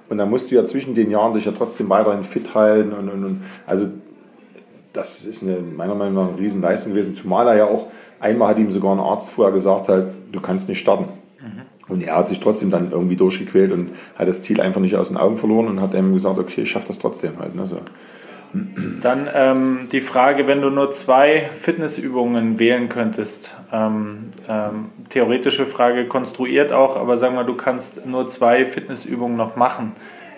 Und 0.10 0.18
dann 0.18 0.30
musst 0.30 0.52
du 0.52 0.56
ja 0.56 0.66
zwischen 0.66 0.94
den 0.94 1.10
Jahren 1.10 1.34
dich 1.34 1.46
ja 1.46 1.54
trotzdem 1.54 1.90
weiterhin 1.90 2.24
fit 2.24 2.54
halten. 2.54 2.92
Und, 2.92 3.10
und, 3.10 3.24
und 3.24 3.44
also 3.66 3.88
das 4.94 5.24
ist 5.24 5.42
eine, 5.42 5.60
meiner 5.60 5.96
Meinung 5.96 6.14
nach 6.16 6.30
eine 6.34 6.38
Riesenleistung 6.38 6.94
gewesen. 6.94 7.16
Zumal 7.16 7.48
er 7.48 7.56
ja 7.56 7.66
auch, 7.66 7.88
einmal 8.20 8.50
hat 8.50 8.60
ihm 8.60 8.72
sogar 8.72 8.92
ein 8.94 9.00
Arzt 9.00 9.30
vorher 9.30 9.54
gesagt, 9.54 9.88
halt, 9.88 10.08
du 10.32 10.42
kannst 10.42 10.68
nicht 10.68 10.80
starten. 10.80 11.06
Mhm. 11.40 11.62
Und 11.88 12.04
er 12.04 12.16
hat 12.16 12.28
sich 12.28 12.40
trotzdem 12.40 12.72
dann 12.72 12.92
irgendwie 12.92 13.16
durchgequält 13.16 13.72
und 13.72 13.92
hat 14.16 14.28
das 14.28 14.42
Ziel 14.42 14.62
einfach 14.62 14.82
nicht 14.82 14.96
aus 14.96 15.10
den 15.10 15.18
Augen 15.18 15.38
verloren 15.38 15.68
und 15.68 15.82
hat 15.82 15.94
ihm 15.94 16.14
gesagt, 16.14 16.40
okay, 16.40 16.62
ich 16.62 16.72
schaffe 16.72 16.88
das 16.88 17.00
trotzdem 17.00 17.40
halt. 17.40 17.56
Ne, 17.56 17.66
so. 17.66 17.80
Dann 19.02 19.30
ähm, 19.34 19.88
die 19.92 20.02
Frage, 20.02 20.46
wenn 20.46 20.62
du 20.62 20.70
nur 20.70 20.92
zwei 20.92 21.50
Fitnessübungen 21.62 22.60
wählen 22.60 22.90
könntest, 22.90 23.52
ähm, 23.72 24.34
ähm, 24.50 24.90
theoretische 25.10 25.66
Frage 25.66 26.06
konstruiert 26.08 26.74
auch, 26.74 26.98
aber 26.98 27.18
sagen 27.18 27.36
wir, 27.36 27.46
du 27.46 27.56
kannst 27.56 28.06
nur 28.06 28.28
zwei 28.28 28.66
Fitnessübungen 28.66 29.38
noch 29.38 29.56
machen. 29.56 29.94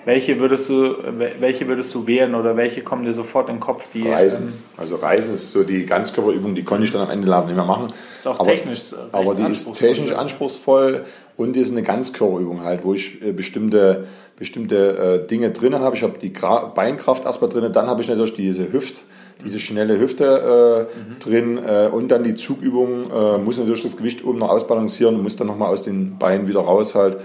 Welche 0.05 0.39
würdest 0.39 0.69
du, 0.69 0.95
welche 1.39 1.67
würdest 1.67 1.93
du 1.95 2.05
wählen 2.05 2.35
oder 2.35 2.57
welche 2.57 2.81
kommen 2.81 3.05
dir 3.05 3.13
sofort 3.13 3.47
in 3.47 3.55
den 3.55 3.61
Kopf? 3.61 3.87
Die, 3.93 4.07
Reisen. 4.07 4.49
Ähm, 4.49 4.53
also 4.77 4.97
Reisen 4.97 5.33
ist 5.33 5.51
so 5.51 5.63
die 5.63 5.85
Ganzkörperübung, 5.85 6.55
die 6.55 6.63
konnte 6.63 6.83
ich 6.83 6.91
dann 6.91 7.01
am 7.01 7.09
Ende 7.09 7.27
nicht 7.27 7.55
mehr 7.55 7.63
machen. 7.63 7.87
Ist 8.19 8.27
auch 8.27 8.39
aber, 8.39 8.49
technisch. 8.49 8.81
Aber 9.11 9.33
die 9.33 9.49
ist 9.49 9.73
technisch 9.75 10.11
anspruchsvoll 10.11 11.05
und 11.37 11.57
ist 11.57 11.71
eine 11.71 11.83
Ganzkörperübung 11.83 12.63
halt, 12.63 12.83
wo 12.83 12.93
ich 12.93 13.23
äh, 13.23 13.31
bestimmte, 13.31 14.07
bestimmte 14.37 15.23
äh, 15.23 15.27
Dinge 15.27 15.51
drin 15.51 15.75
habe. 15.75 15.95
Ich 15.95 16.03
habe 16.03 16.17
die 16.19 16.33
Gra 16.33 16.65
Beinkraft 16.65 17.25
erstmal 17.25 17.49
drin, 17.49 17.71
dann 17.71 17.87
habe 17.87 18.01
ich 18.01 18.07
natürlich 18.07 18.33
diese 18.33 18.71
Hüft, 18.71 19.03
diese 19.43 19.59
schnelle 19.59 19.99
Hüfte 19.99 20.87
äh, 20.93 20.99
mhm. 20.99 21.19
drin 21.19 21.59
äh, 21.65 21.87
und 21.87 22.09
dann 22.09 22.23
die 22.23 22.35
Zugübung, 22.35 23.11
äh, 23.11 23.37
muss 23.37 23.57
natürlich 23.57 23.83
das 23.83 23.97
Gewicht 23.97 24.23
oben 24.23 24.39
noch 24.39 24.49
ausbalancieren 24.49 25.15
und 25.15 25.23
muss 25.23 25.35
dann 25.35 25.47
nochmal 25.47 25.69
aus 25.69 25.83
den 25.83 26.17
Beinen 26.17 26.47
wieder 26.47 26.61
raus 26.61 26.95
halt. 26.95 27.17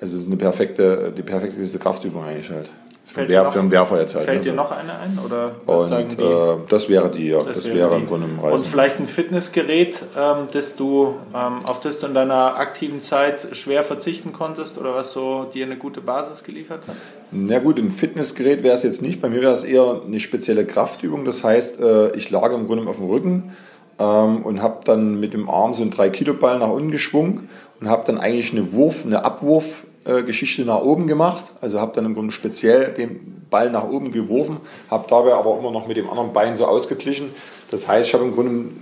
Also 0.00 0.16
es 0.16 0.22
ist 0.22 0.26
eine 0.26 0.36
perfekte, 0.36 1.12
die 1.16 1.22
perfekteste 1.22 1.78
Kraftübung 1.78 2.24
eigentlich 2.24 2.50
halt. 2.50 2.70
Fällt 3.12 3.28
Wer, 3.28 3.44
noch, 3.44 3.52
für 3.52 3.58
einen 3.58 3.70
Werfer 3.70 4.00
jetzt 4.00 4.14
halt. 4.14 4.24
Fällt 4.24 4.38
also. 4.38 4.50
dir 4.50 4.56
noch 4.56 4.70
eine 4.70 4.98
ein? 4.98 5.18
Oder 5.22 5.56
und, 5.66 6.18
äh, 6.18 6.66
das 6.68 6.88
wäre 6.88 7.10
die, 7.10 7.28
ja. 7.28 7.42
Das, 7.42 7.58
das 7.58 7.66
wäre, 7.66 7.90
wäre 7.90 7.96
im 7.96 8.06
Grunde 8.06 8.26
im 8.26 8.38
Reisen. 8.38 8.64
Und 8.64 8.66
vielleicht 8.66 8.98
ein 8.98 9.06
Fitnessgerät, 9.06 10.02
ähm, 10.16 10.46
das 10.50 10.76
du, 10.76 11.16
ähm, 11.34 11.58
auf 11.66 11.80
das 11.80 11.98
du 11.98 12.06
in 12.06 12.14
deiner 12.14 12.56
aktiven 12.56 13.02
Zeit 13.02 13.48
schwer 13.52 13.82
verzichten 13.82 14.32
konntest 14.32 14.78
oder 14.78 14.94
was 14.94 15.12
so 15.12 15.44
dir 15.44 15.66
eine 15.66 15.76
gute 15.76 16.00
Basis 16.00 16.42
geliefert 16.42 16.84
hat? 16.88 16.96
Na 17.30 17.58
gut, 17.58 17.78
ein 17.78 17.90
Fitnessgerät 17.90 18.62
wäre 18.62 18.74
es 18.74 18.82
jetzt 18.82 19.02
nicht. 19.02 19.20
Bei 19.20 19.28
mir 19.28 19.42
wäre 19.42 19.52
es 19.52 19.64
eher 19.64 20.00
eine 20.06 20.18
spezielle 20.18 20.64
Kraftübung. 20.64 21.26
Das 21.26 21.44
heißt, 21.44 21.80
äh, 21.80 22.16
ich 22.16 22.30
lag 22.30 22.50
im 22.52 22.66
Grunde 22.66 22.88
auf 22.88 22.96
dem 22.96 23.10
Rücken 23.10 23.52
ähm, 23.98 24.42
und 24.42 24.62
habe 24.62 24.80
dann 24.84 25.20
mit 25.20 25.34
dem 25.34 25.50
Arm 25.50 25.74
so 25.74 25.82
einen 25.82 25.92
3-Kilo-Ball 25.92 26.58
nach 26.58 26.70
unten 26.70 26.90
geschwungen 26.90 27.50
und 27.78 27.90
habe 27.90 28.04
dann 28.06 28.18
eigentlich 28.18 28.52
eine 28.52 28.72
Wurf, 28.72 29.04
eine 29.04 29.22
Abwurf 29.22 29.84
Geschichte 30.04 30.64
nach 30.64 30.80
oben 30.80 31.06
gemacht. 31.06 31.52
Also 31.60 31.80
habe 31.80 31.94
dann 31.94 32.06
im 32.06 32.14
Grunde 32.14 32.32
speziell 32.32 32.92
den 32.92 33.42
Ball 33.50 33.70
nach 33.70 33.84
oben 33.84 34.12
geworfen, 34.12 34.58
habe 34.90 35.06
dabei 35.08 35.34
aber 35.34 35.58
immer 35.58 35.70
noch 35.70 35.86
mit 35.86 35.96
dem 35.96 36.10
anderen 36.10 36.32
Bein 36.32 36.56
so 36.56 36.66
ausgeglichen. 36.66 37.30
Das 37.70 37.86
heißt, 37.86 38.08
ich 38.08 38.14
habe 38.14 38.24
im 38.24 38.34
Grunde 38.34 38.74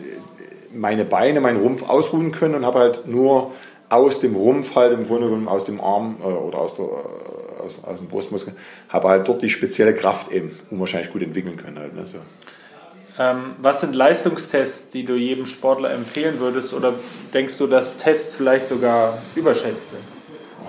meine 0.73 1.05
Beine, 1.05 1.41
meinen 1.41 1.61
Rumpf 1.61 1.83
ausruhen 1.83 2.33
können 2.33 2.55
und 2.55 2.65
habe 2.65 2.79
halt 2.79 3.07
nur 3.07 3.51
aus 3.89 4.21
dem 4.21 4.37
Rumpf 4.37 4.77
halt 4.77 4.93
im 4.93 5.07
Grunde 5.07 5.27
genommen 5.27 5.49
aus 5.49 5.65
dem 5.65 5.81
Arm 5.81 6.17
äh, 6.23 6.27
oder 6.27 6.59
aus, 6.59 6.75
der, 6.75 6.85
äh, 6.85 7.63
aus, 7.65 7.83
aus 7.85 7.99
dem 7.99 8.07
Brustmuskel, 8.07 8.55
habe 8.89 9.09
halt 9.09 9.29
dort 9.29 9.43
die 9.43 9.51
spezielle 9.51 9.95
Kraft 9.95 10.31
eben 10.31 10.57
unwahrscheinlich 10.71 11.13
gut 11.13 11.23
entwickeln 11.23 11.57
können. 11.57 11.79
Halt, 11.79 11.95
ne, 11.95 12.07
so. 12.07 12.19
ähm, 13.19 13.57
was 13.59 13.81
sind 13.81 13.95
Leistungstests, 13.95 14.91
die 14.91 15.05
du 15.05 15.17
jedem 15.17 15.47
Sportler 15.47 15.91
empfehlen 15.91 16.39
würdest 16.39 16.73
oder 16.73 16.95
denkst 17.35 17.59
du, 17.59 17.67
dass 17.67 17.99
Tests 17.99 18.37
vielleicht 18.37 18.69
sogar 18.69 19.19
überschätzt 19.35 19.91
sind? 19.91 20.20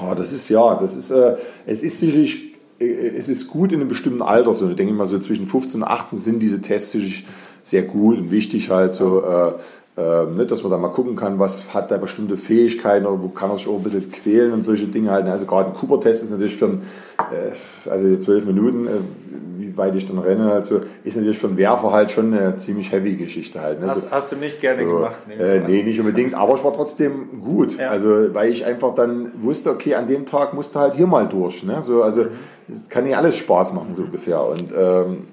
Oh, 0.02 0.14
das 0.16 0.34
ist 0.34 0.50
ja, 0.50 0.76
das 0.76 0.96
ist, 0.96 1.12
äh, 1.12 1.36
es 1.66 1.84
ist 1.84 2.00
sicherlich, 2.00 2.56
äh, 2.80 2.86
es 2.86 3.30
ist 3.30 3.48
gut 3.48 3.72
in 3.72 3.80
einem 3.80 3.90
bestimmten 3.90 4.22
Alter. 4.22 4.54
So, 4.54 4.70
ich 4.70 4.76
denke 4.76 4.94
mal 4.94 5.06
so 5.06 5.20
zwischen 5.20 5.46
15 5.46 5.82
und 5.82 5.88
18 5.88 6.18
sind 6.18 6.40
diese 6.40 6.62
Tests 6.62 6.92
sicherlich 6.92 7.26
sehr 7.62 7.84
gut 7.84 8.18
und 8.18 8.32
wichtig 8.32 8.70
halt 8.70 8.94
so. 8.94 9.24
Äh, 9.24 9.54
äh, 9.98 10.26
ne, 10.26 10.46
dass 10.46 10.64
man 10.64 10.72
da 10.72 10.78
mal 10.78 10.90
gucken 10.90 11.18
kann, 11.18 11.38
was 11.38 11.74
hat 11.74 11.92
der 11.92 11.98
bestimmte 11.98 12.38
Fähigkeiten 12.38 13.06
oder 13.06 13.22
wo 13.22 13.28
kann 13.28 13.50
er 13.50 13.58
sich 13.58 13.68
auch 13.68 13.76
ein 13.76 13.84
bisschen 13.84 14.10
quälen 14.10 14.54
und 14.54 14.62
solche 14.62 14.86
Dinge 14.86 15.12
halten. 15.12 15.30
Also 15.30 15.46
gerade 15.46 15.70
ein 15.70 15.76
Cooper-Test 15.76 16.24
ist 16.24 16.32
natürlich 16.32 16.56
für 16.56 16.68
ein, 16.68 16.82
äh, 17.20 17.90
also 17.90 18.18
zwölf 18.18 18.46
Minuten, 18.46 18.88
äh, 18.88 18.92
wie 19.58 19.76
weit 19.78 19.96
ich 19.98 20.08
dann 20.08 20.18
renne, 20.18 20.52
also 20.52 20.82
ist 21.04 21.18
natürlich 21.18 21.38
für 21.38 21.48
einen 21.48 21.58
Werfer 21.58 21.92
halt 21.92 22.10
schon 22.10 22.34
eine 22.34 22.56
ziemlich 22.56 22.92
heavy 22.92 23.18
Geschichte 23.18 23.60
halt. 23.60 23.82
Ne? 23.82 23.88
Hast, 23.88 23.96
so, 23.96 24.12
hast, 24.12 24.32
du 24.32 24.38
nicht 24.38 24.62
gerne 24.62 24.84
so, 24.84 24.96
gemacht? 24.96 25.16
Äh, 25.38 25.60
nee, 25.60 25.84
nicht 25.84 26.00
unbedingt, 26.00 26.36
aber 26.36 26.54
es 26.54 26.64
war 26.64 26.74
trotzdem 26.74 27.42
gut. 27.42 27.78
Ja. 27.78 27.90
Also 27.90 28.34
weil 28.34 28.50
ich 28.50 28.64
einfach 28.64 28.96
dann 28.96 29.32
wusste, 29.42 29.72
okay, 29.72 29.96
an 29.96 30.08
dem 30.08 30.26
Tag 30.26 30.54
musst 30.54 30.74
du 30.74 30.80
halt 30.80 30.96
hier 30.96 31.08
mal 31.08 31.28
durch. 31.28 31.64
Ne? 31.64 31.82
So, 31.82 32.02
also 32.02 32.28
es 32.72 32.88
kann 32.88 33.04
nicht 33.04 33.18
alles 33.18 33.36
Spaß 33.36 33.74
machen, 33.74 33.94
so 33.94 34.04
ungefähr. 34.04 34.42
Und 34.46 34.72
ähm, 34.74 35.28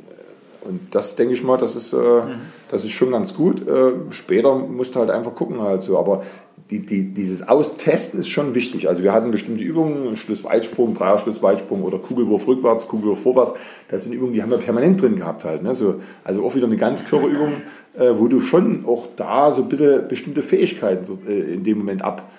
und 0.61 0.95
das 0.95 1.17
denke 1.17 1.35
ich 1.35 1.43
mal, 1.43 1.57
das 1.57 1.77
ist, 1.77 1.93
äh, 1.93 1.97
mhm. 1.97 2.41
das 2.71 2.85
ist 2.85 2.91
schon 2.91 3.13
ganz 3.13 3.35
gut. 3.35 3.67
Äh, 3.67 3.93
später 4.11 4.57
musst 4.57 4.95
du 4.95 5.01
halt 5.01 5.11
einfach 5.11 5.35
gucken 5.35 5.61
halt 5.63 5.83
so. 5.83 5.99
Aber 5.99 6.23
die, 6.71 6.85
die, 6.85 7.15
dieses 7.15 7.49
Austesten 7.49 8.21
ist 8.21 8.29
schon 8.29 8.55
wichtig. 8.55 8.89
Also 8.89 9.03
wir 9.03 9.13
hatten 9.13 9.31
bestimmte 9.31 9.65
Übungen, 9.65 10.17
Schlussweitsprung, 10.17 10.95
Dreier-Schlussweitsprung 10.95 11.83
oder 11.83 11.99
Kugelwurf 11.99 12.47
rückwärts, 12.47 12.89
Kugelwurf 12.89 13.23
vorwärts. 13.23 13.55
Das 13.89 14.05
sind 14.05 14.13
Übungen, 14.13 14.35
die 14.35 14.43
haben 14.43 14.51
wir 14.51 14.59
permanent 14.59 15.01
drin 15.01 15.17
gehabt 15.17 15.45
halt. 15.45 15.63
Ne? 15.63 15.75
So, 15.75 16.01
also 16.25 16.45
auch 16.45 16.55
wieder 16.55 16.67
eine 16.67 16.77
Ganzkörperübung, 16.77 17.63
äh, 17.97 18.11
wo 18.17 18.29
du 18.29 18.41
schon 18.41 18.85
auch 18.87 19.09
da 19.17 19.53
so 19.53 19.63
ein 19.63 19.69
bisschen 19.69 20.09
bestimmte 20.09 20.43
Fähigkeiten 20.43 21.07
äh, 21.27 21.55
in 21.55 21.65
dem 21.65 21.79
Moment 21.79 22.03
ab, 22.03 22.31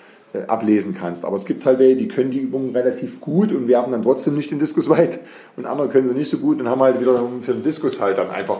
ablesen 0.46 0.94
kannst. 0.98 1.24
Aber 1.24 1.36
es 1.36 1.44
gibt 1.44 1.66
halt 1.66 1.78
welche, 1.78 1.96
die 1.96 2.08
können 2.08 2.30
die 2.30 2.38
Übungen 2.38 2.74
relativ 2.74 3.20
gut 3.20 3.52
und 3.52 3.68
werfen 3.68 3.92
dann 3.92 4.02
trotzdem 4.02 4.36
nicht 4.36 4.50
den 4.50 4.58
Diskus 4.58 4.88
weit. 4.90 5.20
Und 5.56 5.66
andere 5.66 5.88
können 5.88 6.08
sie 6.08 6.14
nicht 6.14 6.30
so 6.30 6.38
gut 6.38 6.60
und 6.60 6.68
haben 6.68 6.80
halt 6.80 7.00
wieder 7.00 7.22
für 7.42 7.52
den 7.52 7.62
Diskus 7.62 8.00
halt 8.00 8.18
dann 8.18 8.30
einfach. 8.30 8.58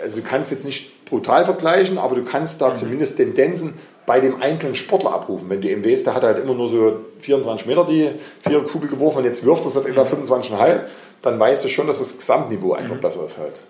Also 0.00 0.16
du 0.16 0.22
kannst 0.22 0.50
jetzt 0.50 0.64
nicht 0.64 1.04
brutal 1.04 1.44
vergleichen, 1.44 1.98
aber 1.98 2.14
du 2.14 2.24
kannst 2.24 2.60
da 2.60 2.70
mhm. 2.70 2.74
zumindest 2.74 3.16
Tendenzen 3.16 3.74
bei 4.06 4.20
dem 4.20 4.40
einzelnen 4.40 4.74
Sportler 4.74 5.12
abrufen. 5.12 5.50
Wenn 5.50 5.60
du 5.60 5.68
eben 5.68 5.84
weißt, 5.84 6.06
der 6.06 6.14
hat 6.14 6.22
halt 6.22 6.38
immer 6.38 6.54
nur 6.54 6.68
so 6.68 6.96
24 7.18 7.66
Meter 7.66 7.84
die 7.84 8.10
vier 8.40 8.60
Kugel 8.62 8.88
geworfen 8.88 9.18
und 9.18 9.24
jetzt 9.24 9.44
wirft 9.44 9.64
er 9.64 9.68
es 9.68 9.76
auf 9.76 9.86
etwa 9.86 10.02
25,5, 10.02 10.80
dann 11.20 11.38
weißt 11.38 11.64
du 11.64 11.68
schon, 11.68 11.86
dass 11.86 11.98
das 11.98 12.16
Gesamtniveau 12.16 12.72
einfach 12.72 12.96
mhm. 12.96 13.00
besser 13.00 13.24
ist 13.26 13.38
halt. 13.38 13.62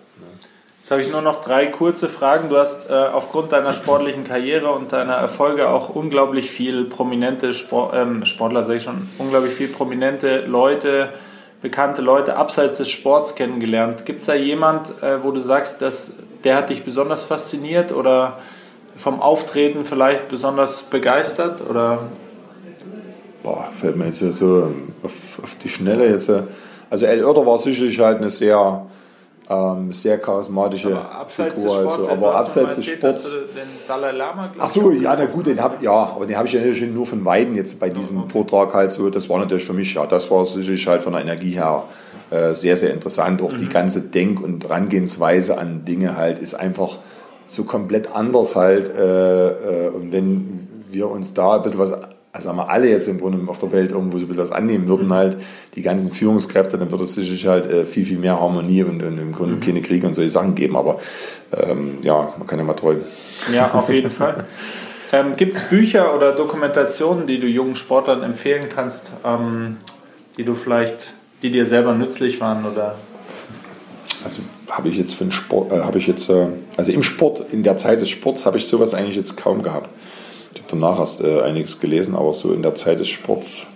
Jetzt 0.89 0.93
habe 0.93 1.03
ich 1.03 1.11
nur 1.11 1.21
noch 1.21 1.41
drei 1.41 1.67
kurze 1.67 2.09
Fragen. 2.09 2.49
Du 2.49 2.57
hast 2.57 2.89
äh, 2.89 2.93
aufgrund 2.93 3.51
deiner 3.51 3.73
sportlichen 3.73 4.23
Karriere 4.23 4.71
und 4.71 4.91
deiner 4.91 5.13
Erfolge 5.13 5.69
auch 5.69 5.89
unglaublich 5.89 6.49
viel 6.49 6.85
prominente 6.85 7.53
Sport, 7.53 7.93
ähm, 7.95 8.25
Sportler, 8.25 8.65
sage 8.65 8.77
ich 8.77 8.83
schon, 8.85 9.07
unglaublich 9.19 9.53
viel 9.53 9.67
prominente 9.67 10.39
Leute, 10.47 11.09
bekannte 11.61 12.01
Leute 12.01 12.37
abseits 12.37 12.77
des 12.77 12.89
Sports 12.89 13.35
kennengelernt. 13.35 14.07
Gibt 14.07 14.21
es 14.21 14.25
da 14.25 14.33
jemand, 14.33 15.03
äh, 15.03 15.23
wo 15.23 15.29
du 15.29 15.41
sagst, 15.41 15.83
dass 15.83 16.13
der 16.43 16.55
hat 16.55 16.71
dich 16.71 16.83
besonders 16.83 17.21
fasziniert 17.21 17.91
oder 17.91 18.39
vom 18.97 19.21
Auftreten 19.21 19.85
vielleicht 19.85 20.27
besonders 20.27 20.81
begeistert? 20.81 21.61
Oder? 21.69 21.99
Boah, 23.43 23.69
fällt 23.79 23.95
mir 23.95 24.07
jetzt 24.07 24.21
so 24.21 24.73
auf, 25.03 25.43
auf 25.43 25.55
die 25.63 25.69
Schnelle 25.69 26.09
jetzt. 26.09 26.29
Äh, 26.29 26.41
also 26.89 27.05
El 27.05 27.23
Oerter 27.23 27.45
war 27.45 27.59
sicherlich 27.59 27.99
halt 27.99 28.17
eine 28.17 28.31
sehr 28.31 28.87
ähm, 29.49 29.93
sehr 29.93 30.19
charismatische 30.19 30.95
aber 30.95 31.11
abseits 31.11 31.61
Figur. 31.61 31.65
Des 31.65 31.73
Sports, 31.73 31.97
also. 31.97 32.09
Aber 32.11 32.35
abseits 32.35 32.75
des 32.75 32.85
Sports. 32.85 33.31
Ach 34.59 34.69
so, 34.69 34.91
ja, 34.91 35.15
na 35.17 35.25
gut, 35.25 35.47
den 35.47 35.59
hab, 35.59 35.81
ja, 35.81 35.91
aber 35.91 36.27
den 36.27 36.37
habe 36.37 36.47
ich 36.47 36.53
ja 36.53 36.59
natürlich 36.59 36.93
nur 36.93 37.07
von 37.07 37.25
Weiden 37.25 37.55
jetzt 37.55 37.79
bei 37.79 37.89
diesem 37.89 38.19
okay. 38.19 38.29
Vortrag 38.29 38.73
halt 38.75 38.91
so. 38.91 39.09
Das 39.09 39.27
war 39.27 39.39
natürlich 39.39 39.65
für 39.65 39.73
mich, 39.73 39.95
ja, 39.95 40.05
das 40.05 40.29
war 40.29 40.45
sicherlich 40.45 40.87
halt 40.87 41.01
von 41.01 41.13
der 41.13 41.23
Energie 41.23 41.51
her 41.51 41.83
äh, 42.29 42.53
sehr, 42.53 42.77
sehr 42.77 42.93
interessant. 42.93 43.41
Auch 43.41 43.51
mhm. 43.51 43.57
die 43.57 43.69
ganze 43.69 44.01
Denk- 44.01 44.39
und 44.39 44.65
Herangehensweise 44.65 45.57
an 45.57 45.83
Dinge 45.83 46.15
halt 46.15 46.37
ist 46.37 46.53
einfach 46.53 46.97
so 47.47 47.63
komplett 47.63 48.11
anders 48.13 48.55
halt. 48.55 48.95
Äh, 48.95 49.87
äh, 49.87 49.89
und 49.89 50.11
wenn 50.11 50.67
wir 50.91 51.09
uns 51.09 51.33
da 51.33 51.55
ein 51.55 51.63
bisschen 51.63 51.79
was 51.79 51.93
also 52.31 52.53
wir 52.53 52.69
alle 52.69 52.89
jetzt 52.89 53.07
im 53.07 53.19
Grunde 53.19 53.49
auf 53.49 53.59
der 53.59 53.71
Welt 53.71 53.91
irgendwo 53.91 54.17
so 54.17 54.25
ein 54.25 54.29
bisschen 54.29 54.43
was 54.43 54.51
annehmen 54.51 54.87
würden, 54.87 55.11
halt 55.11 55.37
die 55.75 55.81
ganzen 55.81 56.11
Führungskräfte, 56.11 56.77
dann 56.77 56.91
würde 56.91 57.05
es 57.05 57.15
sicherlich 57.15 57.47
halt 57.47 57.65
äh, 57.65 57.85
viel, 57.85 58.05
viel 58.05 58.19
mehr 58.19 58.39
Harmonie 58.39 58.83
und, 58.83 59.01
und 59.01 59.17
im 59.17 59.31
Grunde 59.31 59.55
mhm. 59.55 59.59
keine 59.61 59.81
Kriege 59.81 60.05
und 60.05 60.13
solche 60.13 60.29
Sachen 60.29 60.55
geben. 60.55 60.75
Aber 60.75 60.99
ähm, 61.55 61.97
ja, 62.01 62.33
man 62.37 62.47
kann 62.47 62.59
ja 62.59 62.65
mal 62.65 62.75
träumen. 62.75 63.03
Ja, 63.53 63.71
auf 63.71 63.89
jeden 63.89 64.11
Fall. 64.11 64.45
Ähm, 65.11 65.35
Gibt 65.35 65.55
es 65.55 65.63
Bücher 65.63 66.15
oder 66.15 66.33
Dokumentationen, 66.33 67.25
die 67.25 67.39
du 67.39 67.47
jungen 67.47 67.75
Sportlern 67.75 68.21
empfehlen 68.21 68.67
kannst, 68.69 69.11
ähm, 69.25 69.77
die 70.37 70.43
du 70.43 70.53
vielleicht, 70.53 71.13
die 71.41 71.49
dir 71.49 71.65
selber 71.65 71.95
nützlich 71.95 72.39
waren 72.41 72.63
oder? 72.63 72.95
Also 74.23 74.41
habe 74.69 74.89
ich 74.89 74.97
jetzt 74.97 75.15
für 75.15 75.23
den 75.23 75.31
Sport, 75.31 75.71
äh, 75.71 75.79
habe 75.79 75.97
ich 75.97 76.05
jetzt, 76.05 76.29
äh, 76.29 76.47
also 76.77 76.91
im 76.91 77.01
Sport, 77.01 77.45
in 77.51 77.63
der 77.63 77.77
Zeit 77.77 78.01
des 78.01 78.09
Sports 78.09 78.45
habe 78.45 78.59
ich 78.59 78.67
sowas 78.67 78.93
eigentlich 78.93 79.15
jetzt 79.15 79.35
kaum 79.35 79.63
gehabt. 79.63 79.89
Ich 80.53 80.61
habe 80.61 80.69
danach 80.69 80.99
erst 80.99 81.21
äh, 81.21 81.41
einiges 81.41 81.79
gelesen, 81.79 82.15
aber 82.15 82.33
so 82.33 82.53
in 82.53 82.63
der 82.63 82.75
Zeit 82.75 82.99
des 82.99 83.07
Sports 83.07 83.67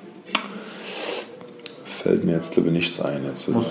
fällt 1.86 2.24
mir 2.24 2.34
jetzt 2.34 2.52
glaube 2.52 2.70
ich 2.70 2.74
nichts 2.74 3.02
ein. 3.02 3.26
Jetzt 3.26 3.44
so 3.44 3.64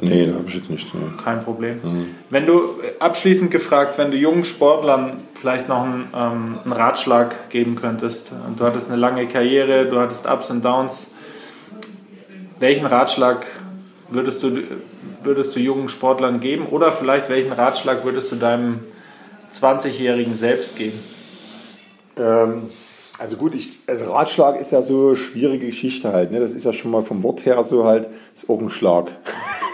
Nee, 0.00 0.26
da 0.26 0.34
habe 0.34 0.44
ich 0.46 0.54
jetzt 0.54 0.70
nichts. 0.70 0.94
mehr. 0.94 1.02
Kein 1.22 1.40
Problem. 1.40 1.80
Mhm. 1.82 2.14
Wenn 2.30 2.46
du 2.46 2.80
äh, 2.82 2.98
abschließend 3.00 3.50
gefragt, 3.50 3.98
wenn 3.98 4.10
du 4.10 4.16
jungen 4.16 4.44
Sportlern 4.44 5.18
vielleicht 5.34 5.68
noch 5.68 5.82
einen, 5.82 6.08
ähm, 6.14 6.58
einen 6.62 6.72
Ratschlag 6.72 7.50
geben 7.50 7.76
könntest, 7.76 8.30
du 8.56 8.64
hattest 8.64 8.88
eine 8.88 8.96
lange 8.96 9.26
Karriere, 9.26 9.86
du 9.86 9.98
hattest 9.98 10.26
Ups 10.26 10.50
und 10.50 10.64
Downs, 10.64 11.08
welchen 12.60 12.86
Ratschlag 12.86 13.46
würdest 14.08 14.42
du, 14.42 14.58
würdest 15.22 15.54
du 15.54 15.60
jungen 15.60 15.88
Sportlern 15.88 16.40
geben? 16.40 16.66
Oder 16.66 16.92
vielleicht 16.92 17.28
welchen 17.28 17.52
Ratschlag 17.52 18.04
würdest 18.04 18.32
du 18.32 18.36
deinem 18.36 18.80
20-Jährigen 19.52 20.34
selbst 20.34 20.76
geben? 20.76 20.98
Ähm, 22.18 22.62
also 23.18 23.36
gut, 23.36 23.54
ich, 23.54 23.80
also 23.86 24.12
Ratschlag 24.12 24.60
ist 24.60 24.70
ja 24.70 24.80
so 24.80 25.08
eine 25.08 25.16
schwierige 25.16 25.66
Geschichte 25.66 26.12
halt. 26.12 26.30
Ne? 26.30 26.38
Das 26.38 26.52
ist 26.52 26.64
ja 26.64 26.72
schon 26.72 26.90
mal 26.90 27.02
vom 27.02 27.22
Wort 27.22 27.44
her 27.44 27.62
so 27.64 27.84
halt, 27.84 28.08
ist 28.34 28.48
auch 28.48 28.60
ein 28.60 28.70
Schlag. 28.70 29.10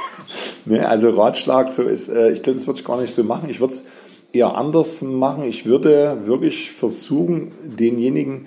ne? 0.65 0.89
Also 0.89 1.11
Ratschlag 1.11 1.69
so 1.69 1.83
ist, 1.83 2.09
äh, 2.09 2.31
ich 2.31 2.43
glaube, 2.43 2.59
das 2.59 2.67
würde 2.67 2.81
ich 2.81 2.87
gar 2.87 3.01
nicht 3.01 3.13
so 3.13 3.23
machen. 3.23 3.51
Ich 3.51 3.61
würde 3.61 3.75
es 3.75 3.85
eher 4.33 4.57
anders 4.57 5.03
machen. 5.03 5.45
Ich 5.45 5.67
würde 5.67 6.23
wirklich 6.25 6.73
versuchen, 6.73 7.53
denjenigen, 7.65 8.47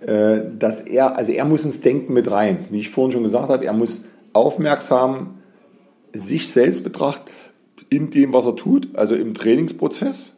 äh, 0.00 0.40
dass 0.58 0.80
er, 0.80 1.16
also 1.16 1.32
er 1.32 1.44
muss 1.44 1.64
ins 1.64 1.80
Denken 1.80 2.12
mit 2.12 2.30
rein. 2.30 2.66
Wie 2.70 2.78
ich 2.78 2.90
vorhin 2.90 3.12
schon 3.12 3.22
gesagt 3.24 3.48
habe, 3.48 3.64
er 3.64 3.72
muss 3.72 4.04
aufmerksam 4.32 5.38
sich 6.12 6.50
selbst 6.50 6.84
betrachten 6.84 7.30
in 7.88 8.10
dem, 8.10 8.32
was 8.32 8.46
er 8.46 8.54
tut, 8.54 8.88
also 8.94 9.16
im 9.16 9.34
Trainingsprozess. 9.34 10.32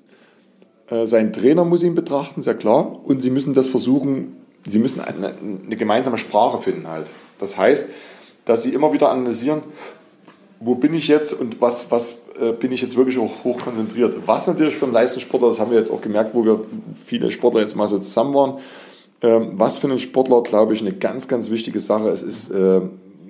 Äh, 0.92 1.06
sein 1.06 1.32
Trainer 1.32 1.64
muss 1.64 1.82
ihn 1.82 1.94
betrachten, 1.94 2.42
sehr 2.42 2.54
klar. 2.54 3.00
Und 3.04 3.22
sie 3.22 3.30
müssen 3.30 3.54
das 3.54 3.68
versuchen, 3.68 4.36
sie 4.66 4.78
müssen 4.78 5.00
eine, 5.00 5.34
eine 5.66 5.76
gemeinsame 5.76 6.18
Sprache 6.18 6.58
finden 6.58 6.86
halt. 6.88 7.10
Das 7.38 7.56
heißt, 7.56 7.88
dass 8.44 8.62
sie 8.62 8.74
immer 8.74 8.92
wieder 8.92 9.10
analysieren, 9.10 9.62
wo 10.60 10.74
bin 10.74 10.94
ich 10.94 11.08
jetzt 11.08 11.32
und 11.32 11.60
was, 11.60 11.90
was 11.90 12.22
äh, 12.40 12.52
bin 12.52 12.72
ich 12.72 12.82
jetzt 12.82 12.96
wirklich 12.96 13.18
auch 13.18 13.44
hoch 13.44 13.58
konzentriert. 13.58 14.16
Was 14.26 14.46
natürlich 14.46 14.76
für 14.76 14.84
einen 14.84 14.94
Leistungssportler, 14.94 15.48
das 15.48 15.58
haben 15.58 15.70
wir 15.70 15.78
jetzt 15.78 15.90
auch 15.90 16.00
gemerkt, 16.00 16.34
wo 16.34 16.44
wir 16.44 16.64
viele 17.04 17.30
Sportler 17.30 17.60
jetzt 17.60 17.74
mal 17.74 17.88
so 17.88 17.98
zusammen 17.98 18.34
waren, 18.34 18.58
ähm, 19.22 19.52
was 19.54 19.78
für 19.78 19.88
einen 19.88 19.98
Sportler, 19.98 20.42
glaube 20.42 20.74
ich, 20.74 20.80
eine 20.80 20.92
ganz, 20.92 21.26
ganz 21.26 21.50
wichtige 21.50 21.80
Sache 21.80 22.10
ist, 22.10 22.22
ist 22.22 22.50
äh, 22.50 22.80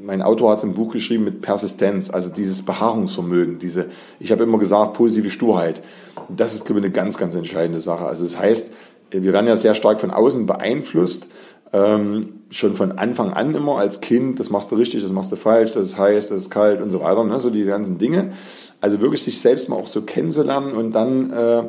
mein 0.04 0.22
Autor 0.22 0.50
hat 0.50 0.58
es 0.58 0.64
im 0.64 0.74
Buch 0.74 0.92
geschrieben 0.92 1.24
mit 1.24 1.42
Persistenz, 1.42 2.10
also 2.10 2.28
dieses 2.28 2.64
Beharrungsvermögen, 2.64 3.58
diese, 3.58 3.86
ich 4.18 4.32
habe 4.32 4.42
immer 4.42 4.58
gesagt, 4.58 4.94
positive 4.94 5.30
Sturheit. 5.30 5.82
Und 6.28 6.40
das 6.40 6.54
ist, 6.54 6.64
glaube 6.64 6.80
ich, 6.80 6.86
eine 6.86 6.92
ganz, 6.92 7.18
ganz 7.18 7.34
entscheidende 7.34 7.80
Sache. 7.80 8.06
Also 8.06 8.24
das 8.24 8.38
heißt, 8.38 8.72
wir 9.10 9.32
werden 9.32 9.46
ja 9.46 9.56
sehr 9.56 9.74
stark 9.74 10.00
von 10.00 10.10
außen 10.10 10.46
beeinflusst, 10.46 11.28
ähm, 11.72 12.40
schon 12.50 12.74
von 12.74 12.92
Anfang 12.98 13.32
an 13.32 13.54
immer 13.54 13.78
als 13.78 14.00
Kind, 14.00 14.40
das 14.40 14.50
machst 14.50 14.70
du 14.70 14.74
richtig, 14.74 15.02
das 15.02 15.12
machst 15.12 15.32
du 15.32 15.36
falsch, 15.36 15.72
das 15.72 15.86
ist 15.86 15.98
heiß, 15.98 16.28
das 16.28 16.42
ist 16.42 16.50
kalt 16.50 16.82
und 16.82 16.90
so 16.90 17.00
weiter, 17.00 17.24
ne? 17.24 17.38
so 17.40 17.50
die 17.50 17.64
ganzen 17.64 17.98
Dinge. 17.98 18.32
Also 18.80 19.00
wirklich 19.00 19.22
sich 19.22 19.40
selbst 19.40 19.68
mal 19.68 19.76
auch 19.76 19.88
so 19.88 20.02
kennenzulernen 20.02 20.72
und 20.72 20.92
dann, 20.92 21.30
äh, 21.30 21.62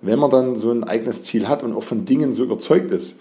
wenn 0.00 0.18
man 0.18 0.30
dann 0.30 0.56
so 0.56 0.70
ein 0.70 0.84
eigenes 0.84 1.22
Ziel 1.22 1.48
hat 1.48 1.62
und 1.62 1.74
auch 1.74 1.82
von 1.82 2.04
Dingen 2.04 2.32
so 2.32 2.42
überzeugt 2.42 2.90
ist, 2.90 3.16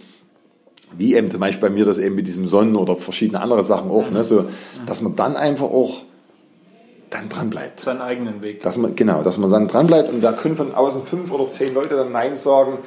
wie 0.98 1.16
eben 1.16 1.32
zum 1.32 1.40
Beispiel 1.40 1.62
bei 1.62 1.70
mir 1.70 1.86
das 1.86 1.98
eben 1.98 2.16
mit 2.16 2.28
diesem 2.28 2.48
Sonnen 2.48 2.76
oder 2.76 2.96
verschiedene 2.96 3.42
andere 3.42 3.64
Sachen 3.64 3.90
auch, 3.90 4.10
ne, 4.10 4.24
so, 4.24 4.46
dass 4.86 5.02
man 5.02 5.16
dann 5.16 5.36
einfach 5.36 5.66
auch 5.66 6.02
dann 7.10 7.30
dran 7.30 7.50
bleibt. 7.50 7.84
Seinen 7.84 8.02
eigenen 8.02 8.42
Weg. 8.42 8.62
Dass 8.64 8.78
man, 8.78 8.96
genau, 8.96 9.22
dass 9.24 9.38
man 9.38 9.52
dann 9.52 9.68
dran 9.68 9.88
bleibt 9.88 10.10
und 10.10 10.24
da 10.24 10.32
können 10.32 10.56
von 10.56 10.74
außen 10.74 11.04
fünf 11.04 11.32
oder 11.32 11.48
zehn 11.48 11.74
Leute 11.74 11.96
dann 11.96 12.12
Nein 12.12 12.38
sagen. 12.38 12.80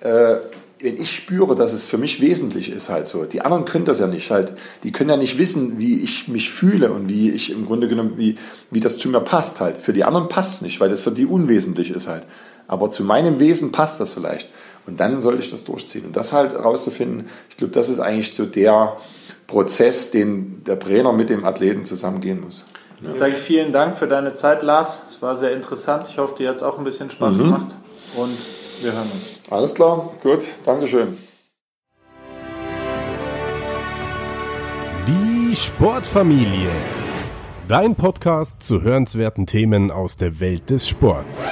Äh, 0.00 0.36
wenn 0.80 1.00
ich 1.00 1.12
spüre, 1.12 1.54
dass 1.54 1.72
es 1.72 1.86
für 1.86 1.98
mich 1.98 2.20
wesentlich 2.20 2.70
ist, 2.70 2.90
halt 2.90 3.06
so. 3.08 3.24
Die 3.24 3.40
anderen 3.40 3.64
können 3.64 3.84
das 3.86 4.00
ja 4.00 4.06
nicht 4.06 4.30
halt. 4.30 4.52
Die 4.82 4.92
können 4.92 5.08
ja 5.08 5.16
nicht 5.16 5.38
wissen, 5.38 5.78
wie 5.78 6.00
ich 6.00 6.28
mich 6.28 6.50
fühle 6.50 6.92
und 6.92 7.08
wie 7.08 7.30
ich 7.30 7.50
im 7.50 7.64
Grunde 7.64 7.88
genommen, 7.88 8.18
wie, 8.18 8.36
wie 8.70 8.80
das 8.80 8.98
zu 8.98 9.08
mir 9.08 9.20
passt 9.20 9.60
halt. 9.60 9.78
Für 9.78 9.92
die 9.92 10.04
anderen 10.04 10.28
passt 10.28 10.56
es 10.56 10.62
nicht, 10.62 10.80
weil 10.80 10.90
das 10.90 11.00
für 11.00 11.12
die 11.12 11.24
unwesentlich 11.26 11.90
ist 11.90 12.06
halt. 12.06 12.26
Aber 12.66 12.90
zu 12.90 13.04
meinem 13.04 13.40
Wesen 13.40 13.72
passt 13.72 14.00
das 14.00 14.14
vielleicht. 14.14 14.50
Und 14.86 15.00
dann 15.00 15.20
sollte 15.20 15.40
ich 15.40 15.50
das 15.50 15.64
durchziehen. 15.64 16.04
Und 16.04 16.16
das 16.16 16.32
halt 16.32 16.52
herauszufinden, 16.52 17.28
ich 17.48 17.56
glaube, 17.56 17.72
das 17.72 17.88
ist 17.88 18.00
eigentlich 18.00 18.34
so 18.34 18.44
der 18.44 18.96
Prozess, 19.46 20.10
den 20.10 20.62
der 20.64 20.78
Trainer 20.78 21.12
mit 21.12 21.30
dem 21.30 21.44
Athleten 21.44 21.84
zusammengehen 21.84 22.40
muss. 22.40 22.66
Ja. 23.02 23.10
Jetzt 23.10 23.18
sage 23.18 23.34
ich 23.34 23.40
vielen 23.40 23.72
Dank 23.72 23.98
für 23.98 24.08
deine 24.08 24.34
Zeit, 24.34 24.62
Lars. 24.62 24.98
Es 25.08 25.22
war 25.22 25.36
sehr 25.36 25.52
interessant. 25.52 26.06
Ich 26.08 26.18
hoffe, 26.18 26.34
dir 26.36 26.50
hat 26.50 26.56
es 26.56 26.62
auch 26.62 26.78
ein 26.78 26.84
bisschen 26.84 27.10
Spaß 27.10 27.36
mhm. 27.36 27.42
gemacht. 27.42 27.74
Und 28.16 28.36
wir 28.82 28.92
hören 28.92 29.10
uns. 29.12 29.40
Alles 29.50 29.74
klar, 29.74 30.10
gut, 30.22 30.44
Dankeschön. 30.64 31.16
Die 35.06 35.54
Sportfamilie. 35.54 36.70
Dein 37.68 37.94
Podcast 37.94 38.62
zu 38.62 38.82
hörenswerten 38.82 39.46
Themen 39.46 39.90
aus 39.90 40.16
der 40.16 40.40
Welt 40.40 40.68
des 40.68 40.86
Sports. 40.86 41.46